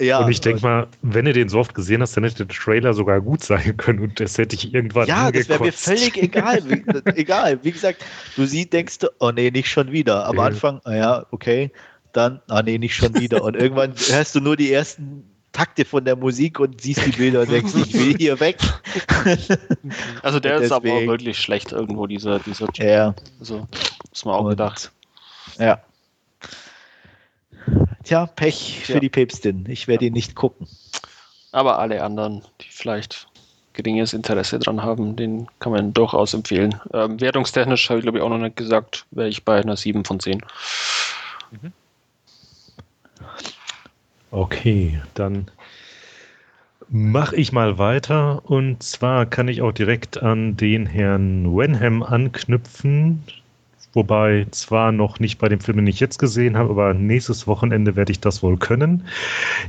[0.00, 2.56] ja, und ich denke mal, wenn du den so oft gesehen hast, dann hätte der
[2.56, 6.16] Trailer sogar gut sein können und das hätte ich irgendwann Ja, das wäre mir völlig
[6.16, 6.62] egal.
[6.68, 6.82] Wie,
[7.14, 7.58] egal.
[7.62, 8.04] Wie gesagt,
[8.36, 10.26] du siehst, denkst du, oh nee, nicht schon wieder.
[10.26, 10.46] Am okay.
[10.46, 11.70] Anfang, ah ja, okay,
[12.12, 13.42] dann, ah nee, nicht schon wieder.
[13.44, 17.42] Und irgendwann hörst du nur die ersten Takte von der Musik und siehst die Bilder
[17.42, 18.58] und denkst, ich will hier weg.
[20.22, 23.14] Also der ist aber auch wirklich schlecht irgendwo, dieser, dieser Ja.
[23.38, 23.68] Also,
[24.10, 24.90] ist mir auch und, gedacht.
[25.58, 25.80] Ja.
[28.04, 29.00] Tja, Pech für ja.
[29.00, 29.64] die Päpstin.
[29.68, 30.68] Ich werde ihn nicht gucken.
[31.52, 33.26] Aber alle anderen, die vielleicht
[33.72, 36.80] geringes Interesse dran haben, den kann man durchaus empfehlen.
[36.92, 40.04] Ähm, wertungstechnisch habe ich glaube ich auch noch nicht gesagt, wäre ich bei einer 7
[40.04, 40.42] von 10.
[41.50, 41.72] Mhm.
[44.30, 45.50] Okay, dann
[46.88, 53.22] mache ich mal weiter und zwar kann ich auch direkt an den Herrn Wenham anknüpfen,
[53.94, 57.96] Wobei zwar noch nicht bei dem Film, den ich jetzt gesehen habe, aber nächstes Wochenende
[57.96, 59.06] werde ich das wohl können.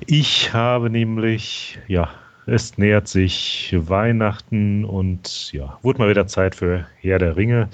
[0.08, 2.10] Ich habe nämlich, ja,
[2.48, 7.70] es nähert sich Weihnachten und ja, wurde mal wieder Zeit für Herr der Ringe,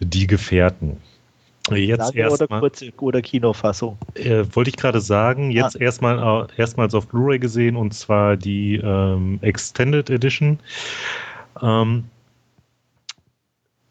[0.00, 0.98] die Gefährten.
[1.70, 3.96] Jetzt erst oder, kurze, oder Kinofassung?
[4.14, 5.80] Äh, wollte ich gerade sagen, jetzt ah.
[5.80, 10.58] erstmal äh, erstmals auf Blu-ray gesehen und zwar die ähm, Extended Edition.
[11.62, 12.04] Ähm,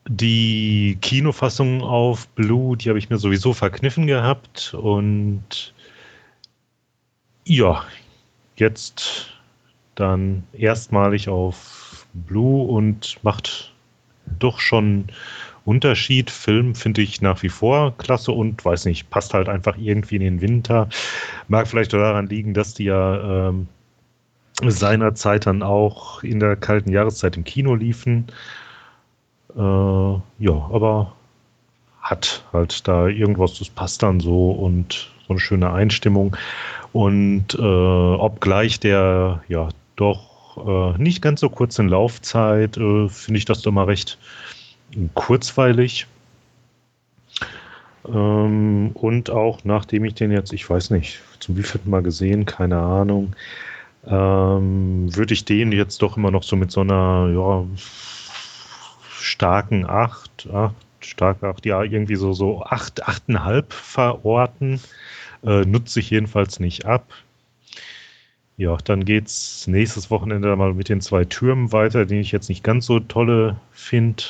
[0.08, 5.74] die Kinofassung auf Blue, die habe ich mir sowieso verkniffen gehabt und
[7.46, 7.84] ja,
[8.56, 9.32] jetzt
[9.96, 13.74] dann erstmalig auf Blue und macht
[14.40, 15.08] doch schon
[15.66, 16.30] Unterschied.
[16.30, 20.22] Film finde ich nach wie vor klasse und weiß nicht, passt halt einfach irgendwie in
[20.22, 20.90] den Winter.
[21.48, 23.68] Mag vielleicht daran liegen, dass die ja ähm,
[24.62, 28.28] seinerzeit dann auch in der kalten Jahreszeit im Kino liefen
[29.56, 31.14] äh, ja, aber
[32.02, 36.36] hat halt da irgendwas, das passt dann so und so eine schöne Einstimmung.
[36.92, 43.38] Und äh, obgleich der ja doch äh, nicht ganz so kurz in Laufzeit, äh, finde
[43.38, 44.18] ich das immer recht
[45.16, 46.08] kurzweilig.
[48.08, 52.80] Ähm, und auch nachdem ich den jetzt, ich weiß nicht, zum wievielten Mal gesehen, keine
[52.80, 53.34] Ahnung,
[54.06, 57.66] ähm, würde ich den jetzt doch immer noch so mit so einer, ja,
[59.34, 64.80] starken 8, 8 stark 8, ja, irgendwie so, so 8, 8,5 verorten.
[65.44, 67.06] Äh, nutze ich jedenfalls nicht ab.
[68.58, 72.48] Ja, dann geht es nächstes Wochenende mal mit den zwei Türmen weiter, die ich jetzt
[72.48, 74.24] nicht ganz so tolle finde.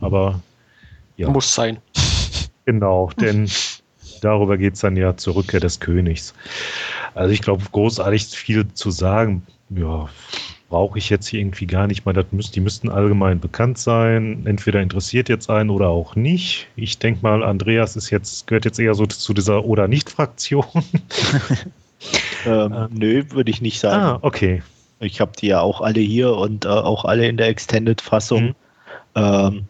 [0.00, 0.40] Aber
[1.16, 1.30] ja.
[1.30, 1.78] Muss sein.
[2.64, 3.48] Genau, denn
[4.20, 6.34] darüber geht es dann ja zur Rückkehr des Königs.
[7.14, 10.08] Also ich glaube, großartig viel zu sagen, ja,
[10.68, 12.12] brauche ich jetzt hier irgendwie gar nicht mal.
[12.12, 14.42] Das müsst, die müssten allgemein bekannt sein.
[14.46, 16.68] Entweder interessiert jetzt einen oder auch nicht.
[16.76, 20.64] Ich denke mal, Andreas ist jetzt, gehört jetzt eher so zu dieser oder nicht-Fraktion.
[22.46, 24.02] ähm, äh, nö, würde ich nicht sagen.
[24.02, 24.62] Ah, okay.
[25.00, 28.44] Ich habe die ja auch alle hier und äh, auch alle in der Extended-Fassung.
[28.44, 28.54] Mhm.
[29.14, 29.64] Ähm,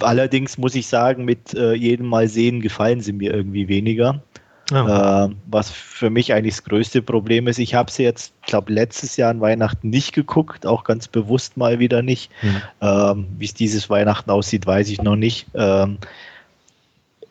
[0.00, 4.22] allerdings muss ich sagen, mit äh, jedem Mal sehen gefallen sie mir irgendwie weniger.
[4.70, 7.58] Äh, was für mich eigentlich das größte Problem ist.
[7.58, 11.78] Ich habe sie jetzt, glaube letztes Jahr an Weihnachten nicht geguckt, auch ganz bewusst mal
[11.78, 12.30] wieder nicht.
[12.42, 12.62] Mhm.
[12.82, 15.46] Ähm, Wie es dieses Weihnachten aussieht, weiß ich noch nicht.
[15.54, 15.98] Ähm,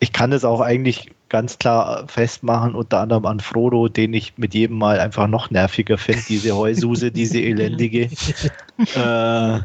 [0.00, 4.54] ich kann es auch eigentlich ganz klar festmachen, unter anderem an Frodo, den ich mit
[4.54, 8.08] jedem Mal einfach noch nerviger finde, diese Heususe, diese elendige.
[8.94, 9.60] äh,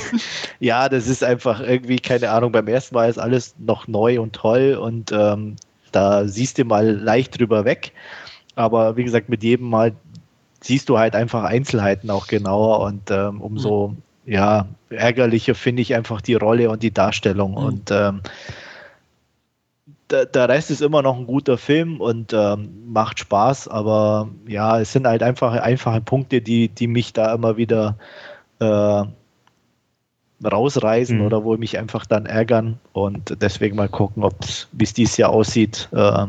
[0.60, 4.32] ja, das ist einfach irgendwie, keine Ahnung, beim ersten Mal ist alles noch neu und
[4.34, 5.56] toll und ähm,
[5.92, 7.92] da siehst du mal leicht drüber weg.
[8.54, 9.92] Aber wie gesagt, mit jedem Mal
[10.60, 14.32] siehst du halt einfach Einzelheiten auch genauer und ähm, umso mhm.
[14.32, 17.52] ja, ärgerlicher finde ich einfach die Rolle und die Darstellung.
[17.52, 17.56] Mhm.
[17.56, 18.20] Und ähm,
[20.12, 24.92] der Rest ist immer noch ein guter Film und ähm, macht Spaß, aber ja, es
[24.92, 27.96] sind halt einfach einfache Punkte, die, die mich da immer wieder
[28.58, 29.04] äh,
[30.44, 31.26] rausreißen mhm.
[31.26, 34.24] oder wo mich einfach dann ärgern und deswegen mal gucken,
[34.72, 36.26] wie es dieses Jahr aussieht, äh,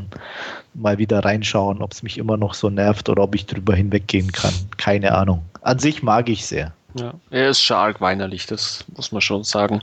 [0.73, 4.31] mal wieder reinschauen, ob es mich immer noch so nervt oder ob ich drüber hinweggehen
[4.31, 4.53] kann.
[4.77, 5.44] Keine Ahnung.
[5.61, 6.73] An sich mag ich sehr.
[6.95, 9.81] Ja, er ist stark weinerlich, das muss man schon sagen.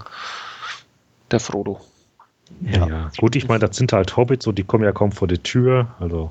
[1.31, 1.81] Der Frodo.
[2.61, 3.11] Ja, ja.
[3.19, 5.89] gut, ich meine, das sind halt Hobbits und die kommen ja kaum vor die Tür.
[6.01, 6.31] Also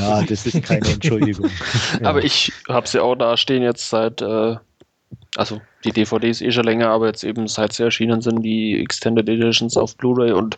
[0.00, 1.50] Ja, das ist keine Entschuldigung.
[2.00, 2.08] ja.
[2.08, 4.56] Aber ich habe sie auch da stehen jetzt seit, äh,
[5.38, 9.28] also die DVDs eh schon länger, aber jetzt eben seit sie erschienen sind, die Extended
[9.28, 10.56] Editions auf Blu-ray und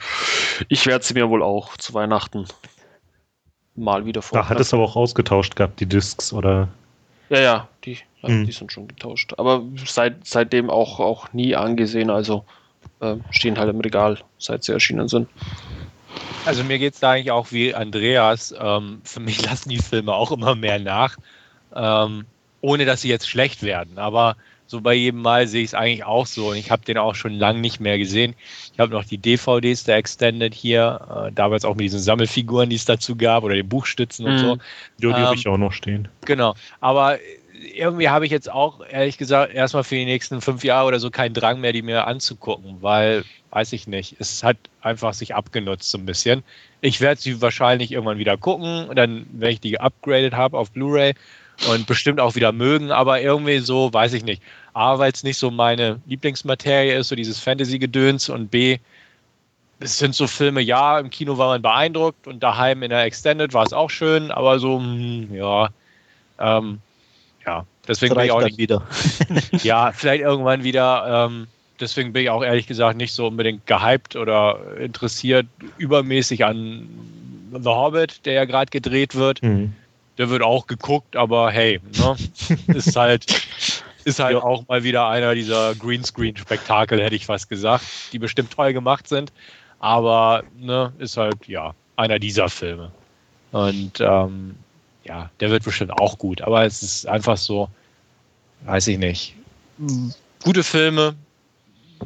[0.69, 2.47] ich werde sie mir wohl auch zu Weihnachten
[3.77, 4.39] mal wieder vor.
[4.39, 6.69] Da hat es aber auch ausgetauscht gehabt, die Discs, oder?
[7.29, 8.47] Ja, ja, die, ja, hm.
[8.47, 9.35] die sind schon getauscht.
[9.37, 12.47] Aber seit, seitdem auch, auch nie angesehen, also
[13.01, 15.29] äh, stehen halt im Regal, seit sie erschienen sind.
[16.47, 18.55] Also mir geht es da eigentlich auch wie Andreas.
[18.59, 21.19] Ähm, für mich lassen die Filme auch immer mehr nach,
[21.77, 22.25] ähm,
[22.63, 23.99] ohne dass sie jetzt schlecht werden.
[23.99, 24.37] Aber
[24.71, 26.51] so bei jedem Mal sehe ich es eigentlich auch so.
[26.51, 28.35] Und ich habe den auch schon lange nicht mehr gesehen.
[28.73, 32.77] Ich habe noch die DVDs der Extended hier, äh, damals auch mit diesen Sammelfiguren, die
[32.77, 34.33] es dazu gab, oder den Buchstützen mhm.
[34.33, 34.47] und so.
[34.47, 34.59] Ja,
[34.99, 36.07] die ähm, habe ich auch noch stehen.
[36.25, 36.55] Genau.
[36.81, 37.19] Aber
[37.75, 41.11] irgendwie habe ich jetzt auch, ehrlich gesagt, erstmal für die nächsten fünf Jahre oder so
[41.11, 45.91] keinen Drang mehr, die mir anzugucken, weil, weiß ich nicht, es hat einfach sich abgenutzt
[45.91, 46.45] so ein bisschen.
[46.81, 51.15] Ich werde sie wahrscheinlich irgendwann wieder gucken, dann, wenn ich die geupgradet habe auf Blu-ray
[51.69, 54.43] und bestimmt auch wieder mögen, aber irgendwie so, weiß ich nicht.
[54.73, 58.79] A, weil es nicht so meine Lieblingsmaterie ist, so dieses Fantasy-Gedöns und B,
[59.81, 63.53] es sind so Filme, ja, im Kino war man beeindruckt und daheim in der Extended
[63.55, 65.69] war es auch schön, aber so, mh, hm, ja,
[66.39, 66.81] ähm,
[67.47, 68.83] ja, deswegen bin ich auch nicht wieder.
[69.63, 71.27] ja, vielleicht irgendwann wieder.
[71.27, 71.47] Ähm,
[71.81, 75.47] deswegen bin ich auch ehrlich gesagt nicht so unbedingt gehypt oder interessiert
[75.79, 76.89] übermäßig an
[77.53, 79.43] The Hobbit, der ja gerade gedreht wird.
[79.43, 79.75] Mhm.
[80.21, 82.15] Der wird auch geguckt, aber hey, ne,
[82.75, 83.25] ist halt
[84.05, 84.43] ist halt ja.
[84.43, 89.33] auch mal wieder einer dieser Greenscreen-Spektakel, hätte ich fast gesagt, die bestimmt toll gemacht sind.
[89.79, 92.91] Aber ne, ist halt ja einer dieser Filme.
[93.53, 94.57] Und ähm,
[95.05, 96.43] ja, der wird bestimmt auch gut.
[96.43, 97.71] Aber es ist einfach so,
[98.67, 99.35] weiß ich nicht.
[100.45, 101.15] Gute Filme,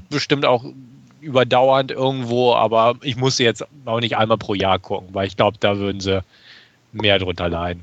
[0.08, 0.64] bestimmt auch
[1.20, 5.36] überdauernd irgendwo, aber ich muss sie jetzt auch nicht einmal pro Jahr gucken, weil ich
[5.36, 6.22] glaube, da würden sie
[6.92, 7.82] mehr drunter leiden.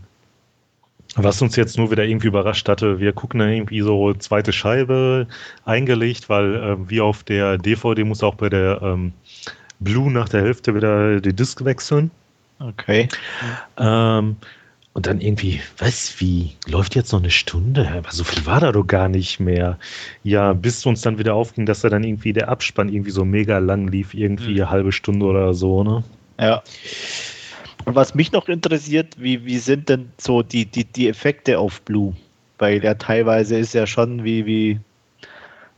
[1.16, 5.28] Was uns jetzt nur wieder irgendwie überrascht hatte, wir gucken dann irgendwie so zweite Scheibe
[5.66, 9.12] eingelegt, weil äh, wie auf der DVD muss auch bei der ähm,
[9.80, 12.12] Blue nach der Hälfte wieder die Disc wechseln.
[12.60, 13.10] Okay.
[13.78, 14.38] Ähm,
[14.94, 17.90] und dann irgendwie, was, wie, läuft jetzt noch eine Stunde?
[17.90, 19.80] Aber so viel war da doch gar nicht mehr.
[20.24, 23.58] Ja, bis uns dann wieder aufging, dass da dann irgendwie der Abspann irgendwie so mega
[23.58, 24.58] lang lief, irgendwie mhm.
[24.58, 26.04] eine halbe Stunde oder so, ne?
[26.40, 26.62] Ja.
[27.86, 31.82] Und was mich noch interessiert, wie, wie sind denn so die, die, die Effekte auf
[31.82, 32.16] Blue?
[32.58, 34.80] Weil ja teilweise ist ja schon wie, wie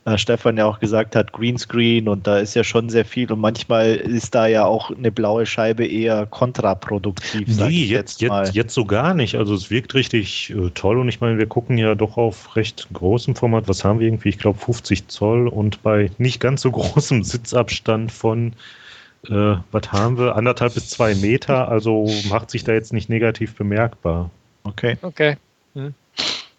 [0.05, 3.39] äh, Stefan ja auch gesagt hat, Greenscreen und da ist ja schon sehr viel und
[3.39, 7.47] manchmal ist da ja auch eine blaue Scheibe eher kontraproduktiv.
[7.47, 9.35] Nee, jetzt, jetzt, jetzt, so gar nicht.
[9.35, 12.87] Also es wirkt richtig äh, toll und ich meine, wir gucken ja doch auf recht
[12.91, 13.69] großem Format.
[13.69, 14.29] Was haben wir irgendwie?
[14.29, 18.53] Ich glaube 50 Zoll und bei nicht ganz so großem Sitzabstand von
[19.29, 20.35] äh, was haben wir?
[20.35, 24.29] Anderthalb bis zwei Meter, also macht sich da jetzt nicht negativ bemerkbar.
[24.63, 24.97] Okay.
[25.01, 25.37] Okay.
[25.73, 25.93] Hm.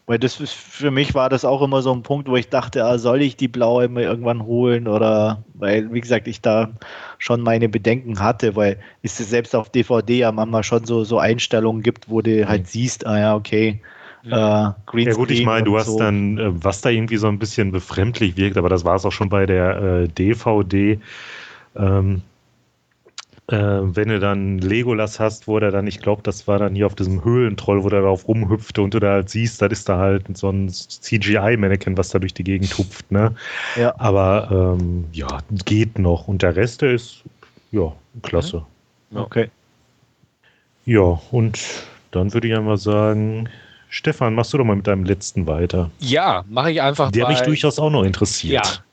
[0.07, 2.85] Weil das ist, für mich war das auch immer so ein Punkt, wo ich dachte,
[2.85, 6.73] ah, soll ich die blaue mal irgendwann holen oder weil, wie gesagt, ich da
[7.19, 11.83] schon meine Bedenken hatte, weil es selbst auf DVD ja manchmal schon so, so Einstellungen
[11.83, 13.81] gibt, wo du halt siehst, ah ja, okay,
[14.25, 14.71] ja.
[14.71, 15.99] Äh, Green ja gut, ich meine, du hast so.
[15.99, 19.13] dann, äh, was da irgendwie so ein bisschen befremdlich wirkt, aber das war es auch
[19.13, 20.99] schon bei der äh, DVD.
[21.77, 22.23] Ähm,
[23.49, 26.87] äh, wenn du dann Legolas hast, wo der dann, ich glaube, das war dann hier
[26.87, 29.99] auf diesem Höhlentroll, wo der darauf rumhüpfte und du da halt siehst, das ist da
[29.99, 33.35] halt so ein CGI-Mannequin, was da durch die Gegend hupft, ne?
[33.77, 33.95] Ja.
[33.99, 36.27] Aber ähm, ja, geht noch.
[36.27, 37.23] Und der Rest, der ist,
[37.71, 37.93] ja,
[38.23, 38.65] klasse.
[39.15, 39.51] Okay.
[40.87, 41.59] Ja, und
[42.11, 43.49] dann würde ich einmal sagen,
[43.91, 45.91] Stefan, machst du doch mal mit deinem letzten weiter.
[45.99, 47.11] Ja, mache ich einfach.
[47.11, 48.65] Der mich durchaus auch noch interessiert.
[48.67, 48.85] Ja,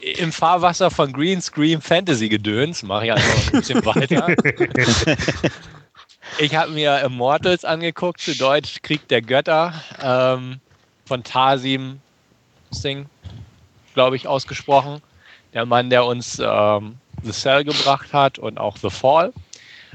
[0.00, 4.34] im Fahrwasser von Green Screen Fantasy Gedöns, mache ich einfach ein bisschen weiter.
[6.38, 10.60] ich habe mir Immortals angeguckt, zu Deutsch Krieg der Götter, ähm,
[11.06, 12.00] von Tasim
[12.70, 13.08] Singh,
[13.94, 15.00] glaube ich, ausgesprochen.
[15.54, 19.32] Der Mann, der uns ähm, The Cell gebracht hat und auch The Fall.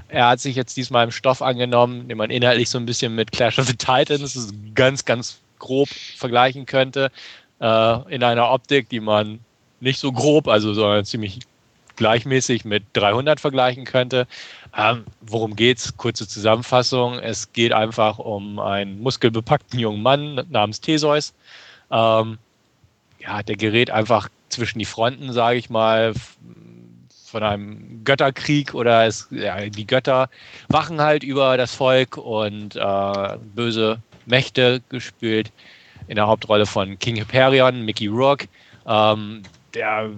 [0.10, 3.32] Er hat sich jetzt diesmal im Stoff angenommen, den man inhaltlich so ein bisschen mit
[3.32, 7.12] Clash of the Titans ganz, ganz grob vergleichen könnte.
[7.60, 9.40] Äh, in einer Optik, die man
[9.84, 11.40] nicht so grob, also sondern ziemlich
[11.96, 14.28] gleichmäßig mit 300 vergleichen könnte.
[14.76, 15.96] Ähm, worum geht's?
[15.98, 17.20] Kurze Zusammenfassung.
[17.20, 21.34] Es geht einfach um einen muskelbepackten jungen Mann namens Theseus.
[21.92, 22.40] Ähm,
[23.20, 26.14] ja, der gerät einfach zwischen die Fronten, sage ich mal,
[27.26, 30.30] von einem Götterkrieg oder es, ja, die Götter
[30.70, 35.52] wachen halt über das Volk und äh, böse Mächte gespielt
[36.08, 38.48] in der Hauptrolle von King Hyperion, Mickey Rourke.
[38.86, 39.42] Ähm,
[39.74, 40.10] der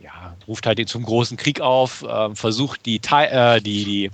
[0.00, 4.10] ja, ruft halt zum großen Krieg auf, äh, versucht die, äh, die, die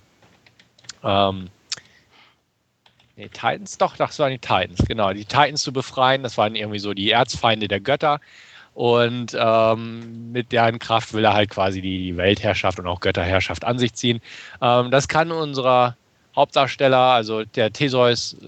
[1.03, 1.49] ähm,
[3.17, 6.23] nee, Titans, doch, das waren die Titans, genau, die Titans zu befreien.
[6.23, 8.21] Das waren irgendwie so die Erzfeinde der Götter.
[8.75, 13.77] Und ähm, mit deren Kraft will er halt quasi die Weltherrschaft und auch Götterherrschaft an
[13.77, 14.21] sich ziehen.
[14.63, 15.97] Ähm, das kann unserer
[16.37, 18.47] Hauptdarsteller, also der Theseus, äh,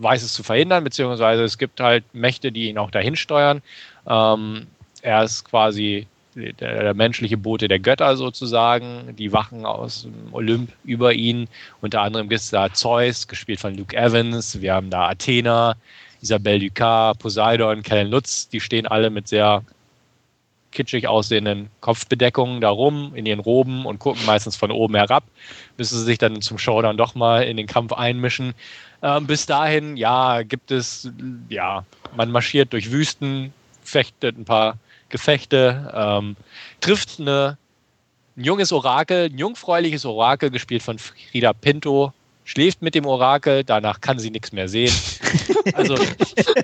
[0.00, 3.60] weiß es zu verhindern, beziehungsweise es gibt halt Mächte, die ihn auch dahin steuern.
[4.06, 4.68] Ähm,
[5.02, 10.72] er ist quasi der, der, menschliche Bote der Götter sozusagen, die wachen aus dem Olymp
[10.84, 11.46] über ihn.
[11.82, 14.60] Unter anderem gibt es da Zeus, gespielt von Luke Evans.
[14.60, 15.74] Wir haben da Athena,
[16.22, 19.62] Isabelle Ducas, Poseidon, Kellen Lutz, die stehen alle mit sehr
[20.70, 25.24] kitschig aussehenden Kopfbedeckungen da rum in ihren Roben und gucken meistens von oben herab,
[25.76, 28.54] bis sie sich dann zum Showdown doch mal in den Kampf einmischen.
[29.02, 31.10] Ähm, bis dahin, ja, gibt es,
[31.50, 31.84] ja,
[32.16, 33.52] man marschiert durch Wüsten,
[33.82, 34.78] fechtet ein paar
[35.12, 36.36] Gefechte, ähm,
[36.80, 37.58] trifft eine,
[38.36, 42.12] ein junges Orakel, ein jungfräuliches Orakel, gespielt von Frida Pinto,
[42.44, 44.92] schläft mit dem Orakel, danach kann sie nichts mehr sehen.
[45.74, 45.96] Also,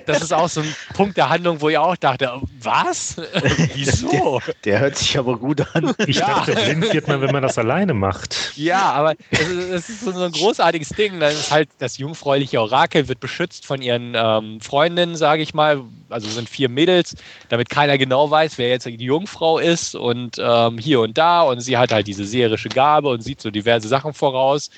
[0.05, 2.31] das ist auch so ein Punkt der Handlung, wo ich auch dachte,
[2.61, 3.15] was?
[3.73, 4.41] Wieso?
[4.45, 5.95] Der, der, hört sich aber gut an.
[6.05, 6.27] Ich ja.
[6.27, 8.51] dachte, blind wird man, wenn man das alleine macht.
[8.55, 11.19] Ja, aber es ist so ein großartiges Ding.
[11.19, 15.81] Dann ist halt das jungfräuliche Orakel wird beschützt von ihren ähm, Freundinnen, sage ich mal.
[16.09, 17.15] Also sind vier Mädels,
[17.47, 21.41] damit keiner genau weiß, wer jetzt die Jungfrau ist und ähm, hier und da.
[21.43, 24.69] Und sie hat halt diese seherische Gabe und sieht so diverse Sachen voraus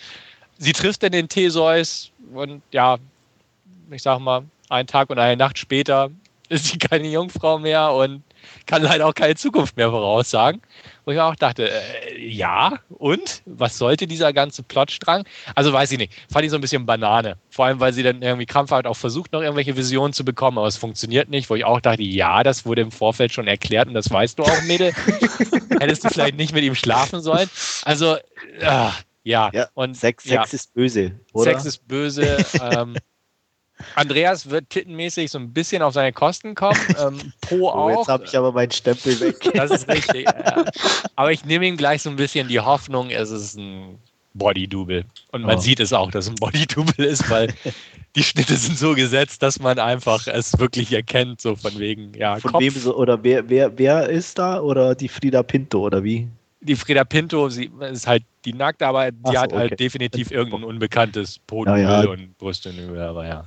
[0.62, 2.98] sie trifft dann den Theseus und ja,
[3.90, 6.12] ich sag mal, einen Tag und eine Nacht später
[6.50, 8.24] ist sie keine Jungfrau mehr und
[8.66, 10.62] kann leider auch keine Zukunft mehr voraussagen.
[11.06, 13.42] Wo ich auch dachte, äh, ja, und?
[13.46, 15.26] Was sollte dieser ganze Plotstrang?
[15.56, 16.14] Also weiß ich nicht.
[16.32, 17.38] Fand ich so ein bisschen Banane.
[17.50, 20.68] Vor allem, weil sie dann irgendwie krampfhaft auch versucht, noch irgendwelche Visionen zu bekommen, aber
[20.68, 21.50] es funktioniert nicht.
[21.50, 24.44] Wo ich auch dachte, ja, das wurde im Vorfeld schon erklärt und das weißt du
[24.44, 24.94] auch, Mädel.
[25.80, 27.50] Hättest du vielleicht nicht mit ihm schlafen sollen?
[27.86, 28.16] Also,
[28.60, 28.90] äh,
[29.24, 30.42] ja, ja und Sex, ja.
[30.42, 31.52] Sex ist böse, oder?
[31.52, 32.38] Sex ist böse.
[32.62, 32.96] ähm,
[33.96, 36.80] Andreas wird tittenmäßig so ein bisschen auf seine Kosten kommen.
[37.00, 37.90] Ähm, po auch.
[37.90, 39.38] jetzt habe ich aber meinen Stempel weg.
[39.54, 40.26] Das ist richtig.
[40.26, 40.66] ja.
[41.16, 43.98] Aber ich nehme ihm gleich so ein bisschen die Hoffnung, es ist ein
[44.34, 45.06] Body-Double.
[45.32, 45.62] Und man oh.
[45.62, 47.54] sieht es auch, dass es ein Body-Double ist, weil
[48.16, 52.38] die Schnitte sind so gesetzt, dass man einfach es wirklich erkennt, so von wegen, ja.
[52.38, 52.62] Von Kopf.
[52.62, 54.62] wem so, oder wer, wer, wer ist da?
[54.62, 56.28] Oder die Frida Pinto, oder wie?
[56.62, 60.64] Die Frieda Pinto, sie ist halt die nackt, aber die so, hat halt definitiv irgendein
[60.64, 62.10] unbekanntes Podenöl ja, ja.
[62.10, 63.46] und Brüstenöl, aber ja.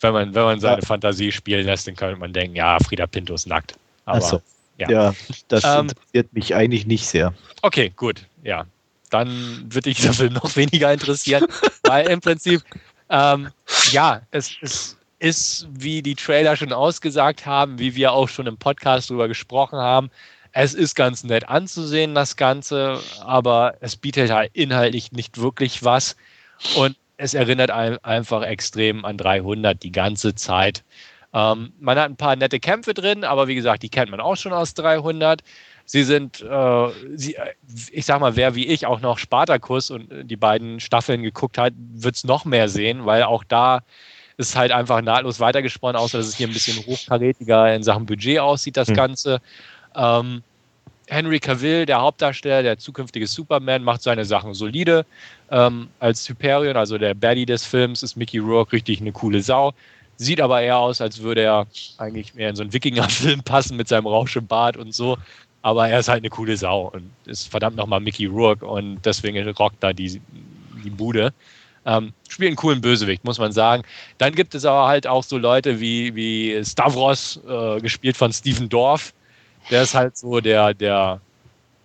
[0.00, 0.86] Wenn man, wenn man seine ja.
[0.86, 3.74] Fantasie spielen lässt, dann könnte man denken, ja, Frieda Pinto ist nackt.
[4.04, 4.42] Aber, so.
[4.76, 5.14] ja.
[5.48, 7.32] das ähm, interessiert mich eigentlich nicht sehr.
[7.62, 8.66] Okay, gut, ja.
[9.10, 11.46] Dann würde ich dafür noch weniger interessieren,
[11.84, 12.62] weil im Prinzip,
[13.08, 13.48] ähm,
[13.92, 18.58] ja, es, es ist, wie die Trailer schon ausgesagt haben, wie wir auch schon im
[18.58, 20.10] Podcast darüber gesprochen haben,
[20.54, 26.16] es ist ganz nett anzusehen, das Ganze, aber es bietet halt inhaltlich nicht wirklich was.
[26.76, 30.84] Und es erinnert einem einfach extrem an 300 die ganze Zeit.
[31.32, 34.36] Ähm, man hat ein paar nette Kämpfe drin, aber wie gesagt, die kennt man auch
[34.36, 35.42] schon aus 300.
[35.86, 37.36] Sie sind, äh, sie,
[37.90, 41.72] ich sag mal, wer wie ich auch noch Spartacus und die beiden Staffeln geguckt hat,
[41.76, 43.80] wird es noch mehr sehen, weil auch da
[44.36, 48.38] ist halt einfach nahtlos weitergesponnen, außer dass es hier ein bisschen hochkarätiger in Sachen Budget
[48.38, 48.94] aussieht, das hm.
[48.94, 49.40] Ganze.
[49.94, 50.42] Ähm,
[51.06, 55.04] Henry Cavill, der Hauptdarsteller, der zukünftige Superman, macht seine Sachen solide.
[55.50, 59.72] Ähm, als Hyperion, also der Baddie des Films, ist Mickey Rourke richtig eine coole Sau.
[60.16, 61.66] Sieht aber eher aus, als würde er
[61.98, 65.18] eigentlich mehr in so einen Wikinger-Film passen mit seinem Rauschebart und so.
[65.62, 69.48] Aber er ist halt eine coole Sau und ist verdammt nochmal Mickey Rourke und deswegen
[69.50, 70.20] rockt da die,
[70.84, 71.32] die Bude.
[71.86, 73.82] Ähm, spielt einen coolen Bösewicht, muss man sagen.
[74.16, 78.68] Dann gibt es aber halt auch so Leute wie, wie Stavros, äh, gespielt von Stephen
[78.68, 79.12] Dorff,
[79.70, 81.20] der ist halt so der, der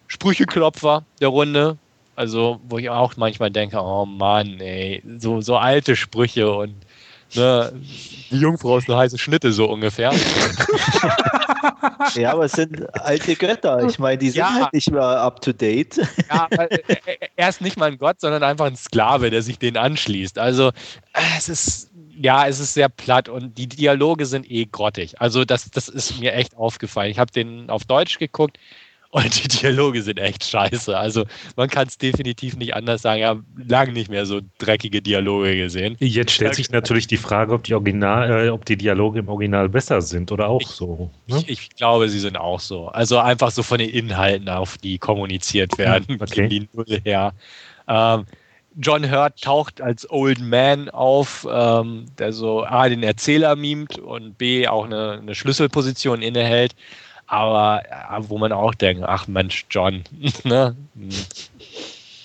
[0.07, 1.77] Sprücheklopfer der Runde.
[2.15, 6.75] Also, wo ich auch manchmal denke, oh Mann, ey, so, so alte Sprüche und
[7.33, 7.71] ne,
[8.29, 10.11] die Jungfrau ist eine heiße Schnitte, so ungefähr.
[12.15, 13.85] ja, aber es sind alte Götter.
[13.87, 15.97] Ich meine, die sind ja, halt nicht mehr up to date.
[16.29, 16.47] ja,
[17.37, 20.39] er ist nicht mal ein Gott, sondern einfach ein Sklave, der sich denen anschließt.
[20.39, 20.71] Also,
[21.37, 21.88] es ist
[22.21, 25.21] ja, es ist sehr platt und die Dialoge sind eh grottig.
[25.21, 27.11] Also das, das ist mir echt aufgefallen.
[27.11, 28.59] Ich habe den auf Deutsch geguckt
[29.11, 30.97] und die Dialoge sind echt scheiße.
[30.97, 31.25] Also
[31.55, 33.21] man kann es definitiv nicht anders sagen.
[33.21, 35.95] Ich habe lange nicht mehr so dreckige Dialoge gesehen.
[35.99, 39.69] Jetzt stellt sich natürlich die Frage, ob die, Original, äh, ob die Dialoge im Original
[39.69, 41.09] besser sind oder auch ich, so.
[41.27, 41.37] Ne?
[41.37, 42.89] Ich, ich, glaube, sie sind auch so.
[42.89, 46.47] Also einfach so von den Inhalten, auf die kommuniziert werden, okay.
[46.49, 47.33] die Null her.
[47.87, 48.25] Ähm,
[48.81, 54.37] John Hurt taucht als Old Man auf, ähm, der so A, den Erzähler mimt und
[54.37, 56.75] B, auch eine, eine Schlüsselposition innehält.
[57.27, 60.03] Aber ja, wo man auch denkt, ach Mensch, John,
[60.45, 60.75] ne?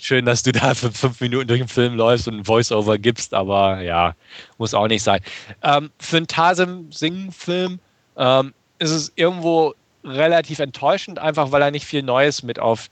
[0.00, 3.34] schön, dass du da für fünf Minuten durch den Film läufst und ein Voice-Over gibst,
[3.34, 4.14] aber ja,
[4.58, 5.20] muss auch nicht sein.
[5.62, 7.80] Ähm, für einen Tasem-Singen-Film
[8.16, 9.74] ähm, ist es irgendwo
[10.04, 12.88] relativ enttäuschend, einfach weil er nicht viel Neues mit auf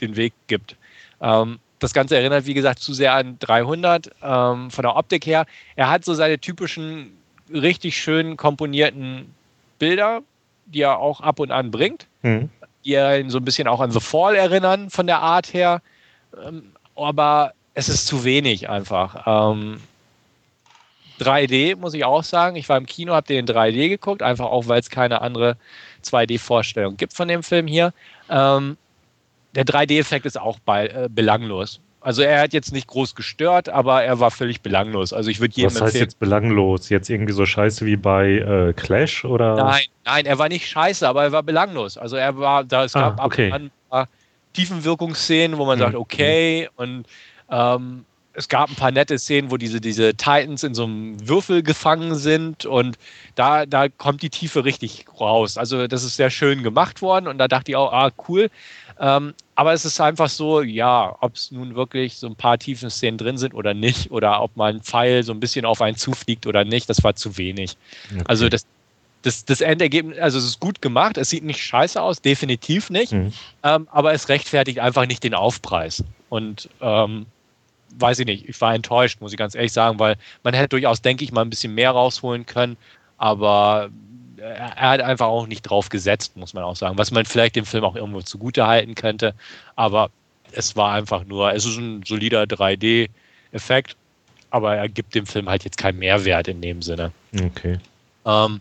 [0.00, 0.76] den Weg gibt.
[1.20, 5.46] Ähm, das Ganze erinnert, wie gesagt, zu sehr an 300 ähm, von der Optik her.
[5.76, 7.16] Er hat so seine typischen,
[7.52, 9.34] richtig schön komponierten
[9.78, 10.22] Bilder,
[10.66, 12.50] die er auch ab und an bringt, mhm.
[12.84, 15.82] die ihn so ein bisschen auch an The Fall erinnern von der Art her.
[16.46, 19.26] Ähm, aber es ist zu wenig einfach.
[19.26, 19.80] Ähm,
[21.20, 22.56] 3D muss ich auch sagen.
[22.56, 25.56] Ich war im Kino, habe den in 3D geguckt, einfach auch, weil es keine andere
[26.04, 27.92] 2D-Vorstellung gibt von dem Film hier.
[28.28, 28.76] Ähm,
[29.54, 31.80] der 3D-Effekt ist auch bei, äh, belanglos.
[32.00, 35.12] Also er hat jetzt nicht groß gestört, aber er war völlig belanglos.
[35.12, 36.88] Also ich würde jedem Was heißt empfehlen, jetzt belanglos?
[36.88, 39.54] Jetzt irgendwie so scheiße wie bei äh, Clash oder?
[39.54, 41.96] Nein, nein, er war nicht scheiße, aber er war belanglos.
[41.96, 43.52] Also er war, da es gab ah, okay.
[43.52, 44.06] ab und an
[44.52, 45.82] Tiefenwirkungsszenen, wo man mhm.
[45.82, 47.06] sagt, okay, und
[47.50, 48.04] ähm,
[48.34, 52.14] es gab ein paar nette Szenen, wo diese, diese Titans in so einem Würfel gefangen
[52.14, 52.96] sind und
[53.34, 55.58] da, da kommt die Tiefe richtig raus.
[55.58, 58.50] Also das ist sehr schön gemacht worden und da dachte ich auch, ah, cool.
[58.98, 62.90] Ähm, aber es ist einfach so, ja, ob es nun wirklich so ein paar tiefen
[62.90, 65.96] Szenen drin sind oder nicht oder ob mal ein Pfeil so ein bisschen auf einen
[65.96, 67.76] zufliegt oder nicht, das war zu wenig.
[68.10, 68.22] Okay.
[68.26, 68.66] Also das,
[69.22, 73.12] das, das Endergebnis, also es ist gut gemacht, es sieht nicht scheiße aus, definitiv nicht,
[73.12, 73.32] mhm.
[73.62, 76.02] ähm, aber es rechtfertigt einfach nicht den Aufpreis.
[76.28, 77.26] Und ähm,
[77.98, 81.02] weiß ich nicht, ich war enttäuscht, muss ich ganz ehrlich sagen, weil man hätte durchaus,
[81.02, 82.76] denke ich, mal ein bisschen mehr rausholen können,
[83.18, 83.90] aber
[84.42, 87.64] er hat einfach auch nicht drauf gesetzt, muss man auch sagen, was man vielleicht dem
[87.64, 89.34] Film auch irgendwo zugute halten könnte,
[89.76, 90.10] aber
[90.52, 93.96] es war einfach nur, es ist ein solider 3D-Effekt,
[94.50, 97.12] aber er gibt dem Film halt jetzt keinen Mehrwert in dem Sinne.
[97.34, 97.78] Okay.
[98.26, 98.60] Ähm,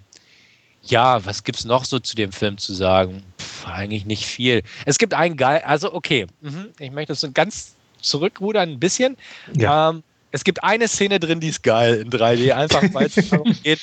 [0.83, 3.23] ja, was gibt es noch so zu dem Film zu sagen?
[3.39, 4.63] Pff, eigentlich nicht viel.
[4.85, 9.17] Es gibt einen geil, also okay, mhm, ich möchte das so ganz zurückrudern ein bisschen.
[9.55, 9.89] Ja.
[9.89, 13.55] Ähm, es gibt eine Szene drin, die ist geil in 3D, einfach weil es darum
[13.63, 13.79] geht.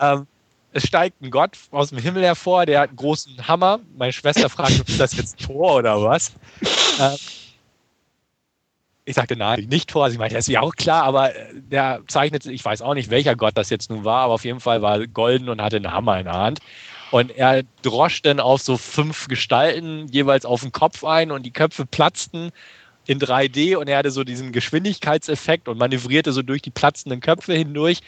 [0.00, 0.26] Ähm,
[0.78, 3.80] es steigt ein Gott aus dem Himmel hervor, der hat einen großen Hammer.
[3.96, 6.32] Meine Schwester fragt, ist das jetzt Tor oder was?
[7.00, 7.16] Ähm,
[9.04, 10.10] ich sagte, nein, nicht Tor.
[10.10, 13.10] Sie meinte, das ist ja auch klar, aber äh, der zeichnet, ich weiß auch nicht,
[13.10, 15.92] welcher Gott das jetzt nun war, aber auf jeden Fall war golden und hatte einen
[15.92, 16.60] Hammer in der Hand.
[17.10, 21.52] Und er droscht dann auf so fünf Gestalten jeweils auf den Kopf ein und die
[21.52, 22.50] Köpfe platzten
[23.06, 27.54] in 3D und er hatte so diesen Geschwindigkeitseffekt und manövrierte so durch die platzenden Köpfe
[27.54, 28.00] hindurch.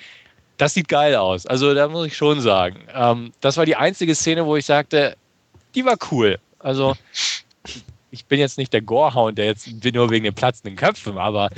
[0.60, 1.46] Das sieht geil aus.
[1.46, 2.80] Also da muss ich schon sagen.
[2.94, 5.16] Ähm, das war die einzige Szene, wo ich sagte,
[5.74, 6.38] die war cool.
[6.58, 6.96] Also
[8.10, 11.48] ich bin jetzt nicht der Gorehound, der jetzt nur wegen den platzenden Köpfen, aber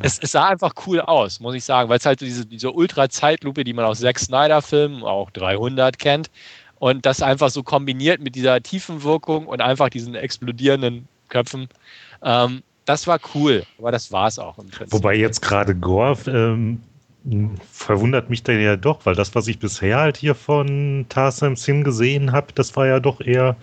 [0.00, 3.64] es, es sah einfach cool aus, muss ich sagen, weil es halt diese, diese Ultra-Zeitlupe,
[3.64, 6.30] die man aus Zack Snyder-Filmen, auch 300 kennt,
[6.78, 11.68] und das einfach so kombiniert mit dieser tiefen Wirkung und einfach diesen explodierenden Köpfen.
[12.22, 14.58] Ähm, das war cool, aber das war es auch.
[14.58, 16.82] Im Wobei jetzt gerade Gore ähm,
[17.72, 21.84] verwundert mich dann ja doch, weil das, was ich bisher halt hier von Tarsem Sin
[21.84, 23.56] gesehen habe, das war ja doch eher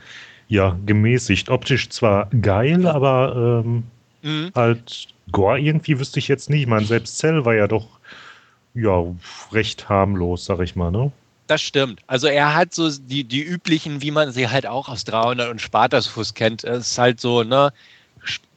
[0.48, 1.49] ja, gemäßigt.
[1.49, 3.84] Optisch zwar geil, aber ähm,
[4.22, 4.52] mhm.
[4.53, 6.61] halt Gore irgendwie wüsste ich jetzt nicht.
[6.61, 7.88] Ich meine, selbst Cell war ja doch
[8.73, 9.03] ja,
[9.52, 11.11] recht harmlos, sag ich mal, ne?
[11.48, 12.02] Das stimmt.
[12.07, 15.61] Also er hat so die, die üblichen, wie man sie halt auch aus 300 und
[15.61, 16.64] Spartakus kennt.
[16.64, 17.72] Es ist halt so, ne,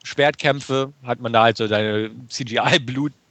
[0.04, 2.10] Schwertkämpfe, hat man da halt so seine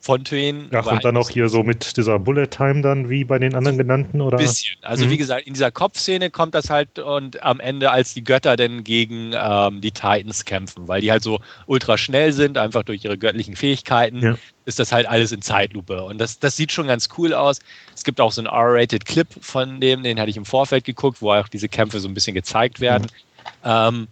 [0.05, 0.69] CGI-Blutfontänen.
[0.73, 3.77] Ach, und dann auch hier so mit dieser Bullet Time dann, wie bei den anderen
[3.77, 4.37] genannten, oder?
[4.37, 4.77] Ein bisschen.
[4.81, 5.09] Also, mhm.
[5.09, 8.83] wie gesagt, in dieser Kopfszene kommt das halt und am Ende, als die Götter dann
[8.83, 13.17] gegen ähm, die Titans kämpfen, weil die halt so ultra schnell sind, einfach durch ihre
[13.17, 14.37] göttlichen Fähigkeiten, ja.
[14.65, 16.03] ist das halt alles in Zeitlupe.
[16.03, 17.59] Und das, das sieht schon ganz cool aus.
[17.93, 21.21] Es gibt auch so einen R-rated Clip von dem, den hatte ich im Vorfeld geguckt,
[21.21, 23.07] wo auch diese Kämpfe so ein bisschen gezeigt werden.
[23.63, 23.69] Mhm.
[23.69, 24.07] Ähm,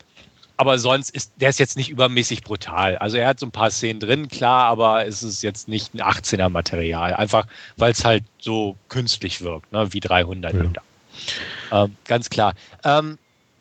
[0.63, 2.97] aber sonst ist der ist jetzt nicht übermäßig brutal.
[2.97, 5.99] Also er hat so ein paar Szenen drin, klar, aber es ist jetzt nicht ein
[5.99, 11.83] 18er Material, einfach weil es halt so künstlich wirkt, ne, wie 300 ja.
[11.83, 12.53] Ähm, ganz klar.
[12.85, 13.17] Ähm,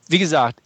[0.06, 0.60] wie gesagt,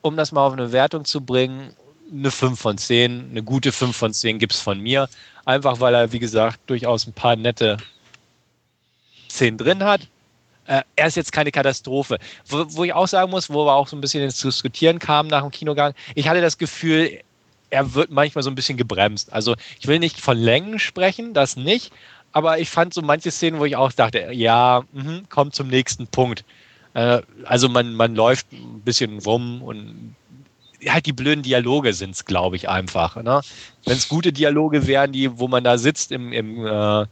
[0.00, 1.74] um das mal auf eine Wertung zu bringen,
[2.12, 5.08] eine 5 von 10, eine gute 5 von 10 gibt es von mir.
[5.44, 7.78] Einfach weil er, wie gesagt, durchaus ein paar nette
[9.28, 10.06] Szenen drin hat
[10.68, 12.18] äh, er ist jetzt keine Katastrophe.
[12.46, 15.28] Wo, wo, ich auch sagen muss, wo wir auch so ein bisschen ins Diskutieren kamen
[15.28, 17.20] nach dem Kinogang, ich hatte das Gefühl,
[17.70, 19.32] er wird manchmal so ein bisschen gebremst.
[19.32, 21.92] Also ich will nicht von Längen sprechen, das nicht,
[22.32, 26.06] aber ich fand so manche Szenen, wo ich auch dachte, ja, mh, kommt zum nächsten
[26.06, 26.44] Punkt.
[26.92, 30.14] Äh, also man, man läuft ein bisschen rum und
[30.86, 33.16] halt die blöden Dialoge sind es, glaube ich, einfach.
[33.16, 33.40] Ne?
[33.84, 37.06] Wenn es gute Dialoge wären, die, wo man da sitzt im, im äh,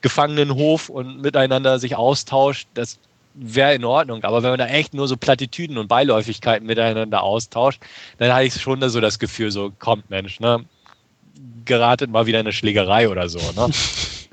[0.00, 2.98] Gefangenenhof und miteinander sich austauscht, das
[3.34, 4.24] wäre in Ordnung.
[4.24, 7.80] Aber wenn man da echt nur so Plattitüden und Beiläufigkeiten miteinander austauscht,
[8.18, 10.64] dann hatte ich schon so das Gefühl, so kommt Mensch, ne?
[11.64, 13.38] geratet mal wieder eine Schlägerei oder so.
[13.38, 13.70] Ne?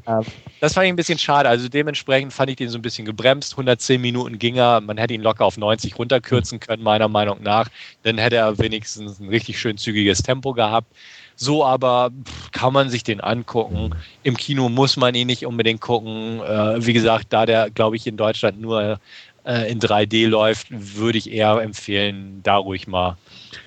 [0.08, 0.24] Ähm,
[0.60, 1.50] das fand ich ein bisschen schade.
[1.50, 3.54] Also dementsprechend fand ich den so ein bisschen gebremst.
[3.54, 4.80] 110 Minuten ging er.
[4.82, 7.70] Man hätte ihn locker auf 90 runterkürzen können, meiner Meinung nach.
[8.04, 10.96] Dann hätte er wenigstens ein richtig schön zügiges Tempo gehabt.
[11.36, 12.12] So aber
[12.52, 13.92] kann man sich den angucken.
[14.24, 16.42] Im Kino muss man ihn nicht unbedingt gucken.
[16.42, 19.00] Äh, wie gesagt, da der, glaube ich, in Deutschland nur
[19.46, 23.18] äh, in 3D läuft, würde ich eher empfehlen, da ruhig mal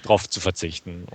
[0.02, 1.06] drauf zu verzichten.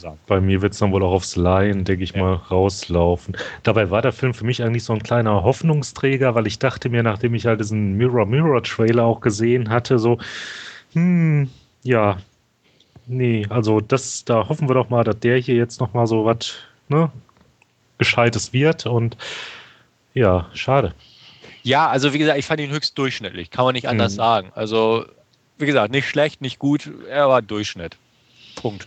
[0.00, 0.16] ja.
[0.26, 2.22] Bei mir wird es dann wohl auch aufs Laien, denke ich ja.
[2.22, 3.36] mal, rauslaufen.
[3.62, 7.02] Dabei war der Film für mich eigentlich so ein kleiner Hoffnungsträger, weil ich dachte mir,
[7.02, 10.18] nachdem ich halt diesen Mirror Mirror Trailer auch gesehen hatte, so,
[10.92, 11.50] hm,
[11.82, 12.18] ja,
[13.06, 16.54] nee, also das, da hoffen wir doch mal, dass der hier jetzt nochmal so was,
[16.88, 17.10] ne,
[17.98, 19.16] Gescheites wird und
[20.14, 20.94] ja, schade.
[21.62, 24.16] Ja, also wie gesagt, ich fand ihn höchst durchschnittlich, kann man nicht anders mhm.
[24.16, 24.52] sagen.
[24.54, 25.04] Also,
[25.58, 27.96] wie gesagt, nicht schlecht, nicht gut, er war Durchschnitt.
[28.54, 28.86] Punkt.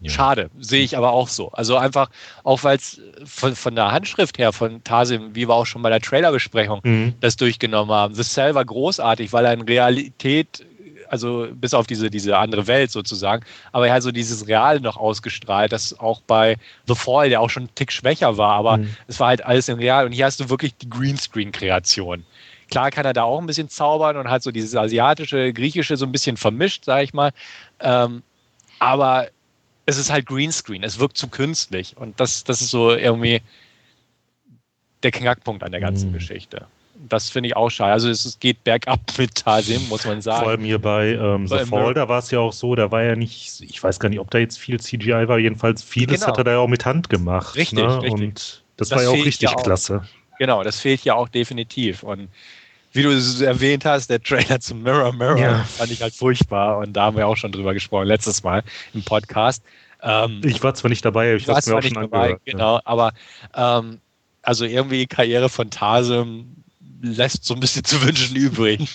[0.00, 0.10] Ja.
[0.10, 1.50] Schade, sehe ich aber auch so.
[1.52, 2.10] Also einfach,
[2.42, 5.88] auch weil es von, von der Handschrift her von Tasim, wie wir auch schon bei
[5.88, 7.14] der Trailerbesprechung mhm.
[7.20, 8.14] das durchgenommen haben.
[8.14, 10.66] The Cell war großartig, weil er in Realität
[11.14, 14.96] also bis auf diese, diese andere Welt sozusagen, aber er hat so dieses Real noch
[14.96, 16.56] ausgestrahlt, das auch bei
[16.88, 18.96] The Fall, der auch schon einen Tick schwächer war, aber mhm.
[19.06, 22.24] es war halt alles im Real und hier hast du wirklich die Greenscreen-Kreation.
[22.70, 26.04] Klar kann er da auch ein bisschen zaubern und hat so dieses asiatische, griechische so
[26.04, 27.30] ein bisschen vermischt, sag ich mal.
[27.78, 28.22] Ähm,
[28.80, 29.28] aber
[29.86, 33.42] es ist halt Greenscreen, es wirkt zu künstlich und das, das ist so irgendwie
[35.02, 36.14] der Knackpunkt an der ganzen mhm.
[36.14, 36.66] Geschichte
[36.96, 37.92] das finde ich auch schade.
[37.92, 40.42] Also es, geht bergab mit Tasim, muss man sagen.
[40.42, 43.02] Vor allem hier bei ähm, The Fall, da war es ja auch so, da war
[43.02, 46.28] ja nicht, ich weiß gar nicht, ob da jetzt viel CGI war, jedenfalls vieles genau.
[46.28, 47.56] hat er da ja auch mit Hand gemacht.
[47.56, 48.02] Richtig, ne?
[48.02, 48.12] richtig.
[48.12, 49.62] Und das, das war ja auch richtig ja auch.
[49.62, 50.02] klasse.
[50.38, 52.02] Genau, das fehlt ja auch definitiv.
[52.02, 52.28] Und
[52.92, 55.64] wie du es erwähnt hast, der Trailer zum Mirror Mirror ja.
[55.64, 56.78] fand ich halt furchtbar.
[56.78, 58.62] Und da haben wir auch schon drüber gesprochen, letztes Mal
[58.94, 59.62] im Podcast.
[60.02, 62.42] Ähm, ich war zwar nicht dabei, ich war mir auch schon dabei, angehört.
[62.44, 62.82] Genau, ja.
[62.84, 63.12] aber
[63.54, 64.00] ähm,
[64.42, 66.63] also irgendwie Karriere von Tasem
[67.04, 68.88] lässt so ein bisschen zu wünschen übrig.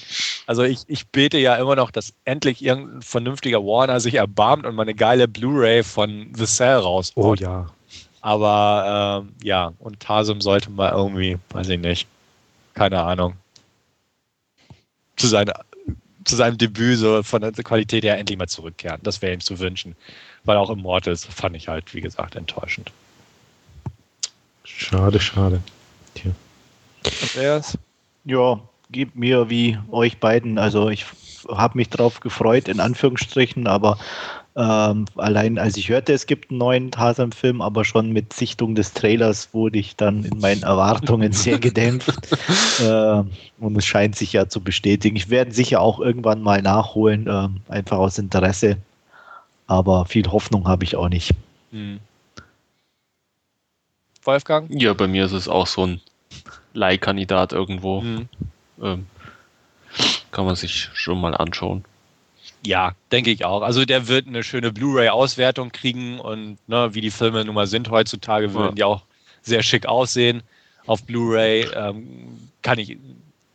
[0.48, 4.76] Also ich, ich bete ja immer noch, dass endlich irgendein vernünftiger Warner sich erbarmt und
[4.76, 7.40] mal eine geile Blu-ray von The Cell rausbaut.
[7.40, 7.70] Oh ja.
[8.22, 12.08] Aber ähm, ja, und Tasum sollte mal irgendwie, weiß ich nicht,
[12.74, 13.36] keine Ahnung,
[15.16, 15.54] zu, seine,
[16.26, 19.00] zu seinem Debüt so von der Qualität her endlich mal zurückkehren.
[19.04, 19.96] Das wäre ihm zu wünschen.
[20.44, 22.92] Weil auch Immortals fand ich halt, wie gesagt, enttäuschend.
[24.64, 25.62] Schade, schade.
[26.16, 26.32] Tja.
[27.22, 27.78] Andreas?
[28.30, 28.60] Ja,
[28.92, 30.60] gibt mir wie euch beiden.
[30.60, 31.04] Also ich
[31.48, 33.98] habe mich drauf gefreut, in Anführungsstrichen, aber
[34.56, 38.94] ähm, allein als ich hörte, es gibt einen neuen Tarzan-Film, aber schon mit Sichtung des
[38.94, 42.38] Trailers wurde ich dann in meinen Erwartungen sehr gedämpft.
[42.80, 43.24] äh,
[43.60, 45.16] und es scheint sich ja zu bestätigen.
[45.16, 48.78] Ich werde sicher auch irgendwann mal nachholen, äh, einfach aus Interesse.
[49.66, 51.32] Aber viel Hoffnung habe ich auch nicht.
[51.72, 52.00] Hm.
[54.22, 54.70] Wolfgang?
[54.70, 56.02] Ja, bei mir ist es auch so ein
[56.74, 58.02] Leihkandidat irgendwo.
[58.02, 58.30] Mhm.
[58.82, 59.06] Ähm,
[60.32, 61.84] kann man sich schon mal anschauen.
[62.66, 63.62] Ja, denke ich auch.
[63.62, 67.90] Also der wird eine schöne Blu-ray-Auswertung kriegen und ne, wie die Filme nun mal sind
[67.90, 68.76] heutzutage, würden ja.
[68.76, 69.04] die auch
[69.42, 70.44] sehr schick aussehen.
[70.86, 72.98] Auf Blu-ray ähm, kann ich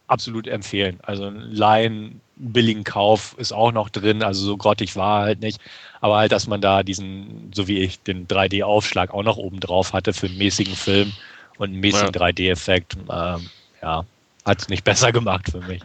[0.07, 0.99] absolut empfehlen.
[1.03, 5.61] Also ein Laien, billigen Kauf ist auch noch drin, also so grottig war halt nicht.
[6.01, 9.93] Aber halt, dass man da diesen, so wie ich, den 3D-Aufschlag auch noch oben drauf
[9.93, 11.13] hatte für einen mäßigen Film
[11.59, 12.21] und einen mäßigen ja.
[12.21, 12.97] 3D-Effekt.
[13.11, 13.51] Ähm,
[13.83, 14.05] ja,
[14.45, 15.83] hat es nicht besser gemacht für mich.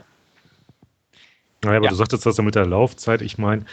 [1.62, 1.90] Naja, aber ja.
[1.92, 3.22] du sagtest das ja mit der Laufzeit.
[3.22, 3.66] Ich meine,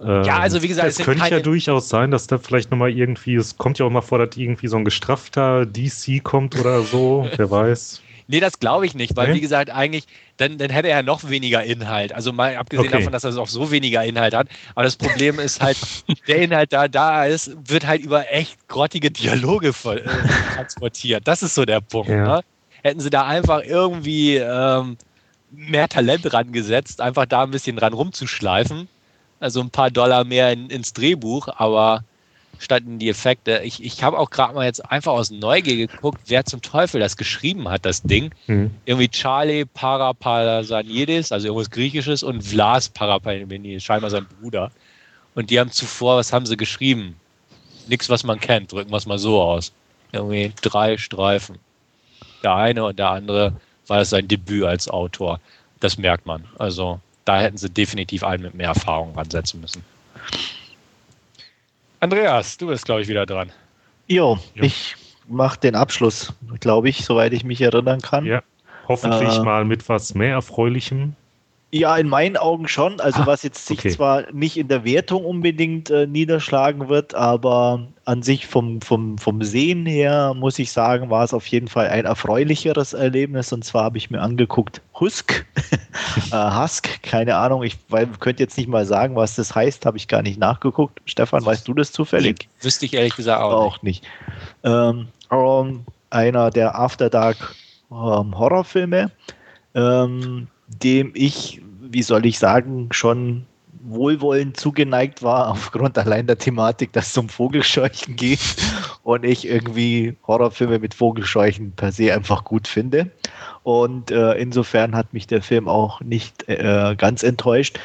[0.00, 3.34] ähm, ja, also wie gesagt, es könnte ja durchaus sein, dass da vielleicht nochmal irgendwie,
[3.34, 7.28] es kommt ja auch mal vor, dass irgendwie so ein gestraffter DC kommt oder so,
[7.36, 8.02] wer weiß.
[8.30, 9.34] Nee, das glaube ich nicht, weil nee?
[9.36, 10.04] wie gesagt, eigentlich,
[10.36, 12.12] dann, dann hätte er noch weniger Inhalt.
[12.12, 12.98] Also mal abgesehen okay.
[12.98, 14.48] davon, dass er auch so weniger Inhalt hat.
[14.74, 15.78] Aber das Problem ist halt,
[16.28, 21.26] der Inhalt da da ist, wird halt über echt grottige Dialoge voll, äh, transportiert.
[21.26, 22.10] Das ist so der Punkt.
[22.10, 22.36] Ja.
[22.36, 22.40] Ne?
[22.82, 24.98] Hätten sie da einfach irgendwie ähm,
[25.50, 28.88] mehr Talent rangesetzt, einfach da ein bisschen dran rumzuschleifen.
[29.40, 32.04] Also ein paar Dollar mehr in, ins Drehbuch, aber
[32.58, 33.60] statt in die Effekte.
[33.64, 37.16] Ich, ich habe auch gerade mal jetzt einfach aus Neugier geguckt, wer zum Teufel das
[37.16, 38.32] geschrieben hat, das Ding.
[38.46, 38.70] Mhm.
[38.84, 44.70] Irgendwie Charlie Parapalasanidis, also irgendwas Griechisches, und Vlas Parapalasanidis, scheinbar sein Bruder.
[45.34, 47.16] Und die haben zuvor, was haben sie geschrieben?
[47.86, 49.72] Nichts, was man kennt, drücken wir es mal so aus.
[50.12, 51.58] Irgendwie drei Streifen.
[52.42, 53.52] Der eine und der andere
[53.86, 55.40] war das sein Debüt als Autor.
[55.80, 56.44] Das merkt man.
[56.58, 59.84] Also da hätten sie definitiv einen mit mehr Erfahrung ansetzen müssen.
[62.00, 63.50] Andreas, du bist, glaube ich, wieder dran.
[64.06, 64.64] Jo, jo.
[64.64, 64.96] ich
[65.26, 68.24] mache den Abschluss, glaube ich, soweit ich mich erinnern kann.
[68.24, 68.42] Ja,
[68.86, 71.14] hoffentlich äh, mal mit was mehr Erfreulichem.
[71.70, 72.98] Ja, in meinen Augen schon.
[72.98, 73.90] Also Ah, was jetzt sich okay.
[73.90, 79.42] zwar nicht in der Wertung unbedingt äh, niederschlagen wird, aber an sich vom, vom, vom
[79.42, 83.52] Sehen her, muss ich sagen, war es auf jeden Fall ein erfreulicheres Erlebnis.
[83.52, 85.44] Und zwar habe ich mir angeguckt Husk,
[86.32, 89.98] äh, Husk, keine Ahnung, ich weil, könnte jetzt nicht mal sagen, was das heißt, habe
[89.98, 91.02] ich gar nicht nachgeguckt.
[91.04, 92.48] Stefan, weißt du das zufällig?
[92.62, 93.52] Wüsste ich ehrlich gesagt auch.
[93.52, 94.06] Auch nicht.
[94.64, 97.54] Ähm, ähm, einer der After Dark
[97.90, 99.10] ähm, Horrorfilme,
[99.74, 103.46] ähm, dem ich, wie soll ich sagen, schon
[103.80, 108.56] wohlwollend zugeneigt war, aufgrund allein der Thematik, dass es um Vogelscheuchen geht
[109.02, 113.10] und ich irgendwie Horrorfilme mit Vogelscheuchen per se einfach gut finde.
[113.68, 117.78] Und äh, insofern hat mich der Film auch nicht äh, ganz enttäuscht.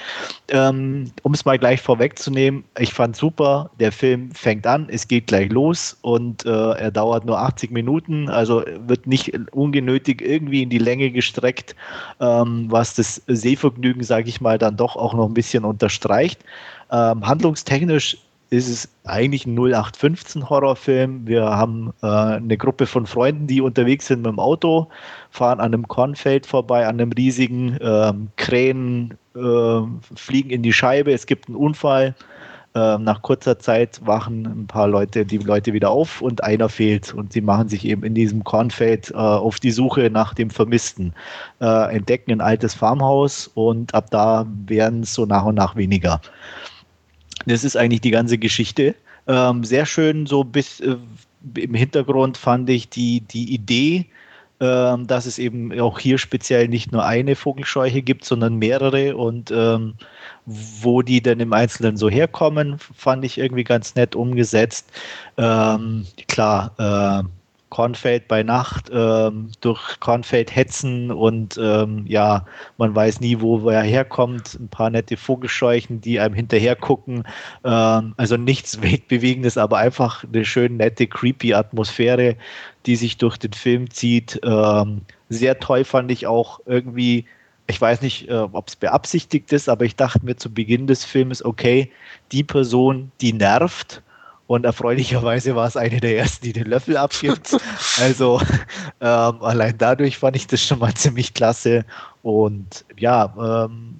[0.47, 5.27] Ähm, um es mal gleich vorwegzunehmen, ich fand super, der Film fängt an, es geht
[5.27, 10.69] gleich los und äh, er dauert nur 80 Minuten, also wird nicht ungenötig irgendwie in
[10.69, 11.75] die Länge gestreckt,
[12.21, 16.45] ähm, was das Sehvergnügen, sage ich mal, dann doch auch noch ein bisschen unterstreicht.
[16.93, 18.19] Ähm, handlungstechnisch
[18.53, 21.25] ist es eigentlich ein 0815 Horrorfilm.
[21.25, 24.87] Wir haben äh, eine Gruppe von Freunden, die unterwegs sind mit dem Auto,
[25.31, 29.81] fahren an einem Kornfeld vorbei, an einem riesigen ähm, Krähen äh,
[30.15, 31.11] fliegen in die Scheibe.
[31.11, 32.13] Es gibt einen Unfall.
[32.75, 37.11] Ähm, nach kurzer Zeit wachen ein paar Leute, die Leute wieder auf und einer fehlt.
[37.11, 41.13] Und sie machen sich eben in diesem Kornfeld äh, auf die Suche nach dem Vermissten,
[41.59, 46.21] äh, entdecken ein altes Farmhaus und ab da werden es so nach und nach weniger.
[47.45, 48.95] Das ist eigentlich die ganze Geschichte.
[49.27, 50.95] Ähm, sehr schön, so bis äh,
[51.55, 54.05] im Hintergrund fand ich die, die Idee,
[54.59, 59.51] ähm, dass es eben auch hier speziell nicht nur eine Vogelscheuche gibt, sondern mehrere und
[59.51, 59.95] ähm,
[60.45, 64.91] wo die denn im Einzelnen so herkommen, fand ich irgendwie ganz nett umgesetzt.
[65.37, 67.27] Ähm, klar, äh,
[67.73, 72.45] Kornfeld bei Nacht, ähm, durch Kornfeld hetzen und ähm, ja,
[72.77, 74.59] man weiß nie, wo er herkommt.
[74.59, 77.23] Ein paar nette Vogelscheuchen, die einem hinterher gucken.
[77.63, 82.35] Ähm, also nichts Weltbewegendes, aber einfach eine schön nette, creepy Atmosphäre,
[82.85, 84.39] die sich durch den Film zieht.
[84.43, 87.25] Ähm, sehr toll fand ich auch irgendwie.
[87.65, 91.05] Ich weiß nicht, äh, ob es beabsichtigt ist, aber ich dachte mir zu Beginn des
[91.05, 91.89] Films, okay,
[92.31, 94.03] die Person, die nervt,
[94.53, 97.57] und erfreulicherweise war es eine der ersten, die den Löffel abgibt.
[97.99, 98.39] Also
[99.01, 101.85] ähm, allein dadurch fand ich das schon mal ziemlich klasse.
[102.21, 103.33] Und ja,
[103.65, 103.95] ähm,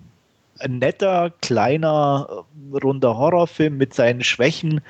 [0.59, 4.81] ein netter, kleiner, äh, runder Horrorfilm mit seinen Schwächen,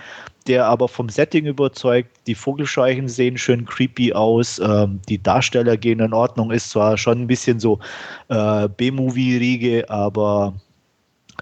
[0.47, 2.11] der aber vom Setting überzeugt.
[2.27, 4.59] Die Vogelscheuchen sehen schön creepy aus.
[4.59, 6.51] Ähm, die Darsteller gehen in Ordnung.
[6.51, 7.79] Ist zwar schon ein bisschen so
[8.27, 10.55] äh, B-Movie-Riege, aber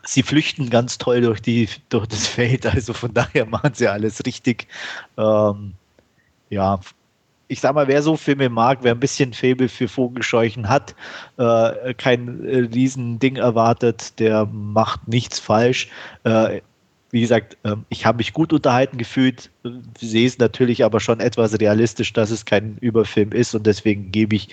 [0.03, 4.25] sie flüchten ganz toll durch, die, durch das Feld, also von daher machen sie alles
[4.25, 4.67] richtig.
[5.17, 5.73] Ähm,
[6.49, 6.79] ja,
[7.47, 10.95] ich sag mal, wer so Filme mag, wer ein bisschen Faible für Vogelscheuchen hat,
[11.37, 15.89] äh, kein äh, Riesending erwartet, der macht nichts falsch.
[16.23, 16.61] Äh,
[17.11, 19.49] wie gesagt, ähm, ich habe mich gut unterhalten gefühlt,
[19.99, 24.37] sehe es natürlich aber schon etwas realistisch, dass es kein Überfilm ist und deswegen gebe
[24.37, 24.47] ich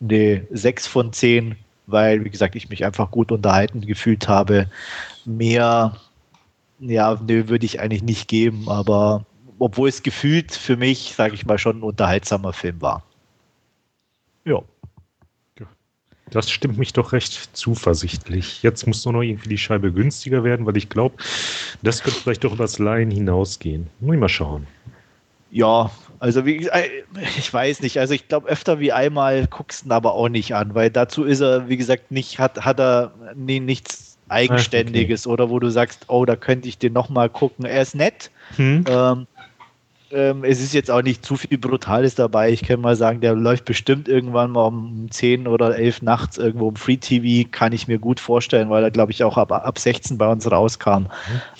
[0.00, 1.56] eine 6 von 10
[1.88, 4.70] weil, wie gesagt, ich mich einfach gut unterhalten gefühlt habe.
[5.24, 5.96] Mehr,
[6.78, 9.24] ja, nö, würde ich eigentlich nicht geben, aber
[9.58, 13.02] obwohl es gefühlt für mich, sage ich mal, schon ein unterhaltsamer Film war.
[14.44, 14.62] Ja.
[16.30, 18.62] Das stimmt mich doch recht zuversichtlich.
[18.62, 21.16] Jetzt muss nur noch irgendwie die Scheibe günstiger werden, weil ich glaube,
[21.82, 23.88] das könnte vielleicht doch übers Laien hinausgehen.
[24.00, 24.66] Muss ich mal schauen.
[25.50, 25.90] Ja,
[26.20, 26.88] also wie, äh,
[27.38, 30.54] ich weiß nicht, also ich glaube öfter wie einmal guckst du ihn aber auch nicht
[30.54, 35.32] an, weil dazu ist er, wie gesagt, nicht, hat, hat er nee, nichts Eigenständiges okay.
[35.32, 37.64] oder wo du sagst, oh, da könnte ich den nochmal gucken.
[37.64, 38.30] Er ist nett.
[38.56, 38.84] Hm.
[38.88, 39.26] Ähm,
[40.10, 42.50] ähm, es ist jetzt auch nicht zu viel Brutales dabei.
[42.50, 46.70] Ich kann mal sagen, der läuft bestimmt irgendwann mal um 10 oder 11 nachts irgendwo
[46.70, 49.78] im Free TV, kann ich mir gut vorstellen, weil er, glaube ich, auch ab, ab
[49.78, 51.06] 16 bei uns rauskam.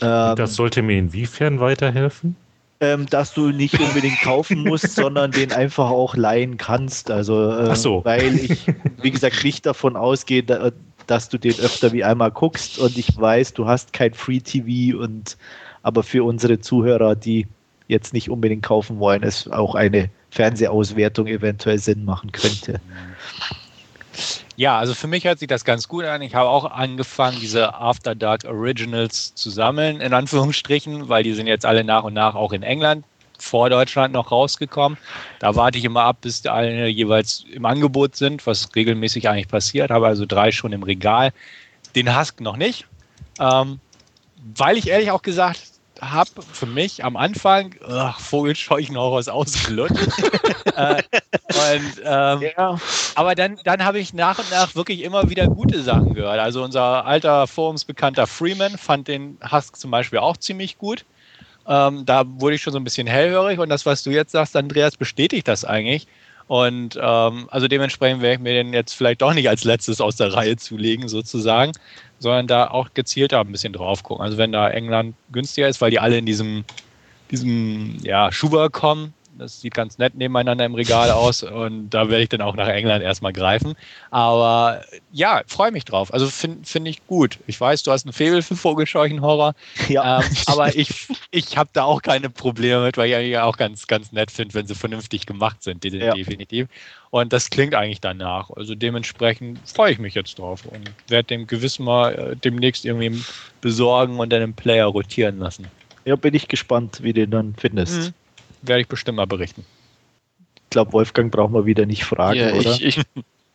[0.00, 2.36] Ähm, das sollte mir inwiefern weiterhelfen?
[2.80, 7.10] Ähm, dass du nicht unbedingt kaufen musst, sondern den einfach auch leihen kannst.
[7.10, 8.04] Also, äh, so.
[8.04, 8.66] weil ich,
[9.02, 10.70] wie gesagt, nicht davon ausgehe, da,
[11.06, 14.98] dass du den öfter wie einmal guckst und ich weiß, du hast kein Free TV
[14.98, 15.36] und
[15.82, 17.46] aber für unsere Zuhörer, die
[17.86, 22.80] jetzt nicht unbedingt kaufen wollen, es auch eine Fernsehauswertung eventuell Sinn machen könnte.
[24.58, 26.20] Ja, also für mich hört sich das ganz gut an.
[26.20, 31.46] Ich habe auch angefangen, diese After Dark Originals zu sammeln, in Anführungsstrichen, weil die sind
[31.46, 33.04] jetzt alle nach und nach auch in England
[33.38, 34.98] vor Deutschland noch rausgekommen.
[35.38, 39.46] Da warte ich immer ab, bis die alle jeweils im Angebot sind, was regelmäßig eigentlich
[39.46, 39.92] passiert.
[39.92, 41.32] Habe also drei schon im Regal.
[41.94, 42.84] Den Husk noch nicht.
[43.38, 43.78] Ähm,
[44.56, 49.96] weil ich ehrlich auch gesagt habe für mich am Anfang ach, Vogelscheuchenhorrors ausgelutscht.
[50.76, 51.02] äh,
[51.48, 52.78] und, ähm, ja.
[53.14, 56.38] Aber dann, dann habe ich nach und nach wirklich immer wieder gute Sachen gehört.
[56.38, 61.04] Also unser alter forumsbekannter Freeman fand den Husk zum Beispiel auch ziemlich gut.
[61.66, 64.56] Ähm, da wurde ich schon so ein bisschen hellhörig und das, was du jetzt sagst,
[64.56, 66.06] Andreas, bestätigt das eigentlich.
[66.46, 70.16] Und ähm, also dementsprechend werde ich mir den jetzt vielleicht doch nicht als letztes aus
[70.16, 71.72] der Reihe zulegen, sozusagen
[72.18, 74.24] sondern da auch gezielter ein bisschen drauf gucken.
[74.24, 76.64] Also wenn da England günstiger ist, weil die alle in diesem,
[77.30, 82.22] diesem ja, Schuber kommen, das sieht ganz nett nebeneinander im Regal aus und da werde
[82.22, 83.74] ich dann auch nach England erstmal greifen.
[84.10, 84.82] Aber
[85.12, 86.12] ja, freue mich drauf.
[86.12, 87.38] Also finde find ich gut.
[87.46, 89.54] Ich weiß, du hast ein Faible für Vogelscheuchenhorror.
[89.88, 90.20] Ja.
[90.20, 93.86] Ähm, aber ich, ich habe da auch keine Probleme mit, weil ich ja auch ganz,
[93.86, 96.14] ganz nett finde, wenn sie vernünftig gemacht sind, ja.
[96.14, 96.68] definitiv.
[97.10, 98.50] Und das klingt eigentlich danach.
[98.50, 103.22] Also dementsprechend freue ich mich jetzt drauf und werde dem gewiss mal äh, demnächst irgendwie
[103.60, 105.68] besorgen und dann im Player rotieren lassen.
[106.04, 108.08] Ja, bin ich gespannt, wie du den dann findest.
[108.08, 108.14] Mhm
[108.62, 109.64] werde ich bestimmt mal berichten.
[110.56, 112.72] Ich glaube, Wolfgang braucht man wieder nicht fragen, ja, oder?
[112.72, 113.02] Ich, ich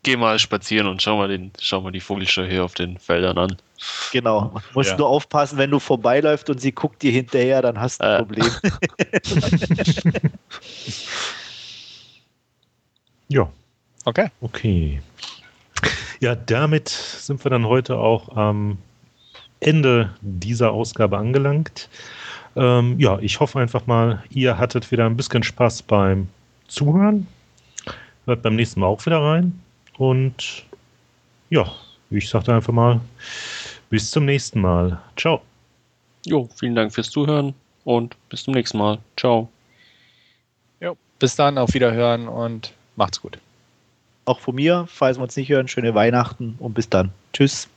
[0.03, 3.37] gehe mal spazieren und schau mal, den, schau mal die Vogelscheu hier auf den Feldern
[3.37, 3.57] an.
[4.11, 4.53] Genau.
[4.73, 4.97] Musst ja.
[4.97, 8.17] nur aufpassen, wenn du vorbeiläufst und sie guckt dir hinterher, dann hast du ein äh.
[8.17, 8.51] Problem.
[13.29, 13.49] ja.
[14.05, 14.27] Okay.
[14.41, 15.01] Okay.
[16.19, 18.77] Ja, damit sind wir dann heute auch am
[19.59, 21.89] Ende dieser Ausgabe angelangt.
[22.55, 26.27] Ähm, ja, ich hoffe einfach mal, ihr hattet wieder ein bisschen Spaß beim
[26.67, 27.27] Zuhören.
[28.25, 29.59] Hört beim nächsten Mal auch wieder rein.
[29.97, 30.63] Und
[31.49, 31.71] ja,
[32.09, 33.01] ich sagte einfach mal,
[33.89, 35.01] bis zum nächsten Mal.
[35.17, 35.41] Ciao.
[36.25, 37.53] Jo, vielen Dank fürs Zuhören
[37.83, 38.99] und bis zum nächsten Mal.
[39.17, 39.49] Ciao.
[40.79, 43.37] Jo, bis dann, auf Wiederhören und macht's gut.
[44.25, 47.11] Auch von mir, falls wir uns nicht hören, schöne Weihnachten und bis dann.
[47.33, 47.67] Tschüss.